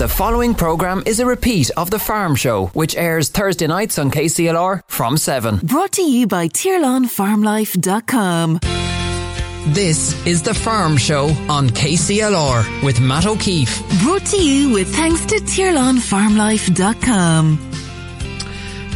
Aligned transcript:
The 0.00 0.08
following 0.08 0.54
programme 0.54 1.02
is 1.04 1.20
a 1.20 1.26
repeat 1.26 1.70
of 1.76 1.90
The 1.90 1.98
Farm 1.98 2.34
Show, 2.34 2.68
which 2.68 2.96
airs 2.96 3.28
Thursday 3.28 3.66
nights 3.66 3.98
on 3.98 4.10
KCLR 4.10 4.80
from 4.86 5.18
7. 5.18 5.58
Brought 5.58 5.92
to 5.92 6.00
you 6.00 6.26
by 6.26 6.48
TirlanFarmLife.com. 6.48 8.60
This 9.74 10.26
is 10.26 10.40
The 10.40 10.54
Farm 10.54 10.96
Show 10.96 11.26
on 11.50 11.68
KCLR 11.68 12.82
with 12.82 12.98
Matt 12.98 13.26
O'Keeffe. 13.26 13.82
Brought 14.02 14.24
to 14.24 14.42
you 14.42 14.70
with 14.70 14.88
thanks 14.88 15.26
to 15.26 15.34
TirlanFarmLife.com. 15.34 17.79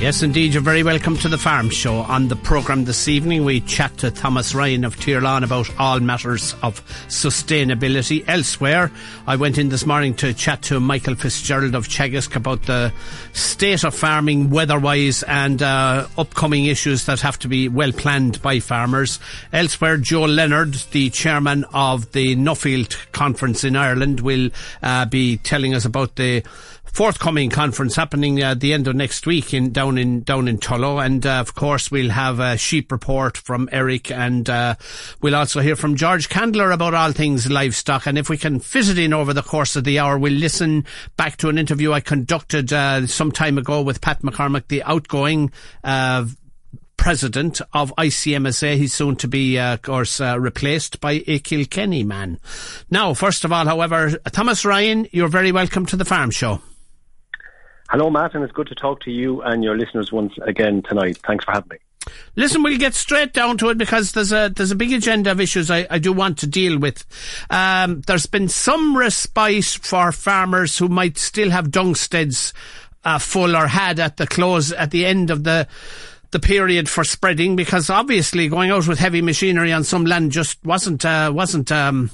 Yes, 0.04 0.22
indeed. 0.22 0.52
You're 0.52 0.62
very 0.62 0.82
welcome 0.82 1.16
to 1.16 1.30
the 1.30 1.38
Farm 1.38 1.70
Show. 1.70 1.94
On 1.94 2.28
the 2.28 2.36
programme 2.36 2.84
this 2.84 3.08
evening, 3.08 3.42
we 3.42 3.62
chat 3.62 3.96
to 3.96 4.10
Thomas 4.10 4.54
Ryan 4.54 4.84
of 4.84 4.96
Tirlán 4.96 5.42
about 5.42 5.70
all 5.80 5.98
matters 5.98 6.54
of 6.62 6.86
sustainability. 7.08 8.22
Elsewhere, 8.28 8.92
I 9.26 9.36
went 9.36 9.56
in 9.56 9.70
this 9.70 9.86
morning 9.86 10.12
to 10.16 10.34
chat 10.34 10.60
to 10.64 10.78
Michael 10.78 11.14
Fitzgerald 11.14 11.74
of 11.74 11.88
Teagasc 11.88 12.36
about 12.36 12.64
the 12.64 12.92
state 13.32 13.82
of 13.82 13.94
farming 13.94 14.50
weather-wise 14.50 15.22
and 15.22 15.62
uh, 15.62 16.06
upcoming 16.18 16.66
issues 16.66 17.06
that 17.06 17.22
have 17.22 17.38
to 17.38 17.48
be 17.48 17.70
well 17.70 17.90
planned 17.90 18.42
by 18.42 18.60
farmers. 18.60 19.18
Elsewhere, 19.54 19.96
Joe 19.96 20.24
Leonard, 20.24 20.74
the 20.92 21.08
chairman 21.08 21.64
of 21.72 22.12
the 22.12 22.36
Nuffield 22.36 22.94
Conference 23.12 23.64
in 23.64 23.74
Ireland, 23.74 24.20
will 24.20 24.50
uh, 24.82 25.06
be 25.06 25.38
telling 25.38 25.74
us 25.74 25.86
about 25.86 26.16
the 26.16 26.42
forthcoming 26.94 27.50
conference 27.50 27.96
happening 27.96 28.40
at 28.40 28.60
the 28.60 28.72
end 28.72 28.86
of 28.86 28.94
next 28.94 29.26
week 29.26 29.52
in 29.52 29.72
down 29.72 29.98
in 29.98 30.22
down 30.22 30.46
in 30.46 30.58
Tullow, 30.58 31.04
and 31.04 31.26
uh, 31.26 31.40
of 31.40 31.54
course 31.54 31.90
we'll 31.90 32.10
have 32.10 32.38
a 32.38 32.56
sheep 32.56 32.92
report 32.92 33.36
from 33.36 33.68
Eric, 33.72 34.12
and 34.12 34.48
uh, 34.48 34.76
we'll 35.20 35.34
also 35.34 35.60
hear 35.60 35.74
from 35.74 35.96
George 35.96 36.28
Candler 36.28 36.72
about 36.72 36.94
all 36.94 37.10
things 37.10 37.50
livestock. 37.50 38.06
And 38.06 38.16
if 38.16 38.30
we 38.30 38.38
can 38.38 38.60
fit 38.60 38.88
it 38.88 38.98
in 38.98 39.12
over 39.12 39.32
the 39.34 39.42
course 39.42 39.74
of 39.74 39.82
the 39.82 39.98
hour, 39.98 40.16
we'll 40.16 40.32
listen 40.32 40.84
back 41.16 41.36
to 41.38 41.48
an 41.48 41.58
interview 41.58 41.92
I 41.92 41.98
conducted 41.98 42.72
uh, 42.72 43.08
some 43.08 43.32
time 43.32 43.58
ago 43.58 43.82
with 43.82 44.00
Pat 44.00 44.22
McCormack, 44.22 44.68
the 44.68 44.84
outgoing. 44.84 45.52
Uh, 45.82 46.26
president 46.96 47.60
of 47.74 47.92
ICMSA. 47.98 48.76
He's 48.76 48.94
soon 48.94 49.16
to 49.16 49.28
be, 49.28 49.58
uh, 49.58 49.74
of 49.74 49.82
course, 49.82 50.20
uh, 50.20 50.40
replaced 50.40 51.00
by 51.00 51.22
a 51.26 51.38
Kilkenny 51.40 52.02
man. 52.02 52.38
Now, 52.88 53.12
first 53.12 53.44
of 53.44 53.52
all, 53.52 53.66
however, 53.66 54.16
Thomas 54.32 54.64
Ryan, 54.64 55.06
you're 55.12 55.28
very 55.28 55.52
welcome 55.52 55.84
to 55.86 55.96
the 55.96 56.06
Farm 56.06 56.30
Show. 56.30 56.62
Hello, 57.90 58.10
Matt, 58.10 58.34
and 58.34 58.42
it's 58.42 58.52
good 58.52 58.66
to 58.68 58.74
talk 58.74 59.00
to 59.00 59.10
you 59.10 59.42
and 59.42 59.62
your 59.62 59.76
listeners 59.76 60.10
once 60.10 60.32
again 60.42 60.82
tonight. 60.82 61.18
Thanks 61.18 61.44
for 61.44 61.52
having 61.52 61.68
me. 61.70 61.76
Listen, 62.36 62.62
we'll 62.62 62.78
get 62.78 62.94
straight 62.94 63.32
down 63.32 63.58
to 63.58 63.68
it 63.70 63.78
because 63.78 64.12
there's 64.12 64.32
a 64.32 64.52
there's 64.54 64.70
a 64.70 64.76
big 64.76 64.92
agenda 64.92 65.30
of 65.30 65.40
issues 65.40 65.70
I, 65.70 65.86
I 65.90 65.98
do 65.98 66.12
want 66.12 66.38
to 66.38 66.46
deal 66.46 66.78
with. 66.78 67.04
Um, 67.50 68.02
there's 68.02 68.26
been 68.26 68.48
some 68.48 68.96
respite 68.96 69.64
for 69.64 70.12
farmers 70.12 70.76
who 70.78 70.88
might 70.88 71.18
still 71.18 71.50
have 71.50 71.68
dungsteads 71.68 72.52
uh, 73.04 73.18
full 73.18 73.56
or 73.56 73.68
had 73.68 74.00
at 74.00 74.16
the 74.16 74.26
close 74.26 74.72
at 74.72 74.90
the 74.90 75.06
end 75.06 75.30
of 75.30 75.44
the 75.44 75.66
the 76.30 76.40
period 76.40 76.88
for 76.88 77.04
spreading 77.04 77.54
because 77.54 77.88
obviously 77.88 78.48
going 78.48 78.70
out 78.70 78.88
with 78.88 78.98
heavy 78.98 79.22
machinery 79.22 79.72
on 79.72 79.84
some 79.84 80.04
land 80.04 80.32
just 80.32 80.62
wasn't 80.64 81.04
uh, 81.04 81.30
wasn't 81.32 81.70
um, 81.70 82.10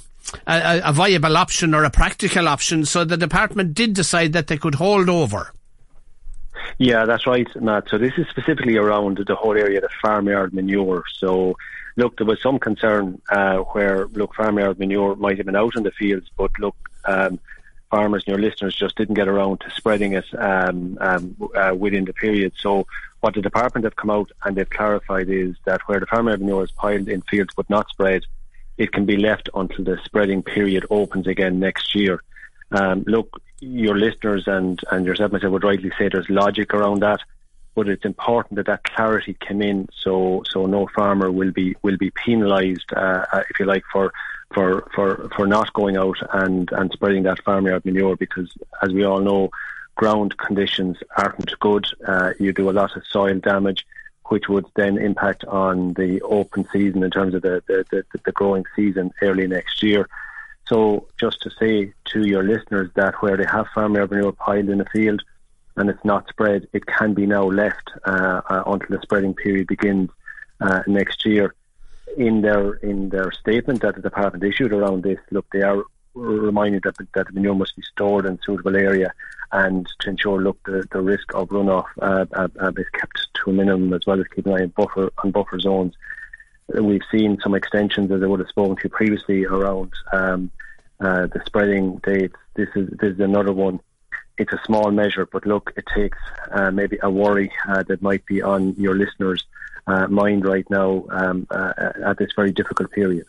a, 0.47 0.83
a 0.85 0.93
viable 0.93 1.37
option 1.37 1.75
or 1.75 1.85
a 1.85 1.91
practical 1.91 2.47
option. 2.47 2.85
So 2.85 3.05
the 3.05 3.17
department 3.17 3.75
did 3.75 3.95
decide 3.95 4.35
that 4.35 4.49
they 4.49 4.59
could 4.59 4.75
hold 4.75 5.09
over. 5.09 5.53
Yeah, 6.79 7.05
that's 7.05 7.27
right, 7.27 7.49
Matt. 7.61 7.89
So 7.89 7.99
this 7.99 8.15
is 8.17 8.27
specifically 8.29 8.77
around 8.77 9.19
the 9.27 9.35
whole 9.35 9.57
area 9.57 9.85
of 9.85 9.91
farmyard 10.03 10.55
manure. 10.55 11.05
So, 11.15 11.57
look, 11.97 12.17
there 12.17 12.27
was 12.27 12.41
some 12.41 12.59
concern 12.59 13.21
uh, 13.31 13.59
where, 13.59 14.07
look, 14.09 14.35
farmyard 14.35 14.79
manure 14.79 15.17
might 15.17 15.37
have 15.37 15.47
been 15.47 15.57
out 15.57 15.77
in 15.77 15.83
the 15.83 15.91
fields, 15.91 16.31
but 16.37 16.51
look, 16.59 16.77
um, 17.05 17.39
farmers 17.91 18.25
and 18.27 18.37
your 18.37 18.51
listeners 18.51 18.75
just 18.75 18.97
didn't 18.97 19.17
get 19.17 19.29
around 19.29 19.61
to 19.61 19.71
spreading 19.71 20.15
it 20.15 20.27
um, 20.39 20.97
um, 21.01 21.37
uh, 21.55 21.75
within 21.77 22.05
the 22.05 22.13
period. 22.13 22.53
So, 22.57 22.87
what 23.21 23.35
the 23.35 23.43
department 23.43 23.85
have 23.85 23.97
come 23.97 24.11
out 24.11 24.31
and 24.45 24.57
they've 24.57 24.71
clarified 24.71 25.29
is 25.29 25.55
that 25.65 25.83
where 25.87 26.01
the 26.01 26.07
farmyard 26.07 26.41
manure 26.41 26.65
is 26.65 26.71
piled 26.71 27.09
in 27.09 27.21
fields 27.23 27.53
but 27.55 27.69
not 27.69 27.89
spread, 27.91 28.25
it 28.79 28.93
can 28.93 29.05
be 29.05 29.19
left 29.19 29.51
until 29.55 29.85
the 29.85 29.99
spreading 30.05 30.43
period 30.43 30.87
opens 30.89 31.27
again 31.27 31.61
next 31.61 31.95
year. 31.95 32.23
Um, 32.73 33.05
look, 33.07 33.43
your 33.61 33.97
listeners 33.97 34.45
and, 34.47 34.81
and 34.91 35.07
yourself, 35.07 35.33
myself, 35.33 35.53
would 35.53 35.65
rightly 35.65 35.93
say 35.99 36.09
there's 36.09 36.29
logic 36.29 36.75
around 36.75 37.01
that, 37.01 37.21
but 37.75 37.89
it's 37.89 38.05
important 38.05 38.57
that 38.57 38.67
that 38.67 38.85
clarity 38.85 39.35
come 39.35 39.63
in 39.63 39.89
so 39.95 40.43
so 40.51 40.67
no 40.67 40.89
farmer 40.95 41.31
will 41.31 41.53
be 41.53 41.77
will 41.83 41.97
be 41.97 42.11
penalised, 42.11 42.93
uh, 42.95 43.25
uh, 43.33 43.43
if 43.51 43.61
you 43.61 43.67
like, 43.67 43.85
for 43.93 44.13
for 44.53 44.89
for 44.95 45.29
for 45.37 45.47
not 45.47 45.73
going 45.73 45.97
out 45.97 46.19
and 46.33 46.71
and 46.73 46.91
spreading 46.93 47.23
that 47.25 47.43
farmyard 47.45 47.85
manure 47.85 48.17
because, 48.17 48.51
as 48.83 48.91
we 48.91 49.05
all 49.05 49.21
know, 49.21 49.51
ground 49.95 50.37
conditions 50.39 50.97
aren't 51.17 51.59
good. 51.61 51.87
Uh, 52.07 52.33
you 52.39 52.53
do 52.53 52.71
a 52.71 52.73
lot 52.73 52.97
of 52.97 53.07
soil 53.07 53.39
damage. 53.39 53.87
Which 54.27 54.49
would 54.49 54.67
then 54.77 54.97
impact 54.97 55.45
on 55.47 55.95
the 55.95 56.23
open 56.23 56.65
season 56.73 57.03
in 57.03 57.11
terms 57.11 57.35
of 57.35 57.43
the, 57.43 57.65
the, 57.67 57.85
the, 57.91 58.05
the 58.25 58.31
growing 58.31 58.65
season 58.77 59.11
early 59.23 59.49
next 59.49 59.83
year. 59.83 60.09
So 60.71 61.09
just 61.19 61.43
to 61.43 61.51
say 61.59 61.93
to 62.13 62.29
your 62.29 62.45
listeners 62.45 62.91
that 62.95 63.21
where 63.21 63.37
they 63.37 63.45
have 63.51 63.67
farmyard 63.75 64.13
manure 64.13 64.31
piled 64.31 64.69
in 64.69 64.81
a 64.81 64.85
field 64.85 65.21
and 65.77 65.91
it's 65.91 66.05
not 66.05 66.29
spread, 66.29 66.69
it 66.73 66.87
can 66.87 67.13
be 67.13 67.27
now 67.27 67.43
left 67.43 67.91
uh, 68.07 68.41
uh, 68.49 68.63
until 68.67 68.97
the 68.97 69.03
spreading 69.03 69.35
period 69.35 69.67
begins 69.67 70.11
uh, 70.61 70.83
next 70.87 71.27
year. 71.27 71.55
In 72.17 72.43
their 72.43 72.75
in 72.75 73.09
their 73.09 73.33
statement 73.33 73.83
that 73.83 73.97
the 73.97 74.03
department 74.03 74.45
issued 74.45 74.73
around 74.73 75.03
this, 75.03 75.19
look, 75.33 75.47
they 75.53 75.63
are 75.63 75.83
reminded 76.15 76.85
that 76.85 76.97
that 77.15 77.27
the 77.27 77.33
manure 77.33 77.55
must 77.55 77.75
be 77.75 77.83
stored 77.83 78.27
in 78.27 78.39
suitable 78.45 78.77
area 78.77 79.13
and 79.53 79.89
to 80.01 80.11
ensure, 80.11 80.41
look, 80.41 80.59
the, 80.65 80.87
the 80.93 81.01
risk 81.01 81.35
of 81.35 81.49
runoff 81.49 81.87
uh, 82.01 82.27
uh, 82.33 82.49
uh 82.61 82.73
is 82.77 82.87
kept 82.93 83.19
to 83.35 83.51
a 83.51 83.53
minimum 83.53 83.93
as 83.93 84.07
well 84.07 84.21
as 84.21 84.27
keeping 84.35 84.53
an 84.53 84.61
eye 84.61 84.63
on 84.63 84.69
buffer 84.71 85.11
on 85.25 85.31
buffer 85.33 85.59
zones. 85.59 85.95
We've 86.75 87.03
seen 87.11 87.39
some 87.43 87.55
extensions, 87.55 88.11
as 88.11 88.23
I 88.23 88.27
would 88.27 88.41
have 88.41 88.49
spoken 88.49 88.77
to 88.77 88.89
previously, 88.89 89.45
around 89.45 89.93
um, 90.13 90.51
uh, 91.01 91.27
the 91.27 91.41
spreading 91.47 91.97
dates. 91.99 92.37
This 92.55 92.69
is 92.77 92.89
this 92.91 93.15
is 93.15 93.21
another 93.21 93.53
one. 93.53 93.81
It's 94.39 94.53
a 94.53 94.61
small 94.65 94.91
measure, 94.91 95.27
but 95.27 95.47
look, 95.47 95.73
it 95.77 95.85
takes 95.95 96.19
uh, 96.51 96.71
maybe 96.71 96.99
a 97.03 97.11
worry 97.11 97.53
uh, 97.69 97.83
that 97.89 98.01
might 98.01 98.25
be 98.25 98.41
on 98.41 98.75
your 98.77 98.95
listeners' 98.95 99.45
uh, 99.87 100.07
mind 100.07 100.45
right 100.45 100.69
now 100.71 101.05
um, 101.11 101.47
uh, 101.51 101.73
at 102.05 102.19
this 102.19 102.31
very 102.35 102.53
difficult 102.53 102.91
period. 102.91 103.27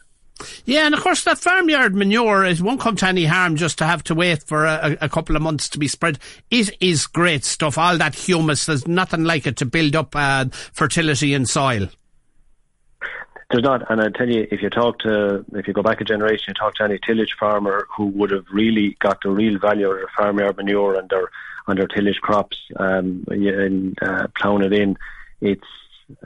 Yeah, 0.66 0.86
and 0.86 0.96
of 0.96 1.02
course 1.02 1.24
that 1.26 1.38
farmyard 1.38 1.96
manure 1.96 2.46
it 2.46 2.62
won't 2.62 2.80
come 2.80 2.96
to 2.98 3.08
any 3.08 3.26
harm 3.26 3.56
just 3.56 3.78
to 3.78 3.86
have 3.86 4.04
to 4.06 4.16
wait 4.16 4.44
for 4.44 4.66
a, 4.66 4.98
a, 5.02 5.10
couple 5.10 5.36
of 5.36 5.42
months 5.42 5.70
to 5.70 5.80
be 5.80 5.88
spread. 5.88 6.18
It 6.50 6.76
is 6.80 7.06
great 7.08 7.46
stuff. 7.46 7.78
All 7.78 7.98
that 7.98 8.16
humus, 8.16 8.66
there's 8.66 8.88
nothing 8.88 9.24
like 9.24 9.46
it 9.46 9.58
to 9.58 9.66
build 9.66 9.96
up 9.96 10.16
uh, 10.16 10.46
fertility 10.74 11.34
in 11.34 11.46
soil. 11.46 11.90
There's 13.52 13.64
not, 13.64 13.92
and 13.92 14.00
I 14.00 14.08
tell 14.10 14.30
you, 14.30 14.48
if 14.50 14.62
you 14.62 14.70
talk 14.70 15.00
to, 15.00 15.44
if 15.54 15.68
you 15.68 15.74
go 15.74 15.84
back 15.84 16.00
a 16.00 16.06
generation, 16.06 16.46
you 16.48 16.54
talk 16.54 16.76
to 16.76 16.84
any 16.86 17.00
tillage 17.06 17.36
farmer 17.38 17.86
who 17.96 18.06
would 18.08 18.32
have 18.32 18.46
really 18.50 18.96
got 19.00 19.22
the 19.22 19.30
real 19.30 19.60
value 19.60 19.90
of 19.90 19.98
their 19.98 20.10
farmyard 20.16 20.56
manure 20.56 20.96
and 20.96 21.10
their 21.10 21.30
on 21.68 21.76
their 21.76 21.88
tillage 21.88 22.22
crops 22.22 22.58
um, 22.78 23.26
and 23.28 24.02
uh, 24.02 24.28
plowing 24.38 24.64
it 24.64 24.72
in. 24.72 24.98
It's 25.42 25.68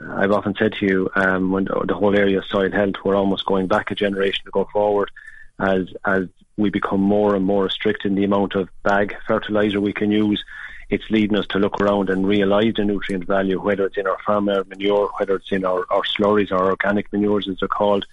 I've 0.08 0.30
often 0.30 0.54
said 0.56 0.74
to 0.74 0.86
you 0.86 1.10
um, 1.16 1.50
when 1.50 1.64
the 1.64 1.94
whole 1.94 2.16
area 2.16 2.38
of 2.38 2.44
soil 2.44 2.70
health, 2.70 2.94
we're 3.04 3.16
almost 3.16 3.44
going 3.44 3.66
back 3.66 3.90
a 3.90 3.96
generation 3.96 4.44
to 4.44 4.52
go 4.52 4.68
forward 4.72 5.10
as 5.58 5.88
as 6.04 6.28
we 6.56 6.70
become 6.70 7.00
more 7.00 7.34
and 7.34 7.44
more 7.44 7.68
strict 7.70 8.04
in 8.04 8.14
the 8.14 8.24
amount 8.24 8.54
of 8.54 8.68
bag 8.84 9.16
fertilizer 9.26 9.80
we 9.80 9.92
can 9.92 10.10
use 10.10 10.44
it's 10.88 11.10
leading 11.10 11.36
us 11.36 11.46
to 11.48 11.58
look 11.58 11.80
around 11.80 12.10
and 12.10 12.26
realise 12.26 12.74
the 12.76 12.84
nutrient 12.84 13.26
value, 13.26 13.60
whether 13.60 13.86
it's 13.86 13.96
in 13.96 14.06
our 14.06 14.18
farm 14.24 14.44
manure, 14.44 15.10
whether 15.18 15.36
it's 15.36 15.50
in 15.50 15.64
our, 15.64 15.84
our 15.90 16.02
slurries, 16.02 16.52
our 16.52 16.70
organic 16.70 17.12
manures 17.12 17.48
as 17.48 17.58
they're 17.58 17.68
called, 17.68 18.06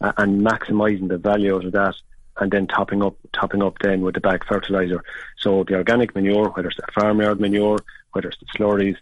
uh, 0.00 0.12
and 0.16 0.40
maximising 0.40 1.08
the 1.08 1.18
value 1.18 1.56
out 1.56 1.64
of 1.64 1.72
that 1.72 1.94
and 2.40 2.50
then 2.50 2.66
topping 2.66 3.02
up 3.02 3.16
topping 3.32 3.62
up 3.62 3.78
then 3.80 4.00
with 4.00 4.14
the 4.14 4.20
bag 4.20 4.44
fertilizer. 4.46 5.02
So 5.38 5.64
the 5.64 5.74
organic 5.74 6.14
manure, 6.14 6.48
whether 6.50 6.68
it's 6.68 6.76
the 6.76 6.86
farmyard 6.92 7.40
manure, 7.40 7.78
whether 8.12 8.28
it's 8.28 8.38
the 8.38 8.46
slurries, 8.58 8.96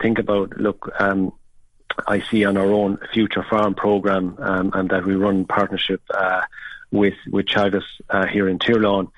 think 0.00 0.18
about 0.18 0.56
look, 0.56 0.90
um, 0.98 1.32
I 2.06 2.20
see 2.20 2.44
on 2.44 2.56
our 2.56 2.70
own 2.70 2.98
future 3.12 3.44
farm 3.48 3.74
program 3.74 4.36
um, 4.38 4.70
and 4.74 4.88
that 4.90 5.04
we 5.04 5.14
run 5.14 5.44
partnership 5.44 6.02
uh, 6.12 6.42
with 6.90 7.14
with 7.30 7.46
Teagasc 7.46 7.84
uh, 8.08 8.26
here 8.26 8.48
in 8.48 8.58
Tirlán. 8.58 9.10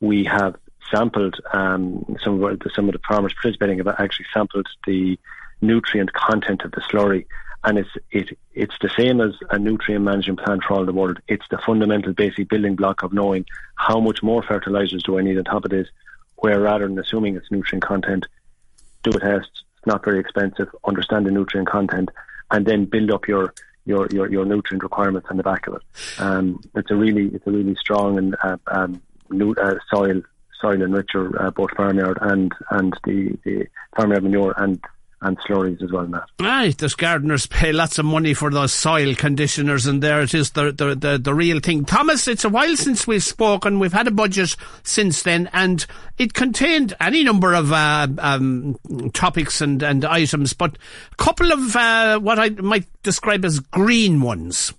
We 0.00 0.24
have 0.24 0.56
sampled 0.90 1.40
um, 1.52 2.16
some 2.22 2.42
of 2.42 2.58
the, 2.58 2.70
some 2.74 2.88
of 2.88 2.92
the 2.92 3.00
farmers 3.06 3.34
participating 3.34 3.78
have 3.78 3.88
actually 3.88 4.26
sampled 4.32 4.66
the 4.86 5.18
nutrient 5.60 6.12
content 6.12 6.62
of 6.62 6.72
the 6.72 6.80
slurry, 6.82 7.26
and 7.64 7.78
it's 7.78 7.90
it 8.10 8.38
it's 8.52 8.74
the 8.80 8.90
same 8.96 9.20
as 9.20 9.32
a 9.50 9.58
nutrient 9.58 10.04
management 10.04 10.40
plan 10.40 10.60
for 10.60 10.74
all 10.74 10.84
the 10.84 10.92
world. 10.92 11.18
It's 11.28 11.46
the 11.50 11.58
fundamental 11.58 12.12
basic 12.12 12.48
building 12.48 12.76
block 12.76 13.02
of 13.02 13.12
knowing 13.12 13.46
how 13.76 14.00
much 14.00 14.22
more 14.22 14.42
fertilizers 14.42 15.02
do 15.02 15.18
I 15.18 15.22
need 15.22 15.38
on 15.38 15.44
top 15.44 15.64
of 15.64 15.70
this, 15.70 15.88
where 16.36 16.60
rather 16.60 16.86
than 16.86 16.98
assuming 16.98 17.36
it's 17.36 17.50
nutrient 17.50 17.84
content, 17.84 18.26
do 19.02 19.10
a 19.10 19.20
test. 19.20 19.50
It's 19.78 19.86
not 19.86 20.04
very 20.04 20.20
expensive. 20.20 20.68
Understand 20.84 21.26
the 21.26 21.30
nutrient 21.30 21.68
content, 21.68 22.10
and 22.50 22.66
then 22.66 22.84
build 22.84 23.10
up 23.10 23.26
your 23.26 23.54
your, 23.86 24.06
your, 24.10 24.30
your 24.30 24.44
nutrient 24.46 24.82
requirements 24.82 25.28
on 25.30 25.36
the 25.36 25.42
back 25.42 25.66
of 25.66 25.74
it. 25.74 25.82
Um, 26.18 26.60
it's 26.74 26.90
a 26.90 26.96
really 26.96 27.26
it's 27.34 27.46
a 27.46 27.50
really 27.50 27.74
strong 27.76 28.18
and 28.18 28.36
uh, 28.42 28.56
um, 28.66 29.02
new, 29.30 29.52
uh, 29.54 29.76
soil 29.92 30.22
soil 30.64 30.78
enricher, 30.78 31.40
uh, 31.40 31.50
both 31.50 31.70
farmyard 31.76 32.18
and 32.22 32.52
and 32.70 32.94
the, 33.04 33.38
the 33.44 33.66
farmyard 33.96 34.22
manure 34.22 34.54
and 34.56 34.80
and 35.20 35.38
slurries 35.38 35.82
as 35.82 35.90
well, 35.90 36.06
Matt. 36.06 36.28
Right, 36.38 36.76
the 36.76 36.94
gardeners 36.96 37.46
pay 37.46 37.72
lots 37.72 37.98
of 37.98 38.04
money 38.04 38.34
for 38.34 38.50
those 38.50 38.74
soil 38.74 39.14
conditioners, 39.14 39.86
and 39.86 40.02
there 40.02 40.20
it 40.20 40.34
is, 40.34 40.50
the, 40.50 40.70
the, 40.70 40.94
the, 40.94 41.18
the 41.18 41.34
real 41.34 41.60
thing. 41.60 41.86
Thomas, 41.86 42.28
it's 42.28 42.44
a 42.44 42.50
while 42.50 42.76
since 42.76 43.06
we've 43.06 43.24
spoken. 43.24 43.78
We've 43.78 43.92
had 43.92 44.06
a 44.06 44.10
budget 44.10 44.54
since 44.82 45.22
then, 45.22 45.48
and 45.54 45.86
it 46.18 46.34
contained 46.34 46.94
any 47.00 47.24
number 47.24 47.54
of 47.54 47.72
uh, 47.72 48.06
um, 48.18 48.78
topics 49.14 49.62
and, 49.62 49.82
and 49.82 50.04
items, 50.04 50.52
but 50.52 50.76
a 51.12 51.16
couple 51.16 51.52
of 51.52 51.74
uh, 51.74 52.18
what 52.18 52.38
I 52.38 52.50
might 52.50 52.86
describe 53.02 53.46
as 53.46 53.60
green 53.60 54.20
ones. 54.20 54.74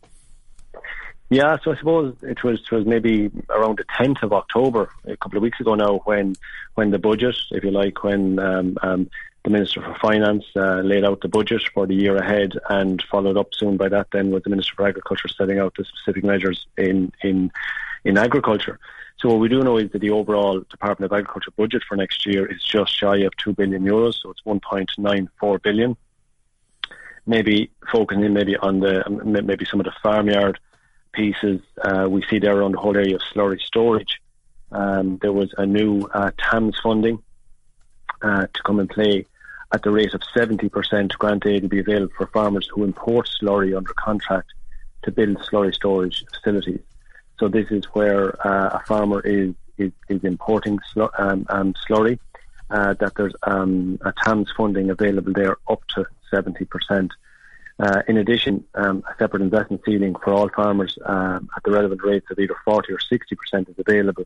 Yeah, 1.29 1.57
so 1.63 1.71
I 1.71 1.77
suppose 1.77 2.15
it 2.21 2.43
was 2.43 2.61
it 2.61 2.71
was 2.71 2.85
maybe 2.85 3.31
around 3.49 3.79
the 3.79 3.85
tenth 3.97 4.21
of 4.21 4.31
October, 4.31 4.89
a 5.05 5.17
couple 5.17 5.37
of 5.37 5.43
weeks 5.43 5.59
ago 5.59 5.73
now, 5.73 6.01
when 6.05 6.35
when 6.75 6.91
the 6.91 6.99
budget, 6.99 7.35
if 7.51 7.63
you 7.63 7.71
like, 7.71 8.03
when 8.03 8.37
um, 8.37 8.77
um, 8.83 9.09
the 9.43 9.49
Minister 9.49 9.81
for 9.81 9.95
Finance 9.95 10.43
uh, 10.55 10.81
laid 10.81 11.03
out 11.03 11.21
the 11.21 11.27
budget 11.27 11.63
for 11.73 11.87
the 11.87 11.95
year 11.95 12.15
ahead, 12.15 12.53
and 12.69 13.03
followed 13.09 13.37
up 13.37 13.53
soon 13.53 13.75
by 13.75 13.89
that 13.89 14.07
then 14.11 14.29
with 14.29 14.43
the 14.43 14.51
Minister 14.51 14.73
for 14.75 14.87
Agriculture 14.87 15.27
setting 15.27 15.57
out 15.57 15.73
the 15.75 15.85
specific 15.85 16.23
measures 16.23 16.67
in 16.77 17.11
in 17.23 17.51
in 18.03 18.17
agriculture. 18.19 18.79
So 19.17 19.29
what 19.29 19.39
we 19.39 19.49
do 19.49 19.61
know 19.61 19.77
is 19.77 19.91
that 19.91 20.01
the 20.01 20.11
overall 20.11 20.59
Department 20.69 21.11
of 21.11 21.17
Agriculture 21.17 21.51
budget 21.57 21.83
for 21.87 21.95
next 21.95 22.25
year 22.27 22.45
is 22.45 22.61
just 22.61 22.95
shy 22.95 23.17
of 23.17 23.35
two 23.37 23.53
billion 23.53 23.83
euros, 23.83 24.21
so 24.21 24.29
it's 24.29 24.41
1.94 24.45 25.61
billion. 25.63 25.97
Maybe 27.25 27.71
focusing 27.91 28.33
maybe 28.33 28.55
on 28.57 28.81
the 28.81 29.03
maybe 29.09 29.65
some 29.65 29.79
of 29.79 29.85
the 29.85 29.93
farmyard 30.03 30.59
pieces 31.15 31.61
uh, 31.81 32.07
we 32.09 32.23
see 32.29 32.39
there 32.39 32.57
around 32.57 32.73
the 32.73 32.79
whole 32.79 32.95
area 32.95 33.15
of 33.15 33.21
slurry 33.33 33.59
storage. 33.61 34.21
Um, 34.71 35.17
there 35.21 35.31
was 35.31 35.53
a 35.57 35.65
new 35.65 36.01
uh, 36.13 36.31
TAMS 36.37 36.77
funding 36.83 37.19
uh, 38.21 38.47
to 38.53 38.63
come 38.63 38.79
and 38.79 38.89
play 38.89 39.25
at 39.73 39.83
the 39.83 39.91
rate 39.91 40.13
of 40.13 40.21
70% 40.35 41.17
grant 41.17 41.45
aid 41.45 41.63
to 41.63 41.67
be 41.67 41.79
available 41.79 42.13
for 42.17 42.27
farmers 42.27 42.67
who 42.71 42.83
import 42.83 43.29
slurry 43.41 43.75
under 43.75 43.93
contract 43.93 44.53
to 45.03 45.11
build 45.11 45.37
slurry 45.37 45.73
storage 45.73 46.23
facilities. 46.33 46.81
So 47.39 47.47
this 47.47 47.69
is 47.71 47.83
where 47.93 48.35
uh, 48.45 48.79
a 48.79 48.83
farmer 48.85 49.21
is, 49.21 49.53
is, 49.77 49.91
is 50.09 50.23
importing 50.23 50.79
sl- 50.93 51.13
um, 51.17 51.45
um, 51.49 51.73
slurry, 51.87 52.19
uh, 52.69 52.93
that 52.95 53.13
there's 53.15 53.35
um, 53.43 53.99
a 54.01 54.13
TAMS 54.23 54.51
funding 54.55 54.89
available 54.89 55.33
there 55.33 55.57
up 55.69 55.81
to 55.95 56.05
70%. 56.31 57.09
Uh, 57.77 58.01
in 58.07 58.17
addition, 58.17 58.63
um, 58.75 59.03
a 59.09 59.15
separate 59.17 59.41
investment 59.41 59.81
ceiling 59.85 60.15
for 60.23 60.31
all 60.31 60.49
farmers 60.49 60.97
um, 61.05 61.49
at 61.55 61.63
the 61.63 61.71
relevant 61.71 62.01
rates 62.03 62.25
of 62.31 62.39
either 62.39 62.55
40 62.63 62.93
or 62.93 62.99
60% 62.99 63.69
is 63.69 63.75
available 63.77 64.25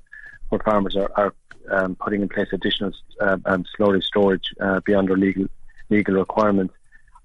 where 0.49 0.59
farmers 0.59 0.95
are, 0.95 1.11
are 1.15 1.33
um, 1.71 1.95
putting 1.95 2.21
in 2.21 2.29
place 2.29 2.47
additional 2.51 2.91
uh, 3.21 3.37
slurry 3.77 4.03
storage 4.03 4.53
uh, 4.59 4.79
beyond 4.85 5.07
their 5.09 5.17
legal 5.17 5.47
legal 5.89 6.15
requirements. 6.15 6.73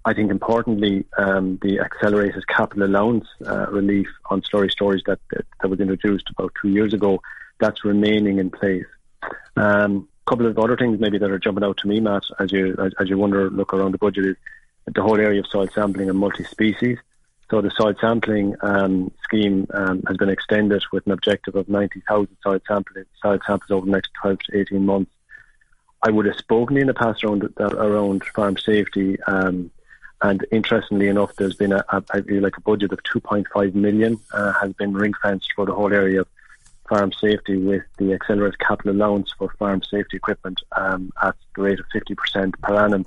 I 0.07 0.15
think 0.15 0.31
importantly, 0.31 1.05
um, 1.17 1.59
the 1.63 1.81
accelerated 1.81 2.47
capital 2.47 2.85
allowance 2.85 3.27
uh, 3.47 3.67
relief 3.71 4.07
on 4.31 4.43
slurry 4.43 4.71
storage 4.71 5.03
that, 5.05 5.19
that, 5.31 5.47
that 5.61 5.69
was 5.69 5.81
introduced 5.81 6.29
about 6.31 6.53
two 6.61 6.69
years 6.69 6.93
ago, 6.93 7.23
that's 7.59 7.85
remaining 7.85 8.39
in 8.39 8.51
place. 8.51 8.85
A 9.57 9.91
couple 10.27 10.47
of 10.47 10.59
other 10.59 10.77
things 10.77 11.01
maybe 11.01 11.19
that 11.19 11.31
are 11.31 11.39
jumping 11.39 11.65
out 11.65 11.77
to 11.79 11.89
me, 11.89 12.01
Matt, 12.01 12.25
as 12.39 12.51
you 12.53 12.75
as, 12.79 12.93
as 12.99 13.11
you 13.11 13.19
wonder, 13.19 13.51
look 13.51 13.75
around 13.75 13.93
the 13.93 13.99
budget 13.99 14.25
is 14.25 14.37
the 14.87 15.03
whole 15.03 15.21
area 15.21 15.41
of 15.41 15.47
soil 15.47 15.69
sampling 15.75 16.09
and 16.09 16.19
multi-species. 16.19 16.99
So 17.51 17.61
the 17.61 17.71
soil 17.71 17.95
sampling 18.01 18.57
um, 18.63 19.13
scheme 19.23 19.67
um, 19.75 20.03
has 20.07 20.17
been 20.17 20.29
extended 20.29 20.83
with 20.93 21.07
an 21.07 21.13
objective 21.13 21.55
of 21.55 21.69
90,000 21.69 22.37
soil, 22.43 22.59
soil 23.23 23.39
samples 23.47 23.71
over 23.71 23.87
the 23.87 23.93
next 23.93 24.11
12 24.21 24.39
to 24.41 24.59
18 24.61 24.85
months. 24.85 25.11
I 26.03 26.11
would 26.11 26.27
have 26.27 26.37
spoken 26.37 26.77
in 26.77 26.87
the 26.87 26.95
past 26.95 27.25
around 27.25 27.49
around 27.59 28.25
farm 28.25 28.59
safety, 28.59 29.21
um, 29.23 29.71
and 30.21 30.45
interestingly 30.53 31.09
enough, 31.09 31.35
there's 31.37 31.57
been 31.57 31.73
a, 31.73 31.85
a, 31.89 32.03
a 32.15 32.41
like 32.41 32.59
a 32.59 32.61
budget 32.61 32.93
of 32.93 33.03
2.5 33.05 33.75
million 33.75 34.19
uh, 34.33 34.53
has 34.53 34.73
been 34.75 34.93
ring 34.93 35.15
fenced 35.23 35.53
for 35.57 35.65
the 35.65 35.73
whole 35.73 35.93
area 35.93 36.21
of 36.21 36.29
farm 36.89 37.11
safety 37.13 37.57
with 37.57 37.83
the 37.99 38.13
accelerated 38.13 38.59
capital 38.59 38.93
allowance 38.93 39.33
for 39.39 39.49
farm 39.59 39.83
safety 39.83 40.17
equipment 40.17 40.61
um, 40.77 41.11
at 41.23 41.35
the 41.57 41.63
rate 41.63 41.81
of 41.81 41.87
50% 41.95 42.53
per 42.61 42.85
annum 42.85 43.07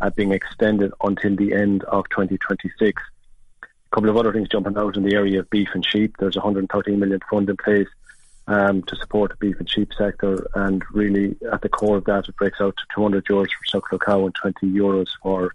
uh, 0.00 0.10
being 0.10 0.32
extended 0.32 0.92
until 1.02 1.36
the 1.36 1.52
end 1.52 1.84
of 1.84 2.08
2026 2.10 3.02
A 3.62 3.66
couple 3.94 4.10
of 4.10 4.16
other 4.16 4.32
things 4.32 4.48
jumping 4.48 4.76
out 4.76 4.96
in 4.96 5.02
the 5.02 5.14
area 5.14 5.40
of 5.40 5.50
beef 5.50 5.68
and 5.74 5.84
sheep. 5.84 6.14
There's 6.18 6.36
113 6.36 6.98
million 6.98 7.20
fund 7.30 7.48
in 7.48 7.56
place 7.56 7.88
um, 8.48 8.82
to 8.82 8.96
support 8.96 9.30
the 9.30 9.36
beef 9.36 9.58
and 9.58 9.68
sheep 9.68 9.92
sector, 9.96 10.48
and 10.54 10.82
really 10.92 11.36
at 11.52 11.62
the 11.62 11.68
core 11.68 11.96
of 11.96 12.04
that, 12.04 12.28
it 12.28 12.36
breaks 12.36 12.60
out 12.60 12.76
to 12.76 12.84
200 12.94 13.24
euros 13.26 13.46
for 13.46 13.66
suckle 13.66 13.98
cow 13.98 14.24
and 14.24 14.34
20 14.34 14.66
euros 14.66 15.08
for 15.22 15.54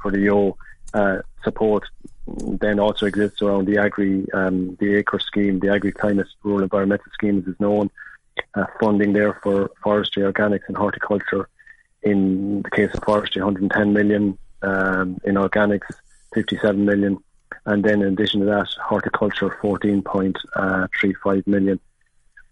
for 0.00 0.10
the 0.10 0.20
ewe. 0.20 0.56
Uh, 0.92 1.18
support 1.42 1.84
then 2.26 2.78
also 2.78 3.04
exists 3.04 3.42
around 3.42 3.66
the 3.66 3.78
agri 3.78 4.24
um, 4.32 4.76
the 4.80 4.96
ACRES 4.96 5.24
scheme, 5.24 5.58
the 5.58 5.68
agri 5.68 5.92
climate 5.92 6.26
rural 6.42 6.62
environmental 6.62 7.10
scheme 7.12 7.38
as 7.38 7.46
is 7.46 7.60
known. 7.60 7.90
Uh, 8.54 8.66
funding 8.80 9.12
there 9.12 9.34
for 9.42 9.70
forestry, 9.82 10.22
organics, 10.22 10.66
and 10.68 10.76
horticulture. 10.76 11.48
In 12.04 12.62
the 12.62 12.70
case 12.70 12.90
of 12.94 13.02
forestry, 13.02 13.42
110 13.42 13.92
million. 13.92 14.38
Um, 14.62 15.18
in 15.24 15.34
organics, 15.34 15.92
57 16.32 16.86
million 16.86 17.22
and 17.66 17.84
then 17.84 18.02
in 18.02 18.12
addition 18.12 18.40
to 18.40 18.46
that, 18.46 18.68
horticulture 18.82 19.56
14.35 19.62 21.46
million. 21.46 21.80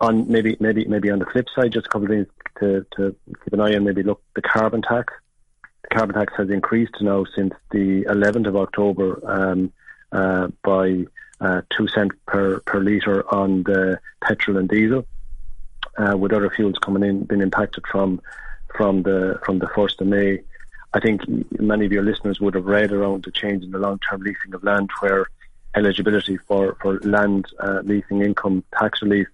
On 0.00 0.30
maybe 0.30 0.56
maybe 0.58 0.84
maybe 0.86 1.10
on 1.10 1.18
the 1.20 1.26
flip 1.26 1.48
side, 1.54 1.72
just 1.72 1.86
a 1.86 1.88
couple 1.90 2.04
of 2.04 2.10
things 2.10 2.26
to, 2.58 2.84
to 2.96 3.14
keep 3.44 3.52
an 3.52 3.60
eye 3.60 3.76
on. 3.76 3.84
Maybe 3.84 4.02
look 4.02 4.20
the 4.34 4.42
carbon 4.42 4.82
tax. 4.82 5.14
The 5.82 5.88
carbon 5.94 6.16
tax 6.16 6.32
has 6.36 6.50
increased 6.50 7.00
now 7.00 7.24
since 7.36 7.54
the 7.70 8.02
11th 8.04 8.48
of 8.48 8.56
October 8.56 9.20
um, 9.24 9.72
uh, 10.10 10.48
by 10.64 11.04
uh, 11.40 11.62
two 11.70 11.86
cent 11.88 12.10
per 12.26 12.58
per 12.60 12.80
litre 12.80 13.24
on 13.32 13.62
the 13.62 14.00
petrol 14.24 14.56
and 14.56 14.68
diesel, 14.68 15.06
uh, 15.98 16.16
with 16.16 16.32
other 16.32 16.50
fuels 16.50 16.78
coming 16.78 17.04
in 17.04 17.22
being 17.24 17.42
impacted 17.42 17.84
from 17.86 18.20
from 18.76 19.02
the 19.02 19.38
from 19.44 19.58
the 19.58 19.68
first 19.68 20.00
of 20.00 20.06
May. 20.06 20.40
I 20.94 21.00
think 21.00 21.22
many 21.58 21.86
of 21.86 21.92
your 21.92 22.02
listeners 22.02 22.40
would 22.40 22.54
have 22.54 22.66
read 22.66 22.92
around 22.92 23.24
the 23.24 23.30
change 23.30 23.64
in 23.64 23.70
the 23.70 23.78
long-term 23.78 24.20
leasing 24.20 24.52
of 24.52 24.62
land, 24.62 24.90
where 25.00 25.26
eligibility 25.74 26.36
for 26.36 26.76
for 26.80 27.00
land 27.00 27.46
uh, 27.60 27.80
leasing 27.84 28.22
income 28.22 28.64
tax 28.78 29.02
relief 29.02 29.28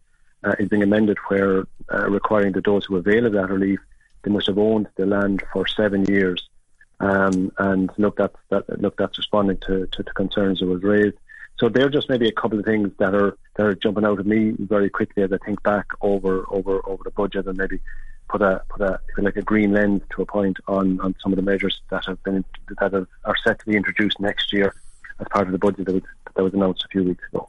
uh, 0.44 0.54
is 0.58 0.68
being 0.68 0.82
amended, 0.82 1.18
where 1.28 1.66
uh, 1.92 2.08
requiring 2.08 2.52
that 2.52 2.64
those 2.64 2.84
who 2.84 2.96
avail 2.96 3.26
of 3.26 3.32
that 3.32 3.50
relief 3.50 3.80
they 4.22 4.30
must 4.30 4.46
have 4.46 4.58
owned 4.58 4.88
the 4.96 5.06
land 5.06 5.42
for 5.52 5.66
seven 5.66 6.04
years. 6.04 6.48
Um, 7.00 7.52
and 7.58 7.90
look, 7.96 8.16
that's 8.16 8.36
that, 8.50 8.80
look, 8.80 8.96
that's 8.96 9.18
responding 9.18 9.58
to, 9.66 9.86
to, 9.86 10.02
to 10.02 10.12
concerns 10.14 10.60
that 10.60 10.66
was 10.66 10.82
raised. 10.82 11.16
So 11.58 11.68
they're 11.68 11.88
just 11.88 12.08
maybe 12.08 12.28
a 12.28 12.32
couple 12.32 12.58
of 12.58 12.64
things 12.64 12.90
that 12.98 13.14
are 13.14 13.36
that 13.56 13.66
are 13.66 13.74
jumping 13.74 14.04
out 14.04 14.20
at 14.20 14.26
me 14.26 14.54
very 14.58 14.90
quickly 14.90 15.22
as 15.22 15.32
I 15.32 15.38
think 15.38 15.62
back 15.62 15.86
over 16.00 16.44
over 16.48 16.80
over 16.86 17.02
the 17.04 17.10
budget 17.10 17.46
and 17.46 17.58
maybe 17.58 17.80
put 18.28 18.42
a 18.42 18.62
put 18.68 18.82
a 18.82 19.00
like 19.18 19.36
a 19.36 19.42
green 19.42 19.72
lens 19.72 20.02
to 20.14 20.22
a 20.22 20.26
point 20.26 20.58
on, 20.68 21.00
on 21.00 21.14
some 21.22 21.32
of 21.32 21.36
the 21.36 21.42
measures 21.42 21.80
that 21.90 22.04
have 22.06 22.22
been 22.22 22.44
that 22.80 22.92
have, 22.92 23.06
are 23.24 23.36
set 23.44 23.58
to 23.60 23.66
be 23.66 23.76
introduced 23.76 24.20
next 24.20 24.52
year 24.52 24.74
as 25.20 25.26
part 25.30 25.46
of 25.46 25.52
the 25.52 25.58
budget 25.58 25.86
that 25.86 25.94
was, 25.94 26.02
that 26.34 26.42
was 26.42 26.54
announced 26.54 26.84
a 26.84 26.88
few 26.88 27.04
weeks 27.04 27.24
ago. 27.32 27.48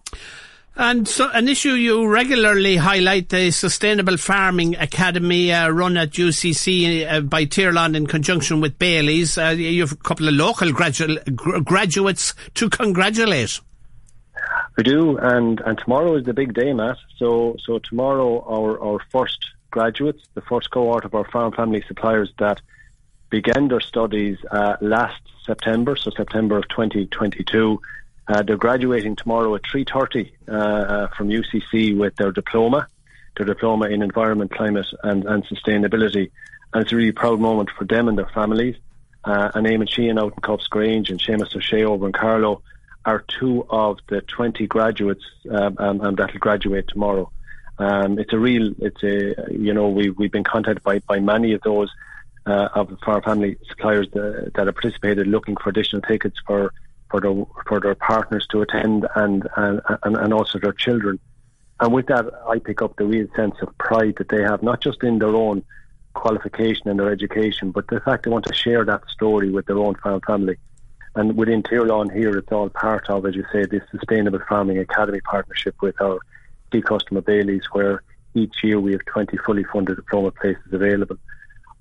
And 0.75 1.07
so, 1.07 1.29
an 1.31 1.49
issue 1.49 1.73
you 1.73 2.07
regularly 2.07 2.77
highlight 2.77 3.29
the 3.29 3.51
Sustainable 3.51 4.15
Farming 4.15 4.77
Academy 4.77 5.51
uh, 5.51 5.67
run 5.69 5.97
at 5.97 6.11
UCC 6.11 7.11
uh, 7.11 7.19
by 7.19 7.45
Tirlán 7.45 7.97
in 7.97 8.07
conjunction 8.07 8.61
with 8.61 8.79
Bailey's. 8.79 9.37
Uh, 9.37 9.49
you 9.57 9.81
have 9.81 9.91
a 9.91 9.97
couple 9.97 10.29
of 10.29 10.35
local 10.35 10.69
gradu- 10.69 11.35
gr- 11.35 11.59
graduates 11.59 12.33
to 12.53 12.69
congratulate. 12.69 13.59
We 14.77 14.83
do, 14.83 15.17
and, 15.17 15.59
and 15.59 15.77
tomorrow 15.77 16.15
is 16.15 16.25
the 16.25 16.33
big 16.33 16.53
day, 16.53 16.71
Matt. 16.71 16.95
So 17.17 17.57
so 17.65 17.79
tomorrow 17.79 18.41
our, 18.47 18.81
our 18.81 18.99
first 19.11 19.37
graduates, 19.71 20.23
the 20.33 20.41
first 20.41 20.71
cohort 20.71 21.05
of 21.05 21.15
our 21.15 21.25
farm 21.25 21.51
family 21.51 21.83
suppliers 21.87 22.31
that 22.39 22.61
began 23.29 23.67
their 23.67 23.79
studies 23.79 24.37
uh, 24.51 24.75
last 24.81 25.21
September, 25.45 25.95
so 25.95 26.11
September 26.11 26.57
of 26.57 26.67
2022. 26.69 27.81
Uh, 28.27 28.43
they're 28.43 28.57
graduating 28.57 29.15
tomorrow 29.15 29.55
at 29.55 29.63
3.30 29.63 30.31
uh, 30.47 30.51
uh, 30.51 31.07
from 31.09 31.29
UCC 31.29 31.97
with 31.97 32.15
their 32.15 32.31
diploma, 32.31 32.87
their 33.37 33.45
diploma 33.45 33.87
in 33.87 34.01
environment, 34.01 34.51
climate 34.51 34.87
and, 35.03 35.25
and 35.25 35.45
sustainability. 35.45 36.29
And 36.73 36.83
it's 36.83 36.91
a 36.91 36.95
really 36.95 37.11
proud 37.11 37.39
moment 37.39 37.69
for 37.71 37.85
them 37.85 38.07
and 38.07 38.17
their 38.17 38.29
families. 38.29 38.75
Uh, 39.23 39.51
and 39.55 39.65
Eamon 39.65 39.89
Sheehan 39.89 40.19
out 40.19 40.33
in 40.33 40.57
Grange 40.69 41.09
and 41.09 41.19
Seamus 41.19 41.55
O'Shea 41.55 41.83
over 41.83 42.05
in 42.05 42.13
Carlow 42.13 42.61
are 43.05 43.23
two 43.39 43.65
of 43.69 43.97
the 44.07 44.21
20 44.21 44.67
graduates 44.67 45.23
um, 45.49 45.75
um, 45.79 46.15
that'll 46.15 46.39
graduate 46.39 46.87
tomorrow. 46.87 47.31
Um, 47.79 48.19
it's 48.19 48.33
a 48.33 48.37
real, 48.37 48.73
it's 48.79 49.01
a, 49.03 49.51
you 49.51 49.73
know, 49.73 49.87
we, 49.87 50.09
we've 50.09 50.31
been 50.31 50.43
contacted 50.43 50.83
by, 50.83 50.99
by 50.99 51.19
many 51.19 51.53
of 51.53 51.61
those 51.61 51.89
uh, 52.45 52.67
of 52.75 52.97
our 53.07 53.21
family 53.21 53.57
suppliers 53.69 54.07
that, 54.13 54.51
that 54.55 54.65
have 54.67 54.75
participated 54.75 55.27
looking 55.27 55.55
for 55.55 55.69
additional 55.69 56.01
tickets 56.01 56.37
for, 56.45 56.73
for, 57.09 57.21
their, 57.21 57.33
for 57.67 57.79
their 57.79 57.95
partners 57.95 58.45
to 58.51 58.61
attend 58.61 59.07
and, 59.15 59.47
and, 59.55 59.81
and 60.03 60.33
also 60.33 60.59
their 60.59 60.73
children. 60.73 61.19
And 61.79 61.93
with 61.93 62.07
that, 62.07 62.25
I 62.47 62.59
pick 62.59 62.81
up 62.81 62.97
the 62.97 63.05
real 63.05 63.27
sense 63.35 63.55
of 63.61 63.77
pride 63.77 64.15
that 64.17 64.27
they 64.27 64.41
have, 64.41 64.61
not 64.61 64.81
just 64.81 65.01
in 65.01 65.19
their 65.19 65.35
own 65.35 65.63
qualification 66.13 66.89
and 66.89 66.99
their 66.99 67.11
education, 67.11 67.71
but 67.71 67.87
the 67.87 68.01
fact 68.01 68.25
they 68.25 68.31
want 68.31 68.45
to 68.45 68.53
share 68.53 68.83
that 68.83 69.03
story 69.09 69.49
with 69.49 69.67
their 69.67 69.77
own 69.77 69.95
farm 69.95 70.19
family. 70.27 70.57
And 71.15 71.37
within 71.37 71.63
Tirlán 71.63 72.13
here, 72.13 72.37
it's 72.37 72.51
all 72.51 72.69
part 72.69 73.09
of, 73.09 73.25
as 73.25 73.35
you 73.35 73.45
say, 73.53 73.65
this 73.65 73.83
Sustainable 73.91 74.41
Farming 74.49 74.79
Academy 74.79 75.21
partnership 75.21 75.75
with 75.81 75.99
our 76.01 76.19
key 76.71 76.81
customer 76.81 77.21
Bailey's, 77.21 77.65
where 77.71 78.03
each 78.33 78.63
year 78.63 78.79
we 78.79 78.91
have 78.91 79.05
20 79.05 79.37
fully 79.37 79.63
funded 79.63 79.95
diploma 79.95 80.31
places 80.31 80.63
available. 80.71 81.17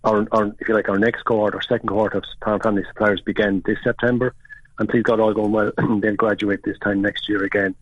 Our, 0.04 0.26
our, 0.32 0.46
if 0.58 0.68
you 0.68 0.74
like, 0.74 0.88
our 0.88 0.98
next 0.98 1.22
cohort, 1.24 1.54
our 1.54 1.62
second 1.62 1.88
cohort 1.88 2.14
of 2.14 2.24
farm 2.44 2.60
family 2.60 2.84
suppliers 2.88 3.20
began 3.20 3.62
this 3.66 3.78
September, 3.82 4.34
and 4.78 4.88
please 4.88 5.02
God, 5.02 5.20
all 5.20 5.34
going 5.34 5.52
well, 5.52 5.72
and 5.76 6.02
they'll 6.02 6.14
graduate 6.16 6.60
this 6.64 6.78
time 6.78 7.02
next 7.02 7.28
year 7.28 7.42
again. 7.44 7.74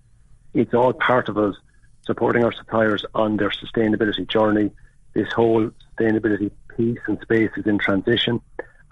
It's 0.55 0.75
all 0.75 0.93
part 0.93 1.29
of 1.29 1.37
us 1.37 1.55
supporting 2.05 2.45
our 2.45 2.53
suppliers 2.53 3.05
on 3.15 3.37
their 3.37 3.51
sustainability 3.51 4.29
journey. 4.29 4.71
This 5.13 5.31
whole 5.33 5.71
sustainability 5.99 6.51
piece 6.77 6.99
and 7.07 7.19
space 7.21 7.51
is 7.57 7.67
in 7.67 7.79
transition, 7.79 8.41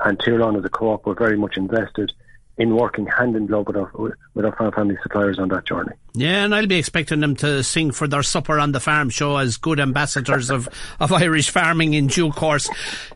and 0.00 0.18
Tirlán 0.18 0.59
as 0.59 0.64
a 0.64 0.68
co-op, 0.68 1.06
we're 1.06 1.14
very 1.14 1.38
much 1.38 1.56
invested 1.56 2.12
in 2.57 2.77
working 2.77 3.07
hand 3.07 3.35
in 3.35 3.47
glove 3.47 3.67
with 3.67 3.77
our, 3.77 3.91
with 4.35 4.45
our 4.45 4.55
farm 4.57 4.73
family 4.73 4.97
suppliers 5.03 5.39
on 5.39 5.49
that 5.49 5.67
journey. 5.67 5.93
Yeah, 6.15 6.45
and 6.45 6.55
I'll 6.55 6.67
be 6.67 6.79
expecting 6.79 7.21
them 7.21 7.35
to 7.37 7.65
sing 7.65 7.91
for 7.91 8.07
their 8.07 8.23
supper 8.23 8.61
on 8.61 8.73
the 8.73 8.81
farm 8.81 9.11
show 9.11 9.37
as 9.37 9.57
good 9.57 9.81
ambassadors 9.81 10.51
of, 10.51 10.69
of 11.01 11.13
Irish 11.13 11.51
farming 11.51 11.95
in 11.95 12.07
due 12.07 12.31
course. 12.31 12.69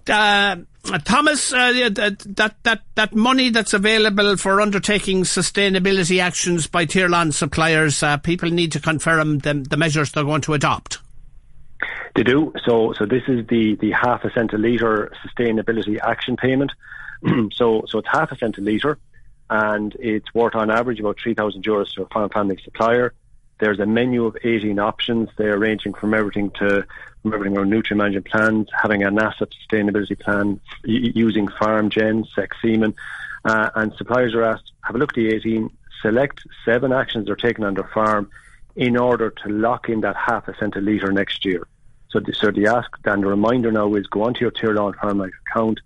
Uh, 0.09 0.57
Thomas, 1.05 1.53
uh, 1.53 1.91
that, 1.91 2.55
that, 2.65 2.83
that 2.95 3.15
money 3.15 3.51
that's 3.51 3.75
available 3.75 4.37
for 4.37 4.61
undertaking 4.61 5.23
sustainability 5.23 6.21
actions 6.21 6.67
by 6.67 6.87
Tirlán 6.87 7.33
suppliers, 7.33 8.03
uh, 8.03 8.17
people 8.17 8.51
need 8.51 8.73
to 8.73 8.81
confirm 8.81 9.39
the, 9.39 9.55
the 9.55 9.77
measures 9.77 10.13
they're 10.13 10.25
going 10.25 10.41
to 10.43 10.55
adopt. 10.55 10.99
They 12.17 12.25
do. 12.25 12.53
So, 12.65 12.95
so 12.95 13.07
this 13.07 13.23
is 13.29 13.47
the, 13.47 13.77
the 13.77 13.93
half 13.93 14.25
a 14.25 14.33
cent 14.33 14.53
a 14.53 14.59
litre 14.59 15.13
sustainability 15.25 16.01
action 16.01 16.37
payment. 16.37 16.73
so, 17.53 17.85
so 17.87 17.99
it's 17.99 18.09
half 18.09 18.33
a 18.33 18.37
cent 18.37 18.59
a 18.59 18.61
litre 18.61 18.99
and 19.51 19.97
it's 19.99 20.33
worth 20.35 20.55
on 20.55 20.71
average 20.71 21.01
about 21.01 21.19
3,000 21.21 21.63
euros 21.63 21.93
to 21.95 22.03
a 22.03 22.07
farm 22.07 22.31
family 22.31 22.59
supplier. 22.63 23.15
There's 23.61 23.81
a 23.81 23.87
menu 23.87 24.25
of 24.27 24.37
18 24.43 24.79
options. 24.79 25.31
They're 25.37 25.59
ranging 25.59 25.95
from 25.95 26.15
everything 26.15 26.51
to 26.59 26.87
from 27.23 27.35
everything 27.35 27.57
around 27.57 27.71
nutrient 27.71 27.99
management 27.99 28.29
plans, 28.29 28.69
having 28.81 29.03
an 29.03 29.19
asset 29.19 29.49
sustainability 29.51 30.19
plan, 30.19 30.61
using 30.85 31.49
farm 31.49 31.91
gen, 31.91 32.25
sex 32.33 32.57
semen, 32.63 32.95
uh, 33.45 33.71
and 33.75 33.93
suppliers 33.95 34.35
are 34.35 34.45
asked 34.45 34.73
have 34.85 34.95
a 34.95 34.99
look 34.99 35.11
at 35.11 35.17
the 35.17 35.35
18, 35.35 35.71
select 36.01 36.47
seven 36.65 36.93
actions 36.93 37.27
they're 37.27 37.37
taking 37.37 37.65
on 37.65 37.75
their 37.75 37.91
farm 37.93 38.31
in 38.77 38.97
order 38.97 39.31
to 39.31 39.49
lock 39.49 39.89
in 39.89 40.01
that 40.03 40.17
half 40.17 40.47
a 40.49 40.57
cent 40.57 40.77
a 40.77 40.81
litre 40.81 41.13
next 41.13 41.45
year. 41.45 41.67
So, 42.11 42.21
the, 42.21 42.33
so 42.33 42.51
the 42.51 42.69
ask 42.69 42.89
and 43.05 43.23
the 43.23 43.27
reminder 43.27 43.71
now 43.71 43.95
is 43.95 44.07
go 44.07 44.23
onto 44.23 44.41
your 44.41 44.51
Tirlán 44.51 44.95
Farm 44.99 45.19
Life 45.19 45.35
account, 45.47 45.81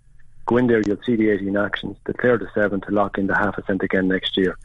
Go 0.45 0.57
in 0.57 0.67
there, 0.67 0.81
you'll 0.85 1.01
see 1.05 1.15
the 1.15 1.29
18 1.29 1.55
actions, 1.55 1.97
declare 2.05 2.37
the 2.37 2.49
seven 2.53 2.81
to 2.81 2.91
lock 2.91 3.17
in 3.17 3.27
the 3.27 3.35
half 3.35 3.57
a 3.57 3.63
cent 3.65 3.81
again 3.81 4.07
next 4.07 4.35
year. 4.35 4.57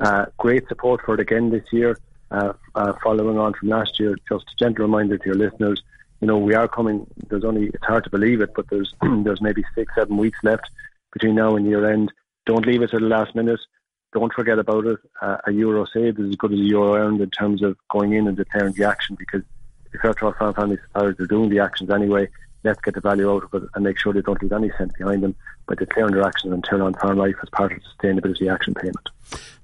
Uh, 0.00 0.26
great 0.38 0.66
support 0.68 1.00
for 1.04 1.14
it 1.14 1.20
again 1.20 1.50
this 1.50 1.64
year, 1.72 1.98
uh, 2.30 2.52
uh, 2.74 2.94
following 3.02 3.38
on 3.38 3.52
from 3.54 3.68
last 3.68 4.00
year. 4.00 4.16
Just 4.28 4.44
a 4.44 4.56
gentle 4.58 4.84
reminder 4.86 5.18
to 5.18 5.26
your 5.26 5.34
listeners, 5.34 5.82
you 6.20 6.26
know, 6.26 6.38
we 6.38 6.54
are 6.54 6.68
coming, 6.68 7.06
there's 7.28 7.44
only, 7.44 7.66
it's 7.66 7.84
hard 7.84 8.04
to 8.04 8.10
believe 8.10 8.40
it, 8.40 8.54
but 8.54 8.68
there's, 8.70 8.94
there's 9.02 9.42
maybe 9.42 9.62
six, 9.74 9.94
seven 9.94 10.16
weeks 10.16 10.38
left 10.42 10.70
between 11.12 11.34
now 11.34 11.56
and 11.56 11.66
year 11.66 11.90
end. 11.90 12.12
Don't 12.46 12.66
leave 12.66 12.82
it 12.82 12.90
to 12.90 12.98
the 12.98 13.06
last 13.06 13.34
minute. 13.34 13.60
Don't 14.12 14.32
forget 14.32 14.58
about 14.58 14.86
it. 14.86 14.98
Uh, 15.20 15.36
a 15.46 15.52
euro 15.52 15.84
saved 15.84 16.18
is 16.18 16.30
as 16.30 16.36
good 16.36 16.52
as 16.52 16.58
a 16.58 16.62
euro 16.62 16.94
earned 16.94 17.20
in 17.20 17.30
terms 17.30 17.62
of 17.62 17.76
going 17.90 18.14
in 18.14 18.26
and 18.26 18.36
declaring 18.36 18.72
the 18.72 18.84
action 18.84 19.16
because 19.18 19.42
if 19.92 20.00
fair 20.00 20.14
our 20.22 20.34
farm 20.34 20.54
family 20.54 20.78
suppliers, 20.82 21.16
they're 21.18 21.26
doing 21.26 21.50
the 21.50 21.58
actions 21.58 21.90
anyway 21.90 22.28
let's 22.66 22.80
get 22.80 22.94
the 22.94 23.00
value 23.00 23.30
out 23.30 23.44
of 23.44 23.62
it 23.62 23.68
and 23.74 23.84
make 23.84 23.98
sure 23.98 24.12
they 24.12 24.20
don't 24.20 24.40
leave 24.42 24.52
any 24.52 24.70
cent 24.76 24.92
behind 24.98 25.22
them 25.22 25.34
by 25.66 25.74
declaring 25.74 26.12
their 26.12 26.22
actions 26.22 26.52
and 26.52 26.62
Tirlán 26.64 26.98
Farm 27.00 27.18
Life 27.18 27.36
as 27.42 27.48
part 27.50 27.72
of 27.72 27.78
the 27.78 28.06
sustainability 28.08 28.52
action 28.52 28.74
payment. 28.74 29.08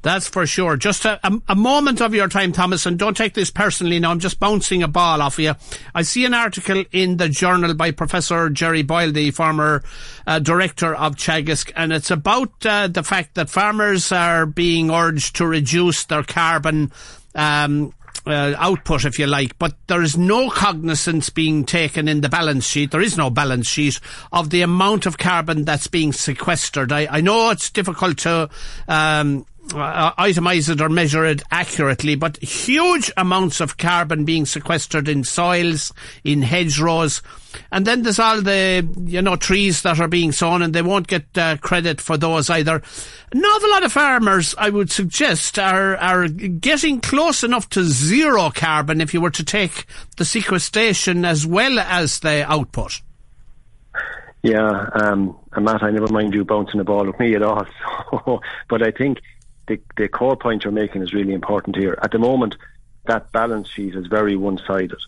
That's 0.03 0.27
for 0.27 0.47
sure. 0.47 0.77
Just 0.77 1.05
a, 1.05 1.21
a, 1.25 1.41
a, 1.51 1.55
moment 1.55 2.01
of 2.01 2.13
your 2.13 2.27
time, 2.27 2.51
Thomas, 2.51 2.87
and 2.87 2.99
don't 2.99 3.17
take 3.17 3.35
this 3.35 3.53
personally 3.53 4.01
now. 4.01 4.11
I'm 4.11 4.19
just 4.19 4.41
bouncing 4.41 4.83
a 4.83 4.89
ball 4.89 5.23
off 5.23 5.39
you. 5.39 5.55
I 5.95 6.03
see 6.03 6.25
an 6.25 6.35
article 6.35 6.85
in 6.91 7.19
the 7.19 7.29
journal 7.29 7.73
by 7.75 7.93
Professor 7.93 8.51
Gerry 8.51 8.83
Boyle, 8.83 9.13
the 9.13 9.31
former 9.31 9.85
uh, 10.27 10.41
director 10.41 10.93
of 10.93 11.15
Teagasc, 11.15 11.71
and 11.77 11.93
it's 11.93 12.11
about 12.11 12.67
uh, 12.67 12.89
the 12.89 13.05
fact 13.05 13.37
that 13.37 13.49
farmers 13.49 14.11
are 14.11 14.45
being 14.45 14.91
urged 14.91 15.37
to 15.37 15.47
reduce 15.47 16.05
their 16.05 16.25
carbon 16.25 16.91
um, 17.37 17.95
uh, 18.27 18.55
output, 18.59 19.05
if 19.05 19.19
you 19.19 19.27
like, 19.27 19.59
but 19.59 19.75
there 19.87 20.03
is 20.03 20.17
no 20.17 20.51
cognizance 20.51 21.31
being 21.31 21.65
taken 21.65 22.09
in 22.09 22.21
the 22.21 22.29
balance 22.29 22.67
sheet. 22.67 22.91
There 22.91 23.01
is 23.01 23.17
no 23.17 23.31
balance 23.31 23.67
sheet 23.67 24.01
of 24.33 24.51
the 24.51 24.63
amount 24.63 25.07
of 25.07 25.19
carbon 25.19 25.65
that's 25.65 25.87
being 25.87 26.13
sequestered. 26.13 26.93
I, 26.93 27.09
I 27.11 27.21
know 27.21 27.51
it's 27.51 27.71
difficult 27.71 28.19
to 28.19 28.49
um, 28.89 29.47
uh, 29.75 30.13
itemize 30.15 30.69
it 30.69 30.81
or 30.81 30.89
measure 30.89 31.25
it 31.25 31.43
accurately, 31.51 32.15
but 32.15 32.37
huge 32.43 33.13
amounts 33.17 33.61
of 33.61 33.77
carbon 33.77 34.25
being 34.25 34.45
sequestered 34.45 35.09
in 35.09 35.25
soils, 35.25 35.93
in 36.25 36.43
hedgerows, 36.43 37.23
and 37.71 37.87
then 37.87 38.03
there's 38.03 38.19
all 38.19 38.43
the 38.43 38.87
you 39.05 39.23
know 39.23 39.37
trees 39.37 39.83
that 39.83 40.01
are 40.01 40.09
being 40.09 40.33
sown, 40.33 40.63
and 40.63 40.75
they 40.75 40.83
won't 40.83 41.07
get 41.07 41.27
uh, 41.37 41.57
credit 41.59 42.01
for 42.01 42.17
those 42.17 42.51
either. 42.51 42.83
An 43.33 43.45
awful 43.45 43.71
lot 43.71 43.85
of 43.85 43.93
farmers, 43.93 44.55
I 44.59 44.71
would 44.71 44.91
suggest, 44.91 45.59
are 45.59 45.97
are 45.97 46.29
getting 46.29 47.01
close 47.01 47.45
enough 47.45 47.69
to 47.71 47.85
zero 47.85 48.51
carbon 48.51 49.01
if 49.01 49.15
you 49.15 49.21
were 49.21 49.31
to 49.31 49.45
take 49.45 49.87
the 50.17 50.25
sequestration 50.25 51.25
as 51.25 51.47
well 51.47 51.79
as 51.79 52.21
the 52.21 52.45
output. 52.51 53.01
Yeah, 54.43 54.89
um, 54.95 55.37
and 55.53 55.65
Matt, 55.65 55.85
I 55.85 55.91
never 55.93 56.13
mind 56.13 56.35
you 56.35 56.45
bouncing 56.45 56.79
the 56.79 56.85
ball 56.85 57.07
with 57.07 57.19
me 57.19 57.35
at 57.35 57.43
all. 57.43 57.67
So, 58.27 58.43
but 58.69 58.87
I 58.87 58.91
think 58.91 59.23
the, 59.67 59.81
the 59.97 60.09
core 60.09 60.37
point 60.37 60.65
you're 60.65 60.73
making 60.73 61.03
is 61.03 61.13
really 61.13 61.33
important 61.33 61.77
here. 61.77 61.99
At 62.03 62.11
the 62.11 62.19
moment, 62.19 62.57
that 63.07 63.33
balance 63.33 63.69
sheet 63.69 63.95
is 63.95 64.07
very 64.07 64.37
one-sided. 64.37 64.99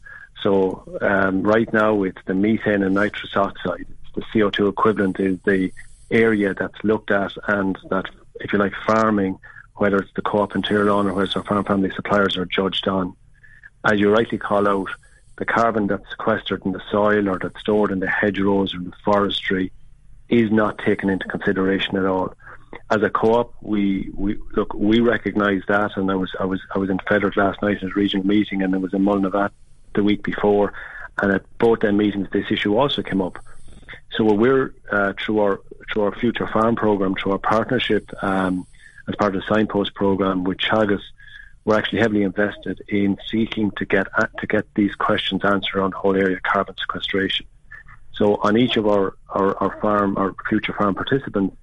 So 0.42 0.98
um, 1.00 1.42
right 1.42 1.70
now, 1.72 2.02
it's 2.02 2.20
the 2.26 2.34
methane 2.34 2.82
and 2.82 2.94
nitrous 2.94 3.36
oxide. 3.36 3.86
The 4.14 4.22
CO2 4.22 4.68
equivalent 4.68 5.18
is 5.18 5.38
the 5.44 5.72
area 6.10 6.54
that's 6.54 6.84
looked 6.84 7.10
at, 7.10 7.32
and 7.48 7.78
that, 7.90 8.06
if 8.40 8.52
you 8.52 8.58
like, 8.58 8.74
farming, 8.86 9.38
whether 9.76 9.98
it's 9.98 10.12
the 10.14 10.22
co-op 10.22 10.54
in 10.54 10.62
Tirlán 10.62 11.06
or 11.06 11.14
whether 11.14 11.24
it's 11.24 11.36
our 11.36 11.44
farm 11.44 11.64
family 11.64 11.90
suppliers, 11.90 12.36
are 12.36 12.44
judged 12.44 12.86
on. 12.86 13.16
As 13.84 13.98
you 13.98 14.10
rightly 14.10 14.38
call 14.38 14.68
out, 14.68 14.88
the 15.36 15.44
carbon 15.44 15.88
that's 15.88 16.08
sequestered 16.10 16.64
in 16.64 16.72
the 16.72 16.82
soil 16.90 17.28
or 17.28 17.38
that's 17.38 17.58
stored 17.58 17.90
in 17.90 17.98
the 17.98 18.08
hedgerows 18.08 18.72
or 18.74 18.78
the 18.78 18.92
forestry 19.04 19.72
is 20.28 20.50
not 20.52 20.78
taken 20.78 21.10
into 21.10 21.26
consideration 21.26 21.96
at 21.96 22.06
all 22.06 22.34
as 22.90 23.02
a 23.02 23.10
co-op, 23.10 23.54
we, 23.60 24.10
we 24.14 24.38
look 24.56 24.74
we 24.74 25.00
recognise 25.00 25.62
that, 25.68 25.96
and 25.96 26.10
I 26.10 26.14
was 26.14 26.30
I 26.38 26.44
was 26.44 26.60
I 26.74 26.78
was 26.78 26.90
in 26.90 26.98
Fethard 26.98 27.36
last 27.36 27.62
night 27.62 27.78
at 27.78 27.90
a 27.90 27.94
regional 27.94 28.26
meeting, 28.26 28.62
and 28.62 28.72
there 28.72 28.80
was 28.80 28.94
in 28.94 29.02
Mullinavat 29.02 29.50
the 29.94 30.02
week 30.02 30.22
before, 30.22 30.72
and 31.20 31.32
at 31.32 31.42
both 31.58 31.80
their 31.80 31.92
meetings 31.92 32.28
this 32.32 32.50
issue 32.50 32.76
also 32.76 33.02
came 33.02 33.22
up. 33.22 33.38
So 34.16 34.24
we're 34.32 34.74
uh, 34.90 35.12
through 35.18 35.40
our 35.40 35.60
through 35.92 36.02
our 36.04 36.14
future 36.14 36.46
farm 36.46 36.76
program, 36.76 37.14
through 37.14 37.32
our 37.32 37.38
partnership 37.38 38.10
um, 38.22 38.66
as 39.08 39.14
part 39.16 39.34
of 39.34 39.42
the 39.42 39.48
signpost 39.48 39.94
program 39.94 40.44
with 40.44 40.58
Teagasc, 40.58 41.02
we're 41.64 41.76
actually 41.76 42.00
heavily 42.00 42.22
invested 42.22 42.82
in 42.88 43.18
seeking 43.30 43.70
to 43.72 43.84
get 43.84 44.06
uh, 44.16 44.26
to 44.38 44.46
get 44.46 44.66
these 44.74 44.94
questions 44.94 45.42
answered 45.44 45.80
on 45.80 45.92
whole 45.92 46.16
area 46.16 46.38
carbon 46.40 46.74
sequestration. 46.78 47.46
So 48.12 48.36
on 48.42 48.56
each 48.56 48.76
of 48.76 48.86
our, 48.86 49.14
our, 49.28 49.56
our 49.58 49.80
farm, 49.80 50.16
our 50.16 50.34
future 50.48 50.72
farm 50.72 50.94
participants, 50.94 51.56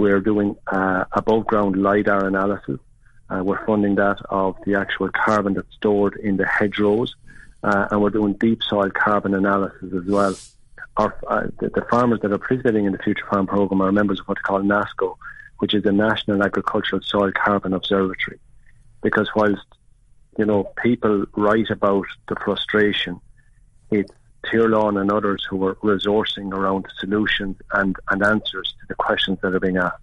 we're 0.00 0.20
doing 0.20 0.56
uh, 0.66 1.04
above 1.12 1.46
ground 1.46 1.76
LIDAR 1.76 2.26
analysis. 2.26 2.80
Uh, 3.28 3.42
we're 3.44 3.64
funding 3.66 3.96
that 3.96 4.18
of 4.30 4.56
the 4.64 4.74
actual 4.74 5.10
carbon 5.10 5.52
that's 5.52 5.72
stored 5.74 6.16
in 6.16 6.38
the 6.38 6.46
hedgerows. 6.46 7.14
Uh, 7.62 7.86
and 7.90 8.00
we're 8.00 8.08
doing 8.10 8.32
deep 8.32 8.62
soil 8.62 8.90
carbon 8.90 9.34
analysis 9.34 9.92
as 9.92 10.06
well. 10.06 10.34
Our, 10.96 11.14
uh, 11.28 11.46
the, 11.60 11.68
the, 11.68 11.86
farmers 11.90 12.20
that 12.22 12.32
are 12.32 12.38
participating 12.38 12.86
in 12.86 12.92
the 12.92 12.98
Future 12.98 13.26
Farm 13.30 13.46
Programme 13.46 13.82
are 13.82 13.92
members 13.92 14.20
of 14.20 14.26
what's 14.26 14.40
called 14.40 14.64
NASCO, 14.64 15.16
which 15.58 15.74
is 15.74 15.82
the 15.82 15.92
National 15.92 16.42
Agricultural 16.42 17.02
Soil 17.02 17.30
Carbon 17.32 17.74
Observatory. 17.74 18.40
Because 19.02 19.28
whilst, 19.36 19.66
you 20.38 20.46
know, 20.46 20.64
people 20.82 21.26
write 21.36 21.68
about 21.68 22.06
the 22.28 22.36
frustration, 22.36 23.20
it's 23.90 24.12
Tirlán 24.46 25.00
and 25.00 25.10
others 25.12 25.46
who 25.48 25.64
are 25.64 25.74
resourcing 25.76 26.52
around 26.52 26.86
solutions 26.98 27.56
and, 27.72 27.96
and 28.10 28.22
answers 28.24 28.74
to 28.80 28.86
the 28.88 28.94
questions 28.94 29.38
that 29.42 29.54
are 29.54 29.60
being 29.60 29.76
asked. 29.76 30.02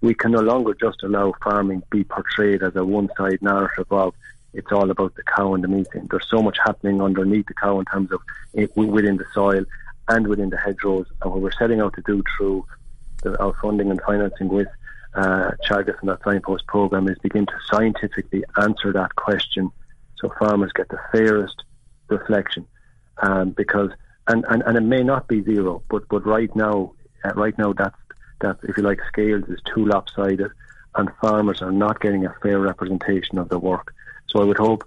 We 0.00 0.14
can 0.14 0.32
no 0.32 0.40
longer 0.40 0.74
just 0.74 1.02
allow 1.02 1.34
farming 1.42 1.82
be 1.90 2.04
portrayed 2.04 2.62
as 2.62 2.76
a 2.76 2.84
one-side 2.84 3.42
narrative 3.42 3.90
of 3.90 4.14
it's 4.54 4.70
all 4.70 4.90
about 4.90 5.14
the 5.14 5.22
cow 5.22 5.54
and 5.54 5.64
the 5.64 5.68
meeting. 5.68 6.06
There's 6.10 6.28
so 6.28 6.42
much 6.42 6.58
happening 6.64 7.00
underneath 7.00 7.46
the 7.46 7.54
cow 7.54 7.78
in 7.78 7.86
terms 7.86 8.12
of 8.12 8.20
it, 8.52 8.76
within 8.76 9.16
the 9.16 9.24
soil 9.32 9.64
and 10.08 10.26
within 10.26 10.50
the 10.50 10.58
hedgerows. 10.58 11.06
And 11.22 11.32
what 11.32 11.40
we're 11.40 11.52
setting 11.52 11.80
out 11.80 11.94
to 11.94 12.02
do 12.02 12.22
through 12.36 12.66
the, 13.22 13.40
our 13.40 13.54
funding 13.62 13.90
and 13.90 14.00
financing 14.02 14.48
with 14.48 14.68
uh, 15.14 15.52
Teagasc 15.68 16.00
and 16.00 16.10
that 16.10 16.22
signpost 16.22 16.66
program 16.66 17.08
is 17.08 17.18
begin 17.18 17.46
to 17.46 17.54
scientifically 17.70 18.44
answer 18.60 18.92
that 18.92 19.14
question 19.16 19.70
so 20.16 20.32
farmers 20.38 20.72
get 20.72 20.88
the 20.88 21.00
fairest 21.10 21.64
reflection. 22.08 22.66
Um, 23.18 23.50
because 23.50 23.90
and, 24.28 24.44
and, 24.48 24.62
and 24.62 24.76
it 24.76 24.82
may 24.82 25.02
not 25.02 25.28
be 25.28 25.42
zero, 25.42 25.82
but 25.88 26.08
but 26.08 26.24
right 26.26 26.54
now, 26.54 26.92
uh, 27.24 27.32
right 27.34 27.56
now 27.58 27.72
that 27.74 27.94
that 28.40 28.58
if 28.62 28.76
you 28.76 28.82
like 28.82 29.00
scales 29.08 29.44
is 29.48 29.60
too 29.74 29.84
lopsided, 29.84 30.50
and 30.94 31.10
farmers 31.20 31.62
are 31.62 31.72
not 31.72 32.00
getting 32.00 32.24
a 32.24 32.34
fair 32.42 32.58
representation 32.58 33.38
of 33.38 33.48
their 33.48 33.58
work. 33.58 33.94
So 34.28 34.40
I 34.40 34.44
would 34.44 34.58
hope 34.58 34.84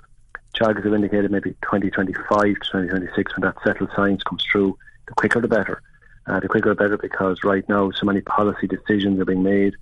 Teagasc 0.56 0.84
have 0.84 0.94
indicated 0.94 1.32
maybe 1.32 1.52
2025 1.64 2.16
to 2.16 2.54
2026 2.54 3.36
when 3.36 3.42
that 3.42 3.62
settled 3.64 3.90
science 3.96 4.24
comes 4.24 4.44
through. 4.52 4.78
The 5.08 5.14
quicker 5.14 5.42
the 5.42 5.48
better. 5.48 5.82
Uh, 6.28 6.40
the 6.40 6.48
quicker 6.48 6.70
the 6.70 6.76
better 6.76 6.98
because 6.98 7.44
right 7.44 7.68
now 7.70 7.92
so 7.92 8.06
many 8.06 8.22
policy 8.22 8.68
decisions 8.68 9.20
are 9.20 9.26
being 9.26 9.44
made. 9.44 9.76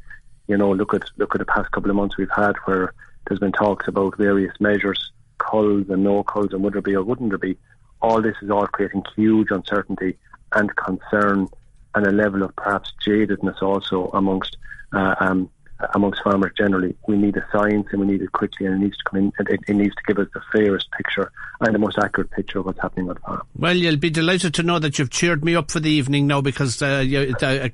You 0.47 0.57
know, 0.57 0.71
look 0.71 0.93
at 0.93 1.03
look 1.17 1.35
at 1.35 1.39
the 1.39 1.45
past 1.45 1.71
couple 1.71 1.89
of 1.89 1.95
months 1.95 2.17
we've 2.17 2.29
had 2.35 2.55
where 2.65 2.93
there's 3.27 3.39
been 3.39 3.53
talks 3.53 3.87
about 3.87 4.17
various 4.17 4.53
measures, 4.59 5.11
culls 5.37 5.89
and 5.89 6.03
no 6.03 6.23
culls, 6.23 6.51
and 6.51 6.63
would 6.63 6.73
there 6.73 6.81
be 6.81 6.95
or 6.95 7.03
wouldn't 7.03 7.29
there 7.29 7.37
be. 7.37 7.57
All 8.03 8.21
this 8.21 8.35
is 8.41 8.51
all 8.51 8.67
creating 8.67 9.03
huge 9.15 9.47
uncertainty 9.49 10.17
and 10.51 10.69
concern 10.75 11.47
and 11.95 12.05
a 12.05 12.11
level 12.11 12.43
of 12.43 12.55
perhaps 12.55 12.91
jadedness 13.05 13.61
also 13.61 14.09
amongst 14.13 14.57
uh, 14.93 15.15
um, 15.19 15.49
amongst 15.95 16.21
farmers 16.23 16.51
generally. 16.57 16.95
We 17.07 17.17
need 17.17 17.33
the 17.33 17.43
science 17.51 17.87
and 17.91 18.01
we 18.01 18.07
need 18.07 18.21
it 18.21 18.31
quickly, 18.31 18.65
and 18.65 18.75
it 18.75 18.85
needs 18.85 18.97
to 18.97 19.03
come 19.09 19.19
in. 19.19 19.33
It, 19.39 19.59
it, 19.67 19.73
needs 19.73 19.95
to 19.95 20.01
give 20.07 20.17
us 20.19 20.27
the 20.33 20.41
fairest 20.51 20.89
picture 20.91 21.31
and 21.61 21.73
the 21.73 21.79
most 21.79 21.97
accurate 21.97 22.31
picture 22.31 22.59
of 22.59 22.65
what's 22.65 22.79
happening 22.79 23.09
on 23.09 23.17
farm. 23.17 23.41
Well, 23.57 23.75
you'll 23.75 23.97
be 23.97 24.09
delighted 24.09 24.53
to 24.55 24.63
know 24.63 24.79
that 24.79 24.97
you've 24.97 25.09
cheered 25.09 25.43
me 25.43 25.55
up 25.55 25.71
for 25.71 25.79
the 25.79 25.89
evening 25.89 26.27
now 26.27 26.41
because 26.41 26.81
uh, 26.81 27.03
you, 27.05 27.33
uh, 27.41 27.69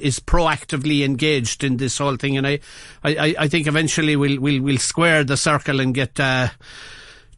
is 0.00 0.20
proactively 0.20 1.04
engaged 1.04 1.64
in 1.64 1.76
this 1.76 1.98
whole 1.98 2.16
thing, 2.16 2.36
and 2.36 2.46
I, 2.46 2.60
I, 3.02 3.34
I 3.38 3.48
think 3.48 3.66
eventually 3.66 4.16
we'll 4.16 4.40
we'll 4.40 4.62
we'll 4.62 4.78
square 4.78 5.24
the 5.24 5.36
circle 5.36 5.80
and 5.80 5.94
get. 5.94 6.18
Uh, 6.18 6.48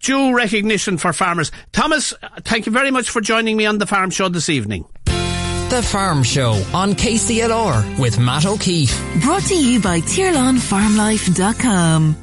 due 0.02 0.37
recognition 0.37 0.99
for 0.99 1.14
farmers. 1.14 1.50
Thomas, 1.73 2.12
thank 2.40 2.66
you 2.66 2.73
very 2.73 2.90
much 2.90 3.09
for 3.09 3.23
joining 3.23 3.56
me 3.56 3.64
on 3.64 3.78
the 3.78 3.87
Farm 3.87 4.11
Show 4.11 4.28
this 4.28 4.50
evening. 4.50 4.85
The 5.06 5.82
Farm 5.82 6.23
Show 6.23 6.62
on 6.75 6.92
KCLR 6.92 7.99
with 7.99 8.18
Matt 8.18 8.44
O'Keeffe. 8.44 8.94
Brought 9.23 9.44
to 9.44 9.56
you 9.56 9.80
by 9.80 10.00
TirlanFarmLife.com. 10.00 12.16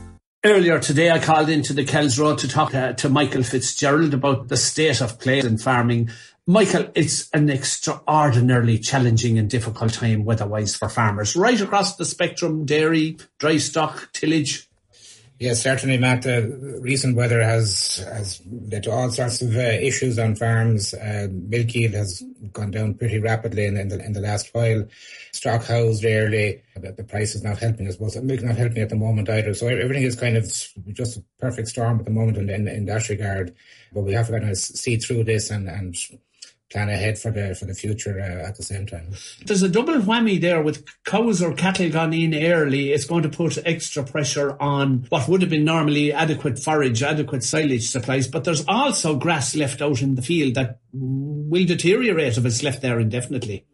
Earlier 0.46 0.80
today, 0.80 1.10
I 1.10 1.18
called 1.20 1.50
into 1.50 1.74
the 1.74 1.84
Kells 1.84 2.20
Road 2.20 2.38
to 2.38 2.48
talk 2.48 2.74
uh, 2.74 2.94
to 2.94 3.10
Michael 3.10 3.44
Fitzgerald 3.44 4.14
about 4.14 4.48
the 4.48 4.56
state 4.56 5.02
of 5.02 5.20
play 5.20 5.40
in 5.40 5.58
farming. 5.58 6.12
Michael, 6.48 6.90
it's 6.96 7.30
an 7.32 7.50
extraordinarily 7.50 8.80
challenging 8.80 9.38
and 9.38 9.50
difficult 9.50 9.92
time 9.94 10.24
weather-wise 10.24 10.78
for 10.78 10.88
farmers, 10.88 11.36
right 11.36 11.60
across 11.60 11.98
the 11.98 12.06
spectrum, 12.06 12.66
dairy, 12.66 13.18
dry 13.38 13.58
stock, 13.58 14.14
tillage, 14.14 14.69
Yes, 15.40 15.62
certainly, 15.64 15.98
Matt. 15.98 16.24
The 16.24 16.80
recent 16.82 17.16
weather 17.16 17.42
has 17.42 18.06
has 18.14 18.42
led 18.46 18.84
to 18.84 18.92
all 18.92 19.10
sorts 19.10 19.42
of 19.42 19.56
uh, 19.56 19.60
issues 19.60 20.20
on 20.20 20.36
farms. 20.36 20.94
Uh, 20.94 21.30
milk 21.32 21.74
yield 21.74 21.94
has 21.94 22.22
gone 22.52 22.72
down 22.72 22.96
pretty 22.96 23.20
rapidly 23.20 23.66
in, 23.66 23.78
in, 23.78 23.88
the 23.88 24.04
in 24.04 24.12
the 24.12 24.20
last 24.20 24.54
while. 24.54 24.86
Stock 25.32 25.64
housed 25.64 26.04
early. 26.04 26.62
The, 26.76 26.92
the 26.92 27.06
price 27.06 27.36
is 27.36 27.44
not 27.44 27.58
helping. 27.58 27.88
I 27.88 27.92
suppose 27.92 28.18
milk 28.18 28.44
not 28.44 28.58
helping 28.58 28.80
at 28.80 28.90
the 28.90 28.98
moment 28.98 29.30
either. 29.30 29.54
So 29.54 29.68
everything 29.68 30.04
is 30.04 30.18
kind 30.18 30.36
of 30.36 30.44
just 30.92 31.16
a 31.16 31.24
perfect 31.40 31.70
storm 31.70 32.00
at 32.00 32.06
the 32.06 32.12
moment 32.12 32.38
in, 32.38 32.50
in, 32.50 32.68
in 32.68 32.86
that 32.88 33.08
regard. 33.08 33.56
But 33.94 34.02
we 34.02 34.12
have 34.12 34.28
to 34.28 34.34
kind 34.34 34.50
of 34.50 34.58
see 34.58 34.98
through 34.98 35.24
this 35.24 35.52
and 35.52 35.70
and 35.70 35.96
plan 36.72 36.90
ahead 36.90 37.18
for 37.18 37.32
the 37.32 37.56
for 37.56 37.66
the 37.66 37.74
future 37.74 38.20
uh, 38.20 38.48
at 38.48 38.56
the 38.56 38.64
same 38.64 38.86
time. 38.86 39.10
There's 39.46 39.64
a 39.64 39.70
double 39.70 39.96
whammy 39.96 40.40
there 40.40 40.62
with 40.62 40.86
cows 41.04 41.42
or 41.42 41.54
cattle 41.54 41.90
gone 41.90 42.14
in 42.14 42.36
early. 42.36 42.92
It's 42.92 43.06
going 43.06 43.24
to 43.24 43.30
put 43.30 43.58
extra 43.66 44.04
pressure 44.04 44.56
on 44.62 45.06
what 45.10 45.28
would 45.28 45.42
have 45.42 45.50
been 45.50 45.66
normally 45.66 46.14
adequate 46.14 46.60
forage, 46.60 47.02
adequate 47.02 47.44
silage 47.44 47.90
supplies. 47.90 48.28
But 48.28 48.44
there's 48.44 48.66
also 48.68 49.16
grass 49.16 49.56
left 49.56 49.82
out 49.82 50.02
in 50.02 50.16
the 50.16 50.22
field 50.22 50.56
that 50.56 50.80
will 50.94 51.66
deteriorate 51.66 52.38
if 52.38 52.46
it's 52.46 52.64
left 52.64 52.82
there 52.82 53.00
indefinitely. 53.00 53.66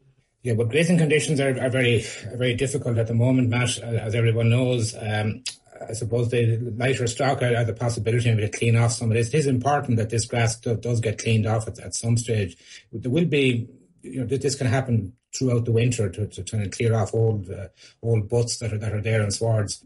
Yeah, 0.44 0.54
but 0.54 0.70
grazing 0.70 1.00
conditions 1.00 1.40
are, 1.40 1.60
are 1.60 1.72
very 1.72 2.06
are 2.32 2.38
very 2.38 2.54
difficult 2.54 3.00
at 3.00 3.08
the 3.08 3.16
moment, 3.16 3.50
Matt, 3.50 3.80
as 3.80 4.14
everyone 4.14 4.52
knows. 4.52 4.96
Um, 4.96 5.44
I 5.90 5.94
suppose 5.94 6.30
the 6.30 6.58
lighter 6.78 7.08
stock 7.08 7.42
are, 7.42 7.64
the 7.64 7.74
possibility 7.74 8.30
of 8.30 8.38
to 8.38 8.50
clean 8.50 8.76
off 8.76 8.94
some 8.94 9.12
of 9.12 9.18
this. 9.18 9.30
It 9.30 9.38
is 9.38 9.48
important 9.48 9.98
that 9.98 10.10
this 10.10 10.26
grass 10.26 10.56
do, 10.60 10.76
does 10.76 11.00
get 11.00 11.18
cleaned 11.18 11.46
off 11.46 11.68
at, 11.68 11.80
at, 11.80 11.94
some 11.94 12.18
stage. 12.18 12.58
There 12.92 13.12
will 13.12 13.26
be, 13.26 13.68
you 14.02 14.22
know, 14.22 14.26
this 14.26 14.56
can 14.56 14.68
happen 14.68 15.14
throughout 15.36 15.66
the 15.66 15.72
winter 15.72 16.10
to, 16.10 16.28
to 16.28 16.44
try 16.44 16.60
and 16.60 16.72
clear 16.72 16.96
off 16.96 17.14
old 17.14 17.50
uh, 17.50 17.68
old 18.02 18.30
butts 18.30 18.58
that 18.60 18.72
are 18.72 18.78
that 18.78 18.94
are 18.94 19.02
there 19.02 19.22
in 19.22 19.32
swards. 19.32 19.84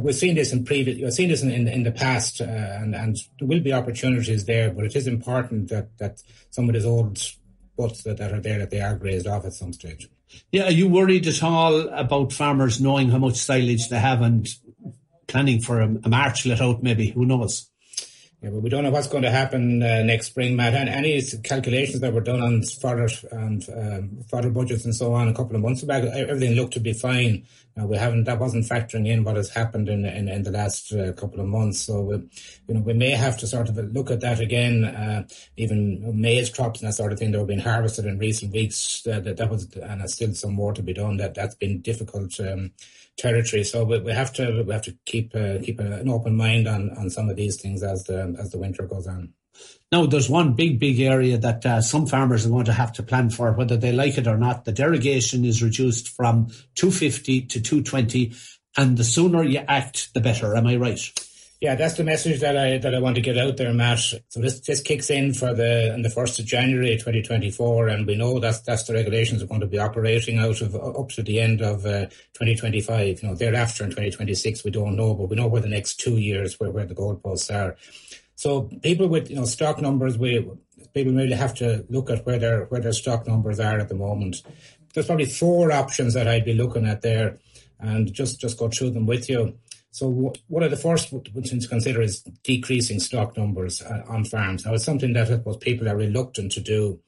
We've 0.00 0.14
seen 0.14 0.36
this 0.36 0.52
in 0.52 0.64
previous, 0.64 1.04
I've 1.04 1.14
seen 1.14 1.30
this 1.30 1.42
in, 1.42 1.50
in, 1.50 1.66
in 1.66 1.82
the 1.82 1.92
past, 1.92 2.40
uh, 2.40 2.44
and 2.44 2.94
and 2.94 3.16
there 3.38 3.48
will 3.48 3.60
be 3.60 3.72
opportunities 3.72 4.44
there. 4.44 4.70
But 4.70 4.84
it 4.84 4.96
is 4.96 5.06
important 5.06 5.68
that 5.70 5.96
that 5.98 6.22
some 6.50 6.68
of 6.68 6.74
these 6.74 6.86
old 6.86 7.20
butts 7.76 8.02
that, 8.02 8.18
that 8.18 8.32
are 8.32 8.40
there 8.40 8.58
that 8.58 8.70
they 8.70 8.80
are 8.80 8.96
grazed 8.96 9.26
off 9.26 9.44
at 9.44 9.54
some 9.54 9.72
stage. 9.72 10.08
Yeah, 10.52 10.64
are 10.64 10.72
you 10.72 10.88
worried 10.88 11.26
at 11.26 11.42
all 11.42 11.88
about 11.88 12.32
farmers 12.32 12.80
knowing 12.80 13.08
how 13.08 13.18
much 13.18 13.36
silage 13.36 13.88
they 13.88 13.98
have 13.98 14.20
and 14.20 14.46
planning 15.28 15.60
for 15.60 15.80
a, 15.80 15.86
a 16.04 16.08
March 16.08 16.44
let 16.46 16.60
out, 16.60 16.82
maybe. 16.82 17.10
Who 17.10 17.24
knows? 17.24 17.70
Yeah, 18.40 18.50
but 18.50 18.60
we 18.60 18.70
don't 18.70 18.84
know 18.84 18.90
what's 18.90 19.08
going 19.08 19.24
to 19.24 19.32
happen 19.32 19.82
uh, 19.82 20.04
next 20.04 20.28
spring, 20.28 20.54
Matt. 20.54 20.74
And 20.74 20.88
any 20.88 21.20
calculations 21.42 21.98
that 22.00 22.12
were 22.12 22.20
done 22.20 22.40
on 22.40 22.62
fodder 22.62 23.08
and 23.32 23.68
um, 23.76 24.22
fodder 24.30 24.50
budgets 24.50 24.84
and 24.84 24.94
so 24.94 25.12
on 25.12 25.26
a 25.26 25.34
couple 25.34 25.56
of 25.56 25.62
months 25.62 25.82
back, 25.82 26.04
everything 26.04 26.54
looked 26.54 26.74
to 26.74 26.80
be 26.80 26.92
fine. 26.92 27.46
Uh, 27.76 27.86
we 27.86 27.96
haven't 27.96 28.24
that 28.24 28.38
wasn't 28.38 28.64
factoring 28.64 29.08
in 29.08 29.24
what 29.24 29.34
has 29.34 29.50
happened 29.50 29.88
in 29.88 30.04
in, 30.04 30.28
in 30.28 30.44
the 30.44 30.52
last 30.52 30.92
uh, 30.92 31.12
couple 31.14 31.40
of 31.40 31.46
months. 31.46 31.80
So 31.80 32.00
we, 32.00 32.14
you 32.68 32.74
know 32.74 32.80
we 32.80 32.92
may 32.92 33.10
have 33.10 33.36
to 33.38 33.46
sort 33.48 33.68
of 33.68 33.76
look 33.76 34.12
at 34.12 34.20
that 34.20 34.38
again. 34.38 34.84
Uh, 34.84 35.26
even 35.56 36.20
maize 36.20 36.48
crops 36.48 36.80
and 36.80 36.88
that 36.88 36.94
sort 36.94 37.12
of 37.12 37.18
thing 37.18 37.32
that 37.32 37.40
were 37.40 37.44
being 37.44 37.58
harvested 37.58 38.06
in 38.06 38.20
recent 38.20 38.52
weeks. 38.52 39.04
Uh, 39.04 39.18
that 39.18 39.36
that 39.36 39.50
was 39.50 39.64
and 39.74 40.00
there's 40.00 40.14
still 40.14 40.32
some 40.34 40.54
more 40.54 40.72
to 40.72 40.82
be 40.82 40.92
done. 40.92 41.16
That 41.16 41.34
that's 41.34 41.56
been 41.56 41.80
difficult. 41.80 42.38
Um, 42.38 42.70
territory. 43.18 43.64
So 43.64 43.84
we, 43.84 43.98
we 44.00 44.12
have 44.12 44.32
to 44.34 44.62
we 44.66 44.72
have 44.72 44.82
to 44.82 44.96
keep 45.04 45.34
uh, 45.34 45.58
keep 45.62 45.80
an 45.80 46.08
open 46.08 46.36
mind 46.36 46.66
on, 46.66 46.90
on 46.96 47.10
some 47.10 47.28
of 47.28 47.36
these 47.36 47.60
things 47.60 47.82
as 47.82 48.04
the 48.04 48.34
as 48.38 48.50
the 48.50 48.58
winter 48.58 48.86
goes 48.86 49.06
on. 49.06 49.34
Now, 49.90 50.04
there's 50.06 50.28
one 50.28 50.52
big, 50.52 50.78
big 50.78 51.00
area 51.00 51.38
that 51.38 51.64
uh, 51.64 51.80
some 51.80 52.06
farmers 52.06 52.44
are 52.44 52.50
going 52.50 52.66
to 52.66 52.72
have 52.72 52.92
to 52.94 53.02
plan 53.02 53.30
for, 53.30 53.52
whether 53.52 53.76
they 53.76 53.90
like 53.90 54.18
it 54.18 54.26
or 54.26 54.36
not. 54.36 54.64
The 54.64 54.72
derogation 54.72 55.44
is 55.44 55.62
reduced 55.62 56.10
from 56.10 56.48
250 56.74 57.46
to 57.46 57.60
220, 57.60 58.34
and 58.76 58.96
the 58.96 59.04
sooner 59.04 59.42
you 59.42 59.60
act, 59.66 60.12
the 60.12 60.20
better. 60.20 60.54
Am 60.54 60.66
I 60.66 60.76
right? 60.76 61.00
Yeah, 61.60 61.74
that's 61.74 61.94
the 61.94 62.04
message 62.04 62.38
that 62.38 62.56
I 62.56 62.78
that 62.78 62.94
I 62.94 63.00
want 63.00 63.16
to 63.16 63.20
get 63.20 63.36
out 63.36 63.56
there, 63.56 63.74
Matt. 63.74 63.98
So 63.98 64.40
this 64.40 64.60
this 64.60 64.80
kicks 64.80 65.10
in 65.10 65.34
for 65.34 65.54
the 65.54 65.92
on 65.92 66.02
the 66.02 66.10
first 66.10 66.38
of 66.38 66.46
January, 66.46 66.96
twenty 66.96 67.20
twenty 67.20 67.50
four, 67.50 67.88
and 67.88 68.06
we 68.06 68.14
know 68.14 68.38
that's 68.38 68.60
that's 68.60 68.84
the 68.84 68.94
regulations 68.94 69.42
are 69.42 69.46
going 69.46 69.62
to 69.62 69.66
be 69.66 69.78
operating 69.78 70.38
out 70.38 70.60
of 70.60 70.76
up 70.76 71.08
to 71.10 71.22
the 71.22 71.40
end 71.40 71.60
of 71.60 71.84
uh, 71.84 72.06
twenty 72.32 72.54
twenty 72.54 72.80
five. 72.80 73.20
You 73.20 73.28
know, 73.28 73.34
thereafter 73.34 73.82
in 73.82 73.90
twenty 73.90 74.10
twenty 74.10 74.34
six, 74.34 74.62
we 74.62 74.70
don't 74.70 74.94
know, 74.94 75.14
but 75.14 75.30
we 75.30 75.34
know 75.34 75.48
where 75.48 75.60
the 75.60 75.68
next 75.68 75.98
two 75.98 76.18
years 76.18 76.60
where 76.60 76.70
where 76.70 76.86
the 76.86 76.94
goalposts 76.94 77.52
are. 77.52 77.76
So 78.36 78.70
people 78.84 79.08
with 79.08 79.28
you 79.28 79.34
know 79.34 79.44
stock 79.44 79.80
numbers, 79.80 80.16
we 80.16 80.48
people 80.94 81.12
really 81.12 81.32
have 81.32 81.54
to 81.56 81.84
look 81.88 82.08
at 82.08 82.24
where 82.24 82.38
their 82.38 82.66
where 82.66 82.80
their 82.80 82.92
stock 82.92 83.26
numbers 83.26 83.58
are 83.58 83.80
at 83.80 83.88
the 83.88 83.96
moment. 83.96 84.44
There's 84.94 85.06
probably 85.06 85.26
four 85.26 85.72
options 85.72 86.14
that 86.14 86.28
I'd 86.28 86.44
be 86.44 86.54
looking 86.54 86.86
at 86.86 87.02
there, 87.02 87.38
and 87.80 88.12
just 88.12 88.40
just 88.40 88.60
go 88.60 88.68
through 88.68 88.90
them 88.90 89.06
with 89.06 89.28
you. 89.28 89.58
So 89.90 90.08
what, 90.08 90.38
one 90.48 90.62
of 90.62 90.70
the 90.70 90.76
first 90.76 91.08
things 91.08 91.64
to 91.64 91.68
consider 91.68 92.02
is 92.02 92.22
decreasing 92.44 93.00
stock 93.00 93.36
numbers 93.36 93.82
uh, 93.82 94.04
on 94.08 94.24
farms. 94.24 94.64
Now 94.64 94.74
it's 94.74 94.84
something 94.84 95.12
that 95.14 95.26
I 95.26 95.36
suppose 95.36 95.56
people 95.56 95.88
are 95.88 95.96
reluctant 95.96 96.52
to 96.52 96.60
do, 96.60 97.00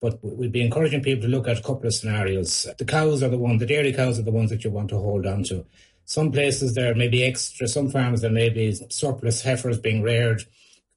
but 0.00 0.18
we'd 0.22 0.52
be 0.52 0.64
encouraging 0.64 1.02
people 1.02 1.22
to 1.22 1.28
look 1.28 1.48
at 1.48 1.58
a 1.58 1.62
couple 1.62 1.86
of 1.86 1.94
scenarios. 1.94 2.66
The 2.78 2.84
cows 2.84 3.22
are 3.22 3.28
the 3.28 3.38
ones, 3.38 3.60
the 3.60 3.66
dairy 3.66 3.92
cows 3.92 4.18
are 4.18 4.22
the 4.22 4.32
ones 4.32 4.50
that 4.50 4.64
you 4.64 4.70
want 4.70 4.88
to 4.90 4.98
hold 4.98 5.26
on 5.26 5.44
to. 5.44 5.66
Some 6.06 6.32
places 6.32 6.74
there 6.74 6.94
may 6.94 7.08
be 7.08 7.24
extra, 7.24 7.68
some 7.68 7.90
farms 7.90 8.20
there 8.20 8.30
may 8.30 8.48
be 8.48 8.74
surplus 8.90 9.42
heifers 9.42 9.78
being 9.78 10.02
reared. 10.02 10.42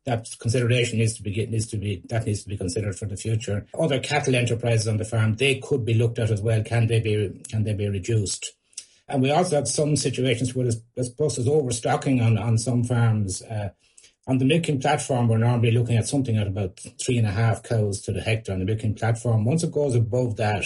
That 0.05 0.27
consideration 0.39 0.99
needs 0.99 1.15
to 1.15 1.23
be 1.23 1.45
needs 1.47 1.67
to 1.67 1.77
be 1.77 2.01
that 2.05 2.25
needs 2.25 2.43
to 2.43 2.49
be 2.49 2.57
considered 2.57 2.97
for 2.97 3.05
the 3.05 3.17
future. 3.17 3.67
Other 3.77 3.99
cattle 3.99 4.35
enterprises 4.35 4.87
on 4.87 4.97
the 4.97 5.03
farm 5.03 5.35
they 5.35 5.55
could 5.55 5.83
be 5.83 5.93
looked 5.93 6.17
at 6.17 6.31
as 6.31 6.41
well. 6.41 6.63
Can 6.63 6.87
they 6.87 7.01
be 7.01 7.41
can 7.49 7.63
they 7.63 7.73
be 7.73 7.89
reduced? 7.89 8.56
And 9.07 9.21
we 9.21 9.31
also 9.31 9.55
have 9.55 9.67
some 9.67 9.95
situations 9.95 10.53
where 10.53 10.65
there's, 10.65 10.81
there's, 10.95 11.13
there's 11.15 11.47
overstocking 11.47 12.21
on, 12.21 12.37
on 12.37 12.57
some 12.57 12.83
farms. 12.83 13.41
Uh, 13.41 13.69
on 14.27 14.39
the 14.39 14.45
milking 14.45 14.81
platform, 14.81 15.29
we're 15.29 15.37
normally 15.37 15.71
looking 15.71 15.95
at 15.95 16.07
something 16.07 16.35
at 16.37 16.47
about 16.47 16.79
three 16.99 17.17
and 17.17 17.27
a 17.27 17.31
half 17.31 17.63
cows 17.63 18.01
to 18.01 18.11
the 18.11 18.19
hectare 18.19 18.53
on 18.53 18.59
the 18.59 18.65
milking 18.65 18.93
platform. 18.93 19.45
Once 19.45 19.63
it 19.63 19.71
goes 19.71 19.95
above 19.95 20.35
that, 20.35 20.65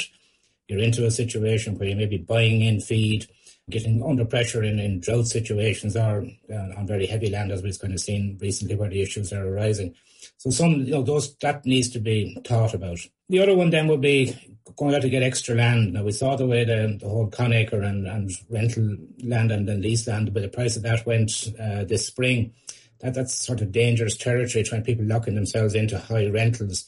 you're 0.67 0.81
into 0.81 1.05
a 1.05 1.11
situation 1.11 1.77
where 1.77 1.89
you 1.89 1.95
may 1.95 2.07
be 2.07 2.17
buying 2.17 2.61
in 2.61 2.79
feed, 2.79 3.27
getting 3.69 4.03
under 4.03 4.25
pressure 4.25 4.63
in, 4.63 4.79
in 4.79 4.99
drought 4.99 5.27
situations 5.27 5.95
or 5.95 6.25
uh, 6.51 6.77
on 6.77 6.87
very 6.87 7.05
heavy 7.05 7.29
land, 7.29 7.51
as 7.51 7.63
we've 7.63 7.79
kind 7.79 7.93
of 7.93 7.99
seen 7.99 8.37
recently 8.41 8.75
where 8.75 8.89
the 8.89 9.01
issues 9.01 9.31
are 9.31 9.47
arising. 9.47 9.95
So 10.37 10.49
some, 10.49 10.71
you 10.71 10.91
know, 10.91 11.03
those 11.03 11.35
that 11.37 11.65
needs 11.65 11.89
to 11.89 11.99
be 11.99 12.37
thought 12.45 12.73
about. 12.73 12.99
The 13.29 13.39
other 13.39 13.55
one 13.55 13.69
then 13.69 13.87
would 13.87 14.01
be 14.01 14.35
going 14.75 14.93
out 14.95 15.01
to 15.03 15.09
get 15.09 15.23
extra 15.23 15.55
land. 15.55 15.93
Now 15.93 16.03
we 16.03 16.11
saw 16.11 16.35
the 16.35 16.47
way 16.47 16.63
the, 16.65 16.97
the 16.99 17.07
whole 17.07 17.27
Conacre 17.29 17.81
and, 17.81 18.07
and 18.07 18.31
rental 18.49 18.97
land 19.23 19.51
and 19.51 19.67
then 19.67 19.81
lease 19.81 20.07
land, 20.07 20.33
but 20.33 20.41
the 20.41 20.49
price 20.49 20.75
of 20.75 20.83
that 20.83 21.05
went 21.05 21.31
uh, 21.59 21.83
this 21.85 22.07
spring. 22.07 22.53
that 23.01 23.13
that's 23.13 23.33
sort 23.33 23.61
of 23.61 23.71
dangerous 23.71 24.15
territory, 24.15 24.63
trying 24.63 24.83
people 24.83 25.05
locking 25.05 25.35
themselves 25.35 25.75
into 25.75 25.97
high 25.97 26.27
rentals. 26.27 26.85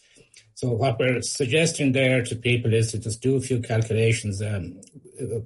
So 0.64 0.70
what 0.70 0.98
we're 0.98 1.22
suggesting 1.22 1.92
there 1.92 2.24
to 2.24 2.38
people 2.38 2.74
is 2.74 2.94
to 2.94 2.98
just 2.98 3.22
do 3.22 3.36
a 3.36 3.42
few 3.42 3.60
calculations. 3.60 4.42
Um, 4.42 4.80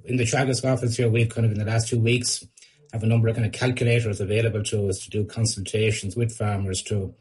in 0.04 0.16
the 0.16 0.22
Teagasc 0.22 0.64
office 0.64 0.96
here, 0.96 1.10
we've 1.10 1.28
kind 1.28 1.44
of 1.44 1.50
in 1.50 1.58
the 1.58 1.64
last 1.64 1.88
two 1.88 1.98
weeks 1.98 2.46
have 2.92 3.02
a 3.02 3.06
number 3.06 3.26
of 3.26 3.34
kind 3.34 3.44
of 3.44 3.50
calculators 3.50 4.20
available 4.20 4.62
to 4.62 4.88
us 4.88 5.00
to 5.00 5.10
do 5.10 5.24
consultations 5.24 6.14
with 6.14 6.30
farmers 6.30 6.82
to 6.82 7.12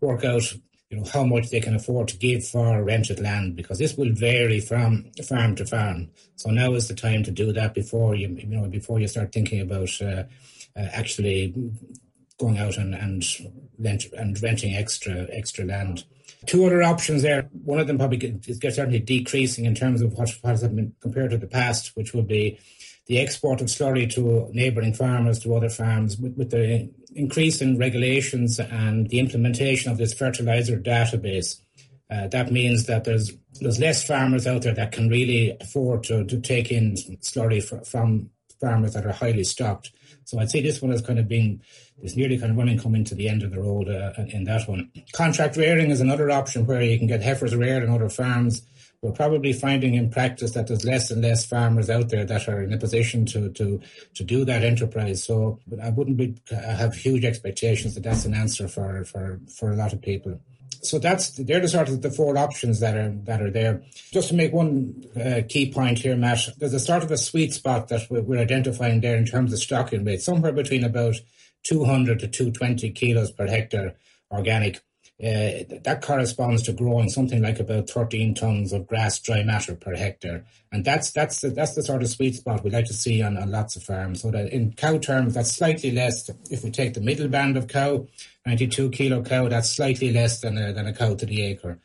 work 0.00 0.24
out 0.24 0.52
you 0.90 0.96
know 0.96 1.04
how 1.04 1.22
much 1.22 1.50
they 1.50 1.60
can 1.60 1.76
afford 1.76 2.08
to 2.08 2.16
give 2.16 2.44
for 2.44 2.82
rented 2.82 3.20
land 3.20 3.54
because 3.54 3.78
this 3.78 3.96
will 3.96 4.12
vary 4.12 4.58
from 4.58 5.12
farm 5.24 5.54
to 5.54 5.64
farm. 5.64 6.10
So 6.34 6.50
now 6.50 6.74
is 6.74 6.88
the 6.88 6.94
time 6.94 7.22
to 7.22 7.30
do 7.30 7.52
that 7.52 7.72
before 7.72 8.16
you 8.16 8.30
you 8.30 8.46
know 8.48 8.66
before 8.66 8.98
you 8.98 9.06
start 9.06 9.30
thinking 9.30 9.60
about 9.60 9.90
uh, 10.02 10.24
uh, 10.76 10.88
actually 10.92 11.54
going 12.36 12.58
out 12.58 12.78
and 12.78 12.96
and, 12.96 13.24
rent, 13.78 14.06
and 14.12 14.42
renting 14.42 14.74
extra 14.74 15.28
extra 15.30 15.64
land. 15.64 16.04
Two 16.46 16.66
other 16.66 16.82
options 16.82 17.22
there. 17.22 17.48
One 17.64 17.80
of 17.80 17.86
them 17.86 17.98
probably 17.98 18.40
is 18.46 18.58
certainly 18.60 18.98
decreasing 18.98 19.64
in 19.64 19.74
terms 19.74 20.02
of 20.02 20.12
what, 20.14 20.30
has 20.44 20.62
been 20.62 20.94
compared 21.00 21.30
to 21.30 21.38
the 21.38 21.46
past, 21.46 21.96
which 21.96 22.14
would 22.14 22.26
be 22.26 22.58
the 23.06 23.18
export 23.18 23.60
of 23.60 23.66
slurry 23.66 24.10
to 24.14 24.48
neighbouring 24.52 24.94
farmers, 24.94 25.38
to 25.40 25.54
other 25.54 25.68
farms, 25.68 26.16
with, 26.18 26.36
with 26.36 26.50
the 26.50 26.90
increase 27.14 27.60
in 27.60 27.78
regulations 27.78 28.58
and 28.58 29.08
the 29.10 29.18
implementation 29.18 29.92
of 29.92 29.98
this 29.98 30.14
fertilizer 30.14 30.78
database. 30.78 31.60
Uh, 32.10 32.28
that 32.28 32.52
means 32.52 32.86
that 32.86 33.04
there's 33.04 33.32
there's 33.60 33.80
less 33.80 34.04
farmers 34.04 34.46
out 34.46 34.62
there 34.62 34.74
that 34.74 34.92
can 34.92 35.08
really 35.08 35.56
afford 35.60 36.04
to, 36.04 36.24
to 36.24 36.40
take 36.40 36.70
in 36.70 36.94
slurry 37.22 37.62
fr- 37.62 37.84
from 37.84 38.30
farmers 38.60 38.94
that 38.94 39.06
are 39.06 39.12
highly 39.12 39.44
stocked. 39.44 39.92
So 40.24 40.38
I'd 40.38 40.50
say 40.50 40.60
this 40.60 40.80
one 40.82 40.90
has 40.90 41.02
kind 41.02 41.18
of 41.18 41.28
been, 41.28 41.62
it's 42.02 42.16
nearly 42.16 42.38
kind 42.38 42.50
of 42.50 42.58
running 42.58 42.78
coming 42.78 43.04
to 43.04 43.14
the 43.14 43.28
end 43.28 43.42
of 43.42 43.50
the 43.50 43.60
road 43.60 43.88
uh, 43.88 44.12
in 44.28 44.44
that 44.44 44.68
one. 44.68 44.90
Contract 45.12 45.56
rearing 45.56 45.90
is 45.90 46.00
another 46.00 46.30
option 46.30 46.66
where 46.66 46.82
you 46.82 46.98
can 46.98 47.06
get 47.06 47.22
heifers 47.22 47.54
reared 47.54 47.82
on 47.82 47.94
other 47.94 48.08
farms. 48.08 48.62
We're 49.02 49.12
probably 49.12 49.52
finding 49.52 49.94
in 49.94 50.08
practice 50.08 50.52
that 50.52 50.66
there's 50.66 50.84
less 50.86 51.10
and 51.10 51.20
less 51.20 51.44
farmers 51.44 51.90
out 51.90 52.08
there 52.08 52.24
that 52.24 52.48
are 52.48 52.62
in 52.62 52.72
a 52.72 52.78
position 52.78 53.26
to 53.26 53.50
to 53.50 53.78
to 54.14 54.24
do 54.24 54.46
that 54.46 54.64
enterprise. 54.64 55.22
So 55.22 55.60
I 55.82 55.90
wouldn't 55.90 56.16
be, 56.16 56.34
have 56.50 56.94
huge 56.94 57.22
expectations 57.22 57.94
that 57.94 58.02
that's 58.02 58.24
an 58.24 58.32
answer 58.32 58.66
for 58.66 59.04
for 59.04 59.40
for 59.54 59.72
a 59.72 59.76
lot 59.76 59.92
of 59.92 60.00
people 60.00 60.40
so 60.84 60.98
that's 60.98 61.30
they're 61.30 61.60
the 61.60 61.68
sort 61.68 61.88
of 61.88 62.02
the 62.02 62.10
four 62.10 62.36
options 62.36 62.80
that 62.80 62.96
are 62.96 63.10
that 63.24 63.42
are 63.42 63.50
there. 63.50 63.82
Just 64.12 64.28
to 64.28 64.34
make 64.34 64.52
one 64.52 65.04
uh, 65.16 65.42
key 65.48 65.72
point 65.72 65.98
here, 65.98 66.16
Matt, 66.16 66.48
there's 66.58 66.74
a 66.74 66.80
sort 66.80 67.02
of 67.02 67.10
a 67.10 67.16
sweet 67.16 67.52
spot 67.52 67.88
that 67.88 68.08
we're, 68.10 68.22
we're 68.22 68.40
identifying 68.40 69.00
there 69.00 69.16
in 69.16 69.24
terms 69.24 69.52
of 69.52 69.58
stocking 69.58 70.04
rate, 70.04 70.22
somewhere 70.22 70.52
between 70.52 70.84
about 70.84 71.16
200 71.64 72.20
to 72.20 72.28
220 72.28 72.90
kilos 72.90 73.30
per 73.30 73.46
hectare 73.46 73.96
organic. 74.30 74.80
Uh, 75.22 75.62
that 75.84 76.00
corresponds 76.02 76.62
to 76.64 76.72
growing 76.72 77.08
something 77.08 77.40
like 77.40 77.60
about 77.60 77.88
13 77.88 78.34
tons 78.34 78.72
of 78.72 78.86
grass 78.86 79.18
dry 79.20 79.44
matter 79.44 79.76
per 79.76 79.94
hectare, 79.94 80.44
and 80.72 80.84
that's 80.84 81.12
that's 81.12 81.40
the, 81.40 81.50
that's 81.50 81.76
the 81.76 81.82
sort 81.82 82.02
of 82.02 82.08
sweet 82.08 82.34
spot 82.34 82.64
we 82.64 82.70
like 82.70 82.86
to 82.86 82.92
see 82.92 83.22
on, 83.22 83.36
on 83.36 83.50
lots 83.50 83.76
of 83.76 83.84
farms. 83.84 84.22
So 84.22 84.32
that 84.32 84.52
in 84.52 84.72
cow 84.72 84.98
terms, 84.98 85.34
that's 85.34 85.54
slightly 85.54 85.92
less 85.92 86.28
if 86.50 86.64
we 86.64 86.70
take 86.72 86.94
the 86.94 87.00
middle 87.00 87.28
band 87.28 87.56
of 87.56 87.68
cow 87.68 88.06
92 88.46 88.90
kilo 88.90 89.22
cow, 89.22 89.48
that's 89.48 89.70
slightly 89.70 90.12
less 90.12 90.40
than 90.40 90.58
a, 90.58 90.72
than 90.72 90.86
a 90.86 90.92
cow 90.92 91.14
to 91.14 91.26
the 91.26 91.42
acre. 91.42 91.78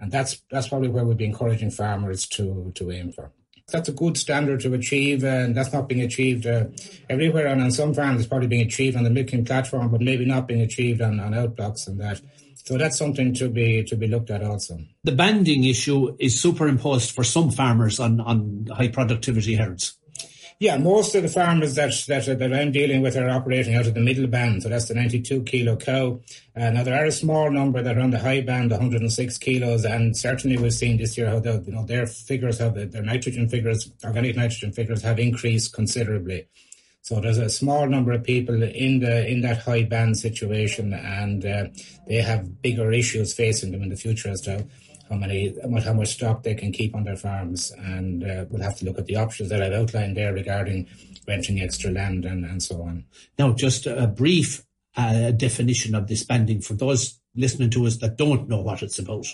And 0.00 0.10
that's, 0.10 0.42
that's 0.50 0.68
probably 0.68 0.88
where 0.88 1.04
we'd 1.04 1.18
be 1.18 1.24
encouraging 1.24 1.70
farmers 1.70 2.26
to, 2.28 2.72
to 2.76 2.90
aim 2.90 3.12
for. 3.12 3.30
That's 3.70 3.90
a 3.90 3.92
good 3.92 4.16
standard 4.16 4.60
to 4.60 4.72
achieve, 4.72 5.24
and 5.24 5.54
that's 5.54 5.74
not 5.74 5.88
being 5.88 6.00
achieved 6.00 6.46
uh, 6.46 6.66
everywhere. 7.10 7.48
And 7.48 7.60
on 7.60 7.70
some 7.70 7.92
farms, 7.92 8.20
it's 8.20 8.28
probably 8.28 8.46
being 8.46 8.66
achieved 8.66 8.96
on 8.96 9.04
the 9.04 9.10
milking 9.10 9.44
platform, 9.44 9.90
but 9.90 10.00
maybe 10.00 10.24
not 10.24 10.48
being 10.48 10.62
achieved 10.62 11.02
on, 11.02 11.20
on 11.20 11.32
outblocks 11.32 11.86
and 11.86 12.00
that. 12.00 12.22
So 12.68 12.76
that's 12.76 12.98
something 12.98 13.32
to 13.36 13.48
be 13.48 13.82
to 13.84 13.96
be 13.96 14.08
looked 14.08 14.28
at 14.28 14.42
also. 14.42 14.78
The 15.02 15.12
banding 15.12 15.64
issue 15.64 16.14
is 16.18 16.38
superimposed 16.38 17.12
for 17.12 17.24
some 17.24 17.50
farmers 17.50 17.98
on, 17.98 18.20
on 18.20 18.68
high 18.70 18.88
productivity 18.88 19.54
herds. 19.54 19.96
Yeah, 20.60 20.76
most 20.76 21.14
of 21.14 21.22
the 21.22 21.30
farmers 21.30 21.76
that, 21.76 21.94
that, 22.08 22.38
that 22.38 22.52
I'm 22.52 22.70
dealing 22.70 23.00
with 23.00 23.16
are 23.16 23.30
operating 23.30 23.74
out 23.74 23.86
of 23.86 23.94
the 23.94 24.00
middle 24.00 24.26
band, 24.26 24.64
so 24.64 24.68
that's 24.68 24.88
the 24.88 24.94
92 24.94 25.44
kilo 25.44 25.76
cow. 25.76 26.20
Uh, 26.54 26.68
now 26.68 26.82
there 26.82 27.00
are 27.00 27.06
a 27.06 27.12
small 27.12 27.50
number 27.50 27.80
that 27.80 27.96
are 27.96 28.02
on 28.02 28.10
the 28.10 28.18
high 28.18 28.42
band, 28.42 28.70
106 28.70 29.38
kilos, 29.38 29.86
and 29.86 30.14
certainly 30.14 30.58
we've 30.58 30.74
seen 30.74 30.98
this 30.98 31.16
year 31.16 31.30
how 31.30 31.40
the, 31.40 31.64
you 31.66 31.72
know 31.72 31.86
their 31.86 32.06
figures 32.06 32.58
have 32.58 32.74
their 32.74 33.02
nitrogen 33.02 33.48
figures, 33.48 33.90
organic 34.04 34.36
nitrogen 34.36 34.72
figures 34.72 35.00
have 35.00 35.18
increased 35.18 35.72
considerably. 35.72 36.48
So 37.02 37.20
there's 37.20 37.38
a 37.38 37.48
small 37.48 37.86
number 37.88 38.12
of 38.12 38.24
people 38.24 38.62
in 38.62 39.00
the 39.00 39.26
in 39.26 39.40
that 39.40 39.58
high 39.58 39.84
band 39.84 40.18
situation, 40.18 40.92
and 40.92 41.44
uh, 41.44 41.66
they 42.06 42.16
have 42.16 42.60
bigger 42.60 42.92
issues 42.92 43.32
facing 43.32 43.72
them 43.72 43.82
in 43.82 43.88
the 43.88 43.96
future 43.96 44.28
as 44.28 44.42
to 44.42 44.66
how 45.08 45.16
many, 45.16 45.54
how 45.82 45.94
much 45.94 46.08
stock 46.08 46.42
they 46.42 46.54
can 46.54 46.70
keep 46.70 46.94
on 46.94 47.04
their 47.04 47.16
farms, 47.16 47.72
and 47.78 48.24
uh, 48.24 48.44
we'll 48.50 48.62
have 48.62 48.76
to 48.78 48.84
look 48.84 48.98
at 48.98 49.06
the 49.06 49.16
options 49.16 49.48
that 49.48 49.62
I've 49.62 49.72
outlined 49.72 50.16
there 50.16 50.34
regarding 50.34 50.86
renting 51.26 51.60
extra 51.60 51.90
land 51.90 52.24
and, 52.24 52.44
and 52.44 52.62
so 52.62 52.82
on. 52.82 53.04
Now, 53.38 53.52
just 53.52 53.86
a 53.86 54.06
brief 54.06 54.64
uh, 54.96 55.30
definition 55.30 55.94
of 55.94 56.08
this 56.08 56.24
banding 56.24 56.60
for 56.60 56.74
those 56.74 57.20
listening 57.34 57.70
to 57.70 57.86
us 57.86 57.98
that 57.98 58.16
don't 58.16 58.48
know 58.48 58.60
what 58.60 58.82
it's 58.82 58.98
about. 58.98 59.26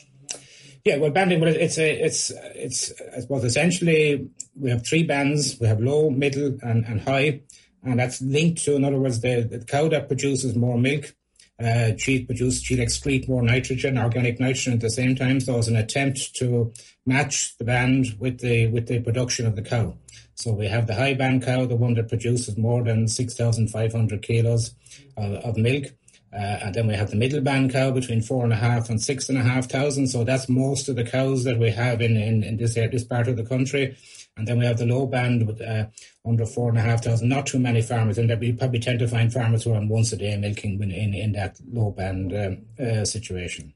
Yeah, 0.84 0.98
well, 0.98 1.10
banding, 1.10 1.40
well, 1.40 1.54
it's 1.54 1.78
a, 1.78 2.04
it's, 2.04 2.30
it's, 2.54 2.92
I 3.16 3.20
suppose 3.20 3.42
essentially 3.44 4.28
we 4.54 4.70
have 4.70 4.86
three 4.86 5.02
bands. 5.02 5.58
We 5.58 5.66
have 5.66 5.80
low, 5.80 6.10
middle, 6.10 6.58
and, 6.62 6.84
and 6.84 7.00
high, 7.00 7.40
and 7.84 7.98
that's 7.98 8.20
linked 8.20 8.64
to, 8.64 8.76
in 8.76 8.84
other 8.84 8.98
words, 8.98 9.20
the, 9.20 9.42
the 9.42 9.64
cow 9.64 9.88
that 9.88 10.08
produces 10.08 10.56
more 10.56 10.78
milk 10.78 11.14
uh, 11.62 11.96
she'd 11.96 12.26
produce, 12.26 12.60
she'd 12.60 12.80
excrete 12.80 13.28
more 13.28 13.42
nitrogen, 13.42 13.96
organic 13.96 14.40
nitrogen 14.40 14.72
at 14.72 14.80
the 14.80 14.90
same 14.90 15.14
time. 15.14 15.38
So 15.40 15.58
it's 15.58 15.68
an 15.68 15.76
attempt 15.76 16.34
to 16.36 16.72
match 17.06 17.56
the 17.58 17.64
band 17.64 18.16
with 18.18 18.40
the 18.40 18.66
with 18.68 18.88
the 18.88 19.00
production 19.00 19.46
of 19.46 19.54
the 19.54 19.62
cow. 19.62 19.96
So 20.34 20.52
we 20.52 20.66
have 20.66 20.88
the 20.88 20.94
high 20.94 21.14
band 21.14 21.44
cow, 21.44 21.64
the 21.64 21.76
one 21.76 21.94
that 21.94 22.08
produces 22.08 22.58
more 22.58 22.82
than 22.82 23.06
6,500 23.06 24.22
kilos 24.22 24.74
of, 25.16 25.32
of 25.32 25.56
milk. 25.56 25.84
Uh, 26.32 26.58
and 26.64 26.74
then 26.74 26.88
we 26.88 26.94
have 26.94 27.10
the 27.10 27.16
middle 27.16 27.40
band 27.40 27.70
cow 27.70 27.92
between 27.92 28.20
four 28.20 28.42
and 28.42 28.52
a 28.52 28.56
half 28.56 28.90
and 28.90 29.00
six 29.00 29.28
and 29.28 29.38
a 29.38 29.42
half 29.42 29.70
thousand. 29.70 30.08
So 30.08 30.24
that's 30.24 30.48
most 30.48 30.88
of 30.88 30.96
the 30.96 31.04
cows 31.04 31.44
that 31.44 31.60
we 31.60 31.70
have 31.70 32.00
in, 32.00 32.16
in, 32.16 32.42
in 32.42 32.56
this, 32.56 32.74
this 32.74 33.04
part 33.04 33.28
of 33.28 33.36
the 33.36 33.44
country. 33.44 33.96
And 34.36 34.48
then 34.48 34.58
we 34.58 34.66
have 34.66 34.78
the 34.78 34.86
low 34.86 35.06
band 35.06 35.46
with 35.46 35.60
uh, 35.60 35.86
under 36.26 36.44
four 36.44 36.68
and 36.68 36.78
a 36.78 36.82
half 36.82 37.04
thousand. 37.04 37.28
Not 37.28 37.46
too 37.46 37.60
many 37.60 37.82
farmers, 37.82 38.18
and 38.18 38.28
we 38.40 38.52
probably 38.52 38.80
tend 38.80 38.98
to 38.98 39.08
find 39.08 39.32
farmers 39.32 39.62
who 39.62 39.72
are 39.72 39.76
on 39.76 39.88
once 39.88 40.12
a 40.12 40.16
day 40.16 40.36
milking 40.36 40.82
in 40.82 40.90
in, 40.90 41.14
in 41.14 41.32
that 41.32 41.60
low 41.70 41.90
band 41.90 42.34
um, 42.34 42.84
uh, 42.84 43.04
situation. 43.04 43.74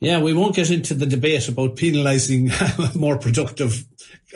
Yeah, 0.00 0.20
we 0.20 0.34
won't 0.34 0.56
get 0.56 0.70
into 0.70 0.92
the 0.92 1.06
debate 1.06 1.48
about 1.48 1.76
penalising 1.76 2.50
more 2.96 3.16
productive, 3.16 3.86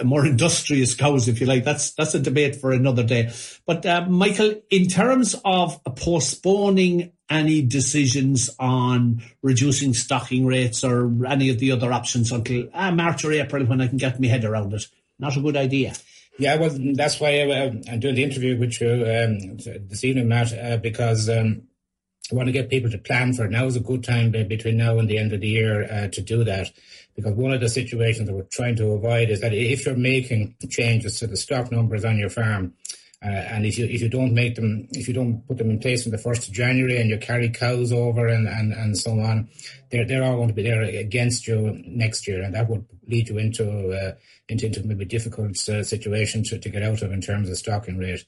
more 0.02 0.24
industrious 0.24 0.94
cows, 0.94 1.28
if 1.28 1.40
you 1.40 1.46
like. 1.46 1.64
That's 1.64 1.90
that's 1.92 2.14
a 2.14 2.20
debate 2.20 2.56
for 2.56 2.72
another 2.72 3.02
day. 3.02 3.32
But 3.66 3.84
uh, 3.84 4.06
Michael, 4.08 4.62
in 4.70 4.86
terms 4.86 5.34
of 5.44 5.82
postponing 5.96 7.12
any 7.28 7.60
decisions 7.60 8.48
on 8.58 9.22
reducing 9.42 9.92
stocking 9.92 10.46
rates 10.46 10.84
or 10.84 11.26
any 11.26 11.50
of 11.50 11.58
the 11.58 11.72
other 11.72 11.92
options 11.92 12.32
until 12.32 12.68
uh, 12.72 12.90
March 12.92 13.24
or 13.24 13.32
April, 13.32 13.66
when 13.66 13.82
I 13.82 13.88
can 13.88 13.98
get 13.98 14.18
my 14.18 14.28
head 14.28 14.44
around 14.44 14.72
it, 14.72 14.86
not 15.18 15.36
a 15.36 15.40
good 15.40 15.56
idea. 15.56 15.94
Yeah, 16.38 16.56
well, 16.56 16.70
that's 16.94 17.18
why 17.18 17.30
I, 17.30 17.82
am 17.88 18.00
doing 18.00 18.14
the 18.14 18.22
interview 18.22 18.56
with 18.56 18.80
you 18.80 18.90
um, 18.90 19.56
this 19.88 20.04
evening, 20.04 20.28
Matt, 20.28 20.52
uh, 20.52 20.76
because 20.76 21.28
um, 21.28 21.62
I 22.30 22.34
want 22.36 22.46
to 22.46 22.52
get 22.52 22.70
people 22.70 22.90
to 22.90 22.98
plan 22.98 23.32
for 23.32 23.46
it. 23.46 23.50
Now 23.50 23.66
is 23.66 23.74
a 23.74 23.80
good 23.80 24.04
time 24.04 24.30
between 24.30 24.76
now 24.76 24.98
and 24.98 25.08
the 25.08 25.18
end 25.18 25.32
of 25.32 25.40
the 25.40 25.48
year 25.48 25.90
uh, 25.90 26.08
to 26.08 26.20
do 26.20 26.44
that. 26.44 26.70
Because 27.16 27.32
one 27.32 27.52
of 27.52 27.60
the 27.60 27.68
situations 27.68 28.28
that 28.28 28.34
we're 28.34 28.42
trying 28.44 28.76
to 28.76 28.92
avoid 28.92 29.30
is 29.30 29.40
that 29.40 29.52
if 29.52 29.84
you're 29.84 29.96
making 29.96 30.54
changes 30.68 31.18
to 31.18 31.26
the 31.26 31.36
stock 31.36 31.72
numbers 31.72 32.04
on 32.04 32.18
your 32.18 32.30
farm, 32.30 32.74
uh, 32.92 32.97
and 33.20 33.66
if 33.66 33.76
you 33.76 33.86
if 33.86 34.00
you 34.00 34.08
don't 34.08 34.32
make 34.32 34.54
them, 34.54 34.86
if 34.92 35.08
you 35.08 35.14
don't 35.14 35.46
put 35.48 35.58
them 35.58 35.70
in 35.70 35.80
place 35.80 36.06
on 36.06 36.12
the 36.12 36.18
first 36.18 36.46
of 36.46 36.54
January, 36.54 37.00
and 37.00 37.10
you 37.10 37.18
carry 37.18 37.50
cows 37.50 37.92
over 37.92 38.28
and, 38.28 38.46
and, 38.46 38.72
and 38.72 38.96
so 38.96 39.18
on, 39.18 39.48
they're 39.90 40.06
they're 40.06 40.22
all 40.22 40.36
going 40.36 40.48
to 40.48 40.54
be 40.54 40.62
there 40.62 40.82
against 40.82 41.48
you 41.48 41.82
next 41.84 42.28
year, 42.28 42.42
and 42.42 42.54
that 42.54 42.68
would 42.68 42.86
lead 43.08 43.28
you 43.28 43.38
into 43.38 43.90
uh, 43.90 44.12
into, 44.48 44.66
into 44.66 44.84
maybe 44.84 45.04
difficult 45.04 45.56
uh, 45.68 45.82
situation 45.82 46.44
to, 46.44 46.58
to 46.58 46.68
get 46.68 46.82
out 46.82 47.02
of 47.02 47.12
in 47.12 47.20
terms 47.20 47.50
of 47.50 47.58
stocking 47.58 47.98
rate 47.98 48.24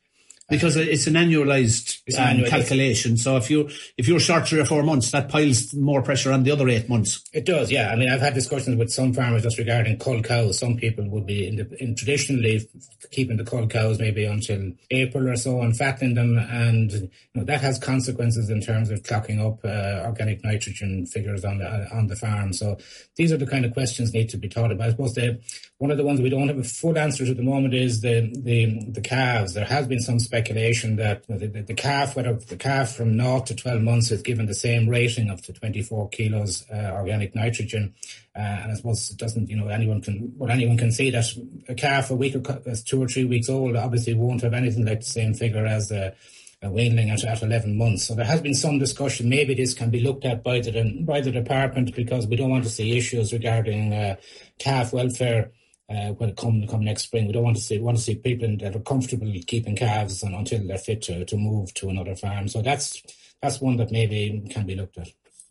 because 0.51 0.77
it's 0.77 1.07
an 1.07 1.15
annualized 1.15 2.01
um, 2.19 2.45
calculation. 2.45 3.17
So 3.17 3.37
if 3.37 3.49
you 3.51 3.71
if 3.97 4.09
you're 4.09 4.21
short 4.21 4.49
three 4.49 4.61
or 4.61 4.65
four 4.65 4.83
months, 4.83 5.13
that 5.13 5.29
piles 5.29 5.73
more 5.73 6.03
pressure 6.03 6.33
on 6.33 6.43
the 6.43 6.51
other 6.51 6.69
eight 6.69 6.89
months. 6.89 7.23
It 7.33 7.47
does, 7.47 7.71
yeah. 7.71 7.91
I 7.91 7.97
mean, 7.97 8.11
I've 8.11 8.21
had 8.21 8.35
discussions 8.35 8.77
with 8.77 8.91
some 8.91 9.13
farmers 9.15 9.45
just 9.45 9.59
regarding 9.59 9.99
cull 9.99 10.23
cows. 10.23 10.59
Some 10.59 10.77
people 10.77 11.09
would 11.09 11.27
be 11.27 11.47
in, 11.47 11.57
the, 11.57 11.83
in 11.83 11.95
traditionally 11.95 12.69
keeping 13.13 13.37
the 13.37 13.45
cull 13.45 13.69
cows 13.69 13.99
maybe 14.01 14.25
until 14.25 14.73
April 14.91 15.29
or 15.29 15.37
so 15.37 15.61
and 15.61 15.77
fattening 15.77 16.15
them, 16.15 16.37
and 16.37 16.91
you 16.93 17.11
know, 17.35 17.45
that 17.45 17.61
has 17.61 17.79
consequences 17.79 18.51
in 18.51 18.61
terms 18.61 18.91
of 18.91 19.03
clocking 19.05 19.39
up 19.39 19.65
uh, 19.65 20.05
organic 20.07 20.43
nitrogen 20.43 21.07
figures 21.07 21.45
on 21.45 21.59
the 21.59 21.89
on 21.95 22.09
the 22.09 22.17
farm. 22.17 22.53
So 22.53 22.77
these 23.15 23.31
are 23.33 23.37
the 23.37 23.47
kind 23.47 23.65
of 23.65 23.73
questions 23.73 24.13
need 24.13 24.29
to 24.31 24.37
be 24.37 24.49
thought 24.49 24.73
about. 24.73 24.89
I 24.89 24.91
suppose 24.91 25.15
the 25.15 25.41
One 25.79 25.93
of 25.93 25.97
the 25.97 26.05
ones 26.05 26.21
we 26.21 26.29
don't 26.29 26.49
have 26.49 26.59
a 26.59 26.65
full 26.65 26.99
answer 26.99 27.25
to 27.25 27.31
at 27.31 27.37
the 27.37 27.43
moment 27.45 27.75
is 27.75 28.01
the 28.01 28.31
the, 28.43 28.91
the 28.91 29.01
calves. 29.01 29.55
There 29.55 29.65
has 29.65 29.87
been 29.87 30.01
some 30.01 30.19
speculation 30.19 30.40
that 30.45 31.27
the, 31.29 31.47
the, 31.47 31.63
the 31.63 31.75
calf, 31.75 32.17
whether 32.17 32.35
the 32.35 32.57
calf 32.57 32.95
from 32.97 33.17
0 33.17 33.41
to 33.41 33.55
12 33.55 33.83
months 33.83 34.11
is 34.11 34.23
given 34.23 34.47
the 34.47 34.55
same 34.55 34.89
rating 34.89 35.31
of 35.31 35.45
the 35.47 35.53
24 35.53 36.09
kilos 36.11 36.65
uh, 36.71 36.93
organic 36.95 37.35
nitrogen. 37.35 37.95
Uh, 38.35 38.39
and 38.39 38.73
I 38.73 38.75
suppose 38.75 39.11
it 39.11 39.17
doesn't, 39.17 39.51
you 39.51 39.57
know, 39.57 39.69
anyone 39.69 40.01
can, 40.01 40.33
well, 40.37 40.51
anyone 40.51 40.79
can 40.79 40.93
see 40.93 41.11
that 41.11 41.27
a 41.69 41.75
calf 41.75 42.11
a 42.11 42.15
week 42.15 42.37
or 42.37 42.39
that's 42.39 42.83
two 42.83 43.03
or 43.03 43.09
three 43.09 43.25
weeks 43.25 43.49
old 43.49 43.77
obviously 43.77 44.15
won't 44.15 44.43
have 44.43 44.55
anything 44.55 44.85
like 44.85 45.01
the 45.01 45.07
same 45.07 45.35
figure 45.35 45.67
as 45.67 45.91
a, 45.91 46.15
a 46.63 46.69
weanling 46.69 47.11
at, 47.11 47.25
at 47.25 47.43
11 47.43 47.77
months. 47.77 48.07
So 48.07 48.15
there 48.15 48.25
has 48.25 48.41
been 48.41 48.55
some 48.55 48.79
discussion. 48.79 49.29
Maybe 49.29 49.55
this 49.55 49.75
can 49.75 49.91
be 49.91 50.01
looked 50.01 50.25
at 50.25 50.43
by 50.43 50.61
the, 50.61 51.03
by 51.03 51.21
the 51.21 51.33
department 51.33 51.95
because 51.95 52.27
we 52.27 52.37
don't 52.37 52.51
want 52.51 52.65
to 52.65 52.71
see 52.71 52.97
issues 52.97 53.33
regarding 53.33 53.93
uh, 53.93 54.17
calf 54.59 54.93
welfare 54.93 55.53
uh, 55.91 56.13
when 56.13 56.31
it 56.31 56.37
come 56.37 56.67
come 56.67 56.85
next 56.85 57.03
spring. 57.03 57.27
We 57.27 57.33
don't 57.33 57.43
want 57.43 57.57
to 57.57 57.63
see 57.63 57.79
want 57.79 57.97
to 57.97 58.03
see 58.03 58.15
people 58.15 58.57
that 58.61 58.77
are 58.77 58.81
comfortable 58.81 59.33
keeping 59.47 59.77
calves 59.77 60.23
and 60.23 60.35
until 60.35 60.67
they're 60.67 60.79
fit 60.79 61.03
to, 61.03 61.25
to 61.25 61.37
move 61.37 61.75
to 61.75 61.89
another 61.89 62.15
farm. 62.15 62.49
So 62.49 62.63
that's 62.63 63.03
that's 63.43 63.61
one 63.61 63.77
that 63.79 63.91
maybe 63.91 64.47
can 64.51 64.67
be 64.67 64.75
looked 64.75 64.99
at. 64.99 65.09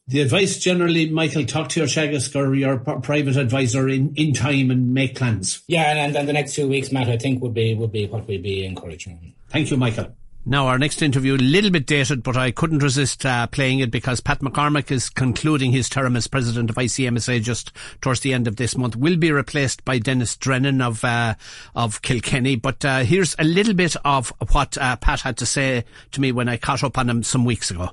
The 0.07 0.21
advice 0.21 0.57
generally, 0.57 1.07
Michael, 1.07 1.45
talk 1.45 1.69
to 1.69 1.81
your 1.81 1.87
Teagasc 1.87 2.35
or 2.35 2.55
your 2.55 2.79
private 2.79 3.37
advisor 3.37 3.87
in, 3.87 4.11
in 4.15 4.33
time 4.33 4.71
and 4.71 4.91
make 4.91 5.15
plans. 5.15 5.61
Yeah, 5.67 5.91
and, 5.95 6.15
and 6.15 6.27
the 6.27 6.33
next 6.33 6.55
two 6.55 6.67
weeks, 6.67 6.91
Matt, 6.91 7.09
I 7.09 7.17
think 7.17 7.43
would 7.43 7.53
be 7.53 7.75
would 7.75 7.91
be 7.91 8.07
what 8.07 8.27
we'd 8.27 8.41
be 8.41 8.65
encouraging. 8.65 9.35
Thank 9.49 9.69
you, 9.69 9.77
Michael. 9.77 10.15
Now, 10.49 10.65
our 10.65 10.79
next 10.79 11.03
interview, 11.03 11.35
a 11.35 11.37
little 11.37 11.69
bit 11.69 11.85
dated, 11.85 12.23
but 12.23 12.35
I 12.35 12.49
couldn't 12.49 12.81
resist 12.81 13.23
uh, 13.23 13.45
playing 13.45 13.81
it 13.81 13.91
because 13.91 14.19
Pat 14.19 14.39
McCormack 14.39 14.89
is 14.89 15.07
concluding 15.07 15.71
his 15.71 15.87
term 15.89 16.15
as 16.15 16.25
president 16.25 16.71
of 16.71 16.75
ICMSA 16.75 17.43
just 17.43 17.71
towards 18.01 18.21
the 18.21 18.33
end 18.33 18.47
of 18.47 18.55
this 18.55 18.75
month. 18.75 18.95
Will 18.95 19.15
be 19.15 19.31
replaced 19.31 19.85
by 19.85 19.99
Denis 19.99 20.35
Drennan 20.35 20.81
of 20.81 21.05
uh, 21.05 21.35
of 21.75 22.01
Kilkenny. 22.01 22.55
But 22.55 22.83
uh, 22.83 23.01
here's 23.01 23.35
a 23.37 23.43
little 23.43 23.75
bit 23.75 23.95
of 24.03 24.33
what 24.51 24.75
uh, 24.79 24.95
Pat 24.95 25.21
had 25.21 25.37
to 25.37 25.45
say 25.45 25.85
to 26.13 26.19
me 26.19 26.31
when 26.31 26.49
I 26.49 26.57
caught 26.57 26.83
up 26.83 26.97
on 26.97 27.11
him 27.11 27.21
some 27.21 27.45
weeks 27.45 27.69
ago. 27.69 27.91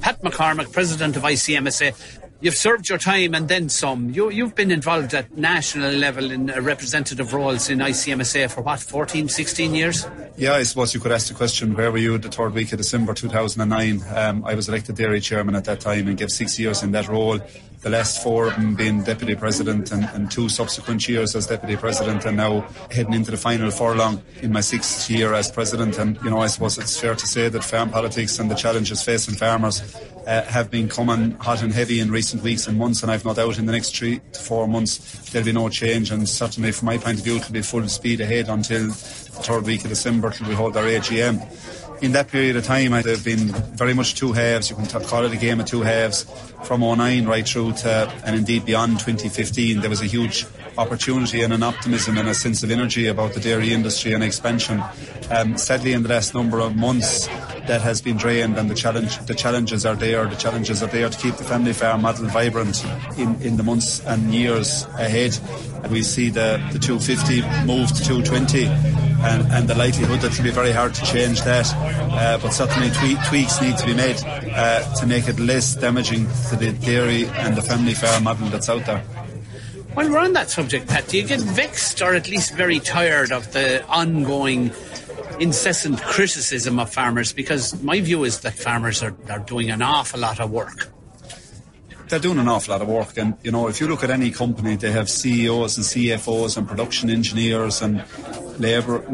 Pat 0.00 0.22
McCormack, 0.22 0.72
president 0.72 1.14
of 1.14 1.24
ICMSA. 1.24 2.27
You've 2.40 2.54
served 2.54 2.88
your 2.88 2.98
time 2.98 3.34
and 3.34 3.48
then 3.48 3.68
some. 3.68 4.10
You, 4.10 4.30
you've 4.30 4.54
been 4.54 4.70
involved 4.70 5.12
at 5.12 5.36
national 5.36 5.92
level 5.92 6.30
in 6.30 6.46
representative 6.46 7.34
roles 7.34 7.68
in 7.68 7.80
ICMSA 7.80 8.52
for 8.52 8.60
what, 8.60 8.78
14, 8.78 9.28
16 9.28 9.74
years? 9.74 10.06
Yeah, 10.36 10.52
I 10.52 10.62
suppose 10.62 10.94
you 10.94 11.00
could 11.00 11.10
ask 11.10 11.26
the 11.26 11.34
question 11.34 11.74
where 11.74 11.90
were 11.90 11.98
you 11.98 12.16
the 12.16 12.28
third 12.28 12.54
week 12.54 12.70
of 12.72 12.78
December 12.78 13.12
2009? 13.12 14.02
Um, 14.14 14.44
I 14.44 14.54
was 14.54 14.68
elected 14.68 14.94
dairy 14.94 15.20
chairman 15.20 15.56
at 15.56 15.64
that 15.64 15.80
time 15.80 16.06
and 16.06 16.16
gave 16.16 16.30
six 16.30 16.60
years 16.60 16.84
in 16.84 16.92
that 16.92 17.08
role. 17.08 17.40
The 17.80 17.90
last 17.90 18.22
four 18.22 18.48
of 18.48 18.56
them 18.56 18.74
being 18.74 19.04
deputy 19.04 19.36
president 19.36 19.92
and, 19.92 20.04
and 20.12 20.30
two 20.30 20.48
subsequent 20.48 21.08
years 21.08 21.36
as 21.36 21.46
deputy 21.46 21.76
president, 21.76 22.24
and 22.24 22.36
now 22.36 22.66
heading 22.90 23.14
into 23.14 23.30
the 23.30 23.36
final 23.36 23.70
furlong 23.70 24.20
in 24.42 24.52
my 24.52 24.60
sixth 24.60 25.08
year 25.08 25.32
as 25.32 25.50
president. 25.50 25.96
And, 25.98 26.16
you 26.24 26.30
know, 26.30 26.40
I 26.40 26.48
suppose 26.48 26.76
it's 26.76 26.98
fair 26.98 27.14
to 27.14 27.26
say 27.26 27.48
that 27.48 27.62
farm 27.62 27.90
politics 27.90 28.38
and 28.38 28.50
the 28.50 28.56
challenges 28.56 29.02
facing 29.02 29.36
farmers 29.36 29.96
uh, 30.26 30.42
have 30.42 30.70
been 30.70 30.88
coming 30.88 31.32
hot 31.38 31.62
and 31.62 31.72
heavy 31.72 32.00
in 32.00 32.10
recent 32.10 32.42
weeks 32.42 32.66
and 32.66 32.76
months, 32.76 33.02
and 33.02 33.12
I've 33.12 33.24
no 33.24 33.32
doubt 33.32 33.58
in 33.58 33.66
the 33.66 33.72
next 33.72 33.96
three 33.96 34.20
to 34.32 34.40
four 34.40 34.66
months 34.66 35.30
there'll 35.30 35.46
be 35.46 35.52
no 35.52 35.68
change. 35.68 36.10
And 36.10 36.28
certainly, 36.28 36.72
from 36.72 36.86
my 36.86 36.98
point 36.98 37.18
of 37.18 37.24
view, 37.24 37.36
it'll 37.36 37.52
be 37.52 37.62
full 37.62 37.86
speed 37.88 38.20
ahead 38.20 38.48
until 38.48 38.88
the 38.88 38.92
third 38.92 39.64
week 39.64 39.84
of 39.84 39.90
December 39.90 40.30
till 40.30 40.48
we 40.48 40.54
hold 40.54 40.76
our 40.76 40.84
AGM. 40.84 41.40
In 42.00 42.12
that 42.12 42.28
period 42.28 42.56
of 42.56 42.64
time, 42.64 42.92
they've 43.02 43.24
been 43.24 43.48
very 43.74 43.92
much 43.92 44.14
two 44.14 44.32
halves. 44.32 44.70
You 44.70 44.76
can 44.76 44.86
call 44.86 45.24
it 45.24 45.32
a 45.32 45.36
game 45.36 45.58
of 45.58 45.66
two 45.66 45.82
halves. 45.82 46.24
From 46.64 46.80
09 46.80 47.26
right 47.26 47.46
through 47.48 47.72
to, 47.72 48.12
and 48.24 48.36
indeed 48.36 48.64
beyond 48.64 49.00
2015, 49.00 49.80
there 49.80 49.90
was 49.90 50.00
a 50.00 50.06
huge 50.06 50.46
opportunity 50.78 51.42
and 51.42 51.52
an 51.52 51.62
optimism 51.62 52.16
and 52.16 52.28
a 52.28 52.34
sense 52.34 52.62
of 52.62 52.70
energy 52.70 53.06
about 53.08 53.34
the 53.34 53.40
dairy 53.40 53.72
industry 53.72 54.12
and 54.12 54.22
expansion. 54.22 54.82
Um, 55.30 55.58
sadly, 55.58 55.92
in 55.92 56.04
the 56.04 56.08
last 56.08 56.34
number 56.34 56.60
of 56.60 56.76
months, 56.76 57.26
that 57.66 57.82
has 57.82 58.00
been 58.00 58.16
drained, 58.16 58.56
and 58.56 58.70
the 58.70 58.74
challenge, 58.74 59.18
the 59.26 59.34
challenges 59.34 59.84
are 59.84 59.94
there. 59.94 60.26
The 60.26 60.36
challenges 60.36 60.82
are 60.82 60.86
there 60.86 61.08
to 61.08 61.18
keep 61.18 61.34
the 61.34 61.44
family 61.44 61.74
farm 61.74 62.02
model 62.02 62.26
vibrant 62.26 62.82
in, 63.18 63.40
in 63.42 63.56
the 63.58 63.62
months 63.62 64.00
and 64.06 64.32
years 64.32 64.86
ahead. 64.98 65.38
And 65.82 65.92
we 65.92 66.02
see 66.02 66.30
the, 66.30 66.58
the 66.72 66.78
250 66.78 67.42
move 67.66 67.88
to 67.92 68.04
220, 68.04 68.64
and, 68.66 69.52
and 69.52 69.68
the 69.68 69.74
likelihood 69.74 70.20
that 70.20 70.32
it'll 70.32 70.44
be 70.44 70.50
very 70.50 70.72
hard 70.72 70.94
to 70.94 71.04
change 71.04 71.42
that. 71.42 71.70
Uh, 71.76 72.38
but 72.38 72.52
certainly 72.52 72.90
tweak, 72.90 73.18
tweaks 73.26 73.60
need 73.60 73.76
to 73.76 73.86
be 73.86 73.94
made 73.94 74.16
uh, 74.24 74.94
to 74.94 75.06
make 75.06 75.28
it 75.28 75.38
less 75.38 75.74
damaging 75.74 76.26
to 76.48 76.56
the 76.56 76.72
dairy 76.72 77.26
and 77.26 77.56
the 77.56 77.62
family 77.62 77.94
farm 77.94 78.24
model 78.24 78.48
that's 78.48 78.68
out 78.70 78.86
there. 78.86 79.04
While 79.94 80.10
we're 80.10 80.18
on 80.18 80.32
that 80.34 80.50
subject, 80.50 80.88
Pat, 80.88 81.08
do 81.08 81.16
you 81.16 81.26
get 81.26 81.40
vexed 81.40 82.02
or 82.02 82.14
at 82.14 82.28
least 82.28 82.54
very 82.54 82.78
tired 82.80 83.32
of 83.32 83.52
the 83.52 83.84
ongoing 83.86 84.70
incessant 85.40 86.00
criticism 86.02 86.78
of 86.78 86.92
farmers? 86.92 87.32
Because 87.32 87.82
my 87.82 88.00
view 88.00 88.24
is 88.24 88.40
that 88.40 88.54
farmers 88.54 89.02
are, 89.02 89.16
are 89.30 89.40
doing 89.40 89.70
an 89.70 89.82
awful 89.82 90.20
lot 90.20 90.40
of 90.40 90.50
work 90.50 90.88
they're 92.08 92.18
doing 92.18 92.38
an 92.38 92.48
awful 92.48 92.72
lot 92.72 92.82
of 92.82 92.88
work. 92.88 93.16
And, 93.16 93.36
you 93.42 93.50
know, 93.50 93.68
if 93.68 93.80
you 93.80 93.88
look 93.88 94.02
at 94.02 94.10
any 94.10 94.30
company, 94.30 94.76
they 94.76 94.90
have 94.90 95.08
CEOs 95.08 95.76
and 95.76 95.86
CFOs 95.86 96.56
and 96.56 96.66
production 96.66 97.10
engineers 97.10 97.82
and 97.82 98.04
labour, 98.58 99.04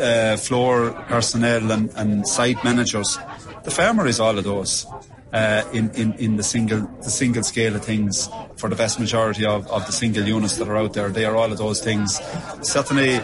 uh, 0.00 0.36
floor 0.36 0.90
personnel 1.08 1.70
and, 1.70 1.90
and 1.96 2.26
site 2.26 2.62
managers. 2.64 3.18
The 3.64 3.70
farmer 3.70 4.06
is 4.06 4.20
all 4.20 4.36
of 4.36 4.44
those 4.44 4.86
uh, 5.32 5.62
in, 5.72 5.90
in, 5.90 6.12
in 6.14 6.36
the 6.36 6.42
single 6.42 6.80
the 7.02 7.10
single 7.10 7.42
scale 7.42 7.76
of 7.76 7.84
things 7.84 8.28
for 8.56 8.68
the 8.68 8.76
vast 8.76 8.98
majority 8.98 9.44
of, 9.44 9.66
of 9.68 9.86
the 9.86 9.92
single 9.92 10.24
units 10.24 10.56
that 10.56 10.68
are 10.68 10.76
out 10.76 10.92
there. 10.92 11.08
They 11.10 11.24
are 11.24 11.36
all 11.36 11.50
of 11.50 11.58
those 11.58 11.80
things. 11.80 12.20
Certainly, 12.62 13.20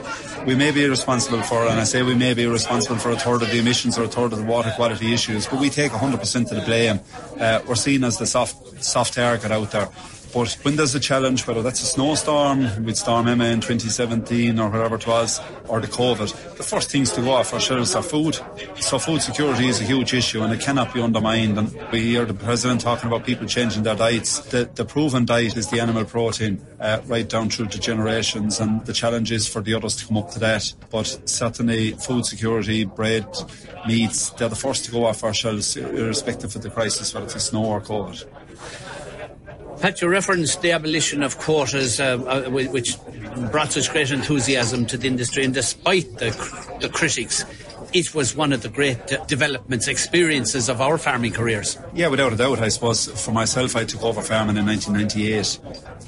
we 0.46 0.54
may 0.54 0.70
be 0.70 0.88
responsible 0.88 1.42
for, 1.42 1.66
and 1.66 1.80
I 1.80 1.84
say 1.84 2.02
we 2.02 2.14
may 2.14 2.34
be 2.34 2.46
responsible 2.46 2.98
for 2.98 3.10
a 3.10 3.16
third 3.16 3.42
of 3.42 3.50
the 3.50 3.58
emissions 3.58 3.98
or 3.98 4.04
a 4.04 4.08
third 4.08 4.32
of 4.32 4.38
the 4.38 4.44
water 4.44 4.72
quality 4.76 5.12
issues, 5.12 5.46
but 5.46 5.60
we 5.60 5.70
take 5.70 5.92
100% 5.92 6.50
of 6.50 6.56
the 6.56 6.62
blame. 6.62 7.00
Uh, 7.38 7.60
we're 7.66 7.74
seen 7.74 8.04
as 8.04 8.18
the 8.18 8.26
soft 8.26 8.82
soft 8.82 9.14
target 9.14 9.50
out 9.50 9.70
there. 9.72 9.88
But 10.32 10.52
when 10.62 10.76
there's 10.76 10.94
a 10.94 11.00
challenge, 11.00 11.46
whether 11.46 11.62
that's 11.62 11.82
a 11.82 11.86
snowstorm 11.86 12.84
with 12.84 12.96
Storm 12.96 13.28
Emma 13.28 13.46
in 13.46 13.60
2017 13.60 14.58
or 14.58 14.68
whatever 14.68 14.96
it 14.96 15.06
was, 15.06 15.40
or 15.68 15.80
the 15.80 15.86
COVID, 15.86 16.56
the 16.56 16.62
first 16.62 16.90
things 16.90 17.12
to 17.12 17.22
go 17.22 17.32
off 17.32 17.54
our 17.54 17.60
shelves 17.60 17.94
are 17.94 18.02
food. 18.02 18.38
So 18.80 18.98
food 18.98 19.22
security 19.22 19.68
is 19.68 19.80
a 19.80 19.84
huge 19.84 20.14
issue 20.14 20.42
and 20.42 20.52
it 20.52 20.60
cannot 20.60 20.92
be 20.92 21.00
undermined. 21.00 21.58
And 21.58 21.90
we 21.90 22.02
hear 22.02 22.24
the 22.24 22.34
President 22.34 22.80
talking 22.80 23.06
about 23.06 23.24
people 23.24 23.46
changing 23.46 23.82
their 23.82 23.96
diets. 23.96 24.40
The, 24.40 24.68
the 24.74 24.84
proven 24.84 25.24
diet 25.24 25.56
is 25.56 25.68
the 25.68 25.80
animal 25.80 26.04
protein, 26.04 26.64
uh, 26.80 27.00
right 27.06 27.28
down 27.28 27.50
through 27.50 27.68
the 27.68 27.78
generations. 27.78 28.60
And 28.60 28.84
the 28.84 28.92
challenge 28.92 29.32
is 29.32 29.48
for 29.48 29.62
the 29.62 29.74
others 29.74 29.96
to 29.96 30.06
come 30.06 30.18
up 30.18 30.30
to 30.32 30.38
that. 30.40 30.72
But 30.90 31.20
certainly 31.24 31.92
food 31.92 32.26
security, 32.26 32.84
bread, 32.84 33.26
meats, 33.86 34.30
they're 34.30 34.48
the 34.48 34.56
first 34.56 34.84
to 34.86 34.90
go 34.90 35.06
off 35.06 35.24
our 35.24 35.34
shelves, 35.34 35.76
irrespective 35.76 36.54
of 36.56 36.62
the 36.62 36.70
crisis, 36.70 37.14
whether 37.14 37.26
it's 37.26 37.44
snow 37.44 37.64
or 37.64 37.80
COVID. 37.80 38.24
Pat, 39.80 40.00
you 40.00 40.08
referenced 40.08 40.62
the 40.62 40.72
abolition 40.72 41.22
of 41.22 41.38
quotas, 41.38 42.00
uh, 42.00 42.18
uh, 42.26 42.50
which 42.50 42.96
brought 43.50 43.72
such 43.72 43.90
great 43.90 44.10
enthusiasm 44.10 44.86
to 44.86 44.96
the 44.96 45.06
industry, 45.06 45.44
and 45.44 45.52
despite 45.52 46.18
the, 46.18 46.30
the 46.80 46.88
critics, 46.88 47.44
it 47.92 48.14
was 48.14 48.34
one 48.34 48.52
of 48.52 48.62
the 48.62 48.68
great 48.68 48.98
developments, 49.28 49.88
experiences 49.88 50.68
of 50.68 50.80
our 50.80 50.98
farming 50.98 51.32
careers. 51.32 51.78
Yeah, 51.94 52.08
without 52.08 52.32
a 52.32 52.36
doubt. 52.36 52.60
I 52.60 52.68
suppose 52.68 53.06
for 53.24 53.32
myself, 53.32 53.76
I 53.76 53.84
took 53.84 54.02
over 54.02 54.22
farming 54.22 54.56
in 54.56 54.66
1998. 54.66 55.60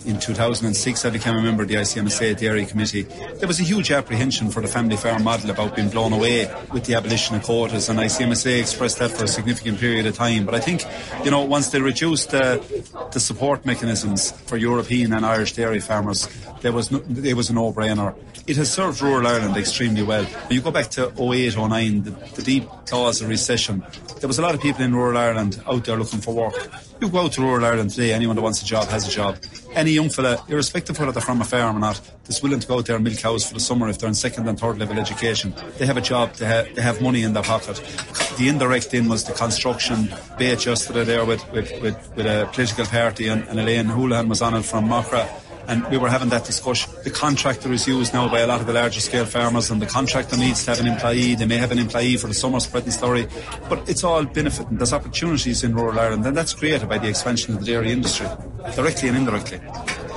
In 0.04 0.18
2006, 0.18 1.04
I 1.04 1.10
became 1.10 1.36
a 1.36 1.42
member 1.42 1.64
of 1.64 1.68
the 1.68 1.74
ICMSA 1.74 2.38
Dairy 2.38 2.64
Committee. 2.64 3.02
There 3.02 3.48
was 3.48 3.60
a 3.60 3.64
huge 3.64 3.90
apprehension 3.90 4.50
for 4.50 4.62
the 4.62 4.68
family 4.68 4.96
farm 4.96 5.24
model 5.24 5.50
about 5.50 5.76
being 5.76 5.88
blown 5.88 6.12
away 6.12 6.50
with 6.72 6.84
the 6.84 6.94
abolition 6.94 7.36
of 7.36 7.42
quotas, 7.42 7.88
and 7.88 7.98
ICMSA 7.98 8.60
expressed 8.60 9.00
that 9.00 9.10
for 9.10 9.24
a 9.24 9.28
significant 9.28 9.78
period 9.78 10.06
of 10.06 10.16
time. 10.16 10.46
But 10.46 10.54
I 10.54 10.60
think, 10.60 10.84
you 11.24 11.30
know, 11.30 11.42
once 11.42 11.70
they 11.70 11.80
reduced 11.80 12.30
the, 12.30 12.62
the 13.12 13.20
support 13.20 13.66
mechanisms 13.66 14.30
for 14.30 14.56
European 14.56 15.12
and 15.12 15.26
Irish 15.26 15.52
dairy 15.52 15.80
farmers, 15.80 16.28
there 16.62 16.72
was 16.72 16.90
no, 16.90 17.02
it 17.24 17.34
was 17.34 17.50
a 17.50 17.54
no-brainer. 17.54 18.14
It 18.46 18.56
has 18.56 18.72
served 18.72 19.02
rural 19.02 19.26
Ireland 19.26 19.56
extremely 19.56 20.02
well. 20.02 20.24
When 20.24 20.56
You 20.56 20.62
go 20.62 20.70
back 20.70 20.88
to 20.92 21.12
08, 21.18 21.56
09, 21.56 22.02
the, 22.04 22.10
the 22.10 22.42
deep 22.42 22.68
cause 22.86 23.20
of 23.20 23.28
recession. 23.28 23.84
There 24.20 24.28
was 24.28 24.38
a 24.38 24.42
lot 24.42 24.54
of 24.54 24.60
people 24.60 24.84
in 24.84 24.94
rural 24.94 25.18
Ireland 25.18 25.62
out 25.66 25.84
there 25.84 25.96
looking 25.96 26.20
for 26.20 26.34
work. 26.34 26.54
You 27.00 27.08
go 27.08 27.20
out 27.20 27.32
to 27.32 27.42
rural 27.42 27.64
Ireland 27.64 27.90
today, 27.90 28.12
anyone 28.12 28.34
that 28.34 28.42
wants 28.42 28.60
a 28.60 28.64
job 28.64 28.88
has 28.88 29.06
a 29.06 29.10
job. 29.10 29.38
Any 29.72 29.92
young 29.92 30.08
fella, 30.10 30.42
irrespective 30.48 30.96
of 30.96 31.00
whether 31.00 31.12
they're 31.12 31.22
from 31.22 31.40
a 31.40 31.44
farm 31.44 31.76
or 31.76 31.78
not, 31.78 32.00
that's 32.24 32.42
willing 32.42 32.58
to 32.58 32.66
go 32.66 32.78
out 32.78 32.86
there 32.86 32.96
and 32.96 33.04
milk 33.04 33.18
cows 33.18 33.46
for 33.46 33.54
the 33.54 33.60
summer 33.60 33.88
if 33.88 34.00
they're 34.00 34.08
in 34.08 34.16
second 34.16 34.48
and 34.48 34.58
third 34.58 34.78
level 34.78 34.98
education. 34.98 35.54
They 35.78 35.86
have 35.86 35.96
a 35.96 36.00
job, 36.00 36.34
they 36.34 36.46
have, 36.46 36.74
they 36.74 36.82
have 36.82 37.00
money 37.00 37.22
in 37.22 37.34
their 37.34 37.44
pocket. 37.44 37.76
The 38.36 38.48
indirect 38.48 38.92
in 38.94 39.08
was 39.08 39.22
the 39.22 39.32
construction 39.32 40.06
debate 40.30 40.66
yesterday 40.66 41.04
there 41.04 41.24
with, 41.24 41.48
with, 41.52 41.70
with, 41.80 42.16
with 42.16 42.26
a 42.26 42.48
political 42.52 42.86
party 42.86 43.28
and, 43.28 43.46
and 43.46 43.60
Elaine 43.60 43.86
Houlihan 43.86 44.28
was 44.28 44.42
on 44.42 44.54
it 44.54 44.64
from 44.64 44.88
Macra 44.88 45.28
and 45.68 45.86
we 45.88 45.98
were 45.98 46.08
having 46.08 46.30
that 46.30 46.44
discussion. 46.44 46.90
The 47.04 47.10
contractor 47.10 47.70
is 47.72 47.86
used 47.86 48.14
now 48.14 48.28
by 48.28 48.40
a 48.40 48.46
lot 48.46 48.60
of 48.60 48.66
the 48.66 48.72
larger 48.72 49.00
scale 49.00 49.26
farmers, 49.26 49.70
and 49.70 49.80
the 49.80 49.86
contractor 49.86 50.36
needs 50.36 50.64
to 50.64 50.70
have 50.70 50.80
an 50.80 50.86
employee. 50.86 51.34
They 51.34 51.46
may 51.46 51.58
have 51.58 51.70
an 51.70 51.78
employee 51.78 52.16
for 52.16 52.26
the 52.26 52.34
summer 52.34 52.58
spreading 52.58 52.90
story, 52.90 53.28
but 53.68 53.88
it's 53.88 54.02
all 54.02 54.24
benefiting. 54.24 54.78
There's 54.78 54.92
opportunities 54.92 55.62
in 55.62 55.74
rural 55.74 55.98
Ireland, 56.00 56.26
and 56.26 56.36
that's 56.36 56.54
created 56.54 56.88
by 56.88 56.98
the 56.98 57.08
expansion 57.08 57.54
of 57.54 57.60
the 57.60 57.66
dairy 57.66 57.92
industry, 57.92 58.26
directly 58.74 59.08
and 59.08 59.18
indirectly. 59.18 59.60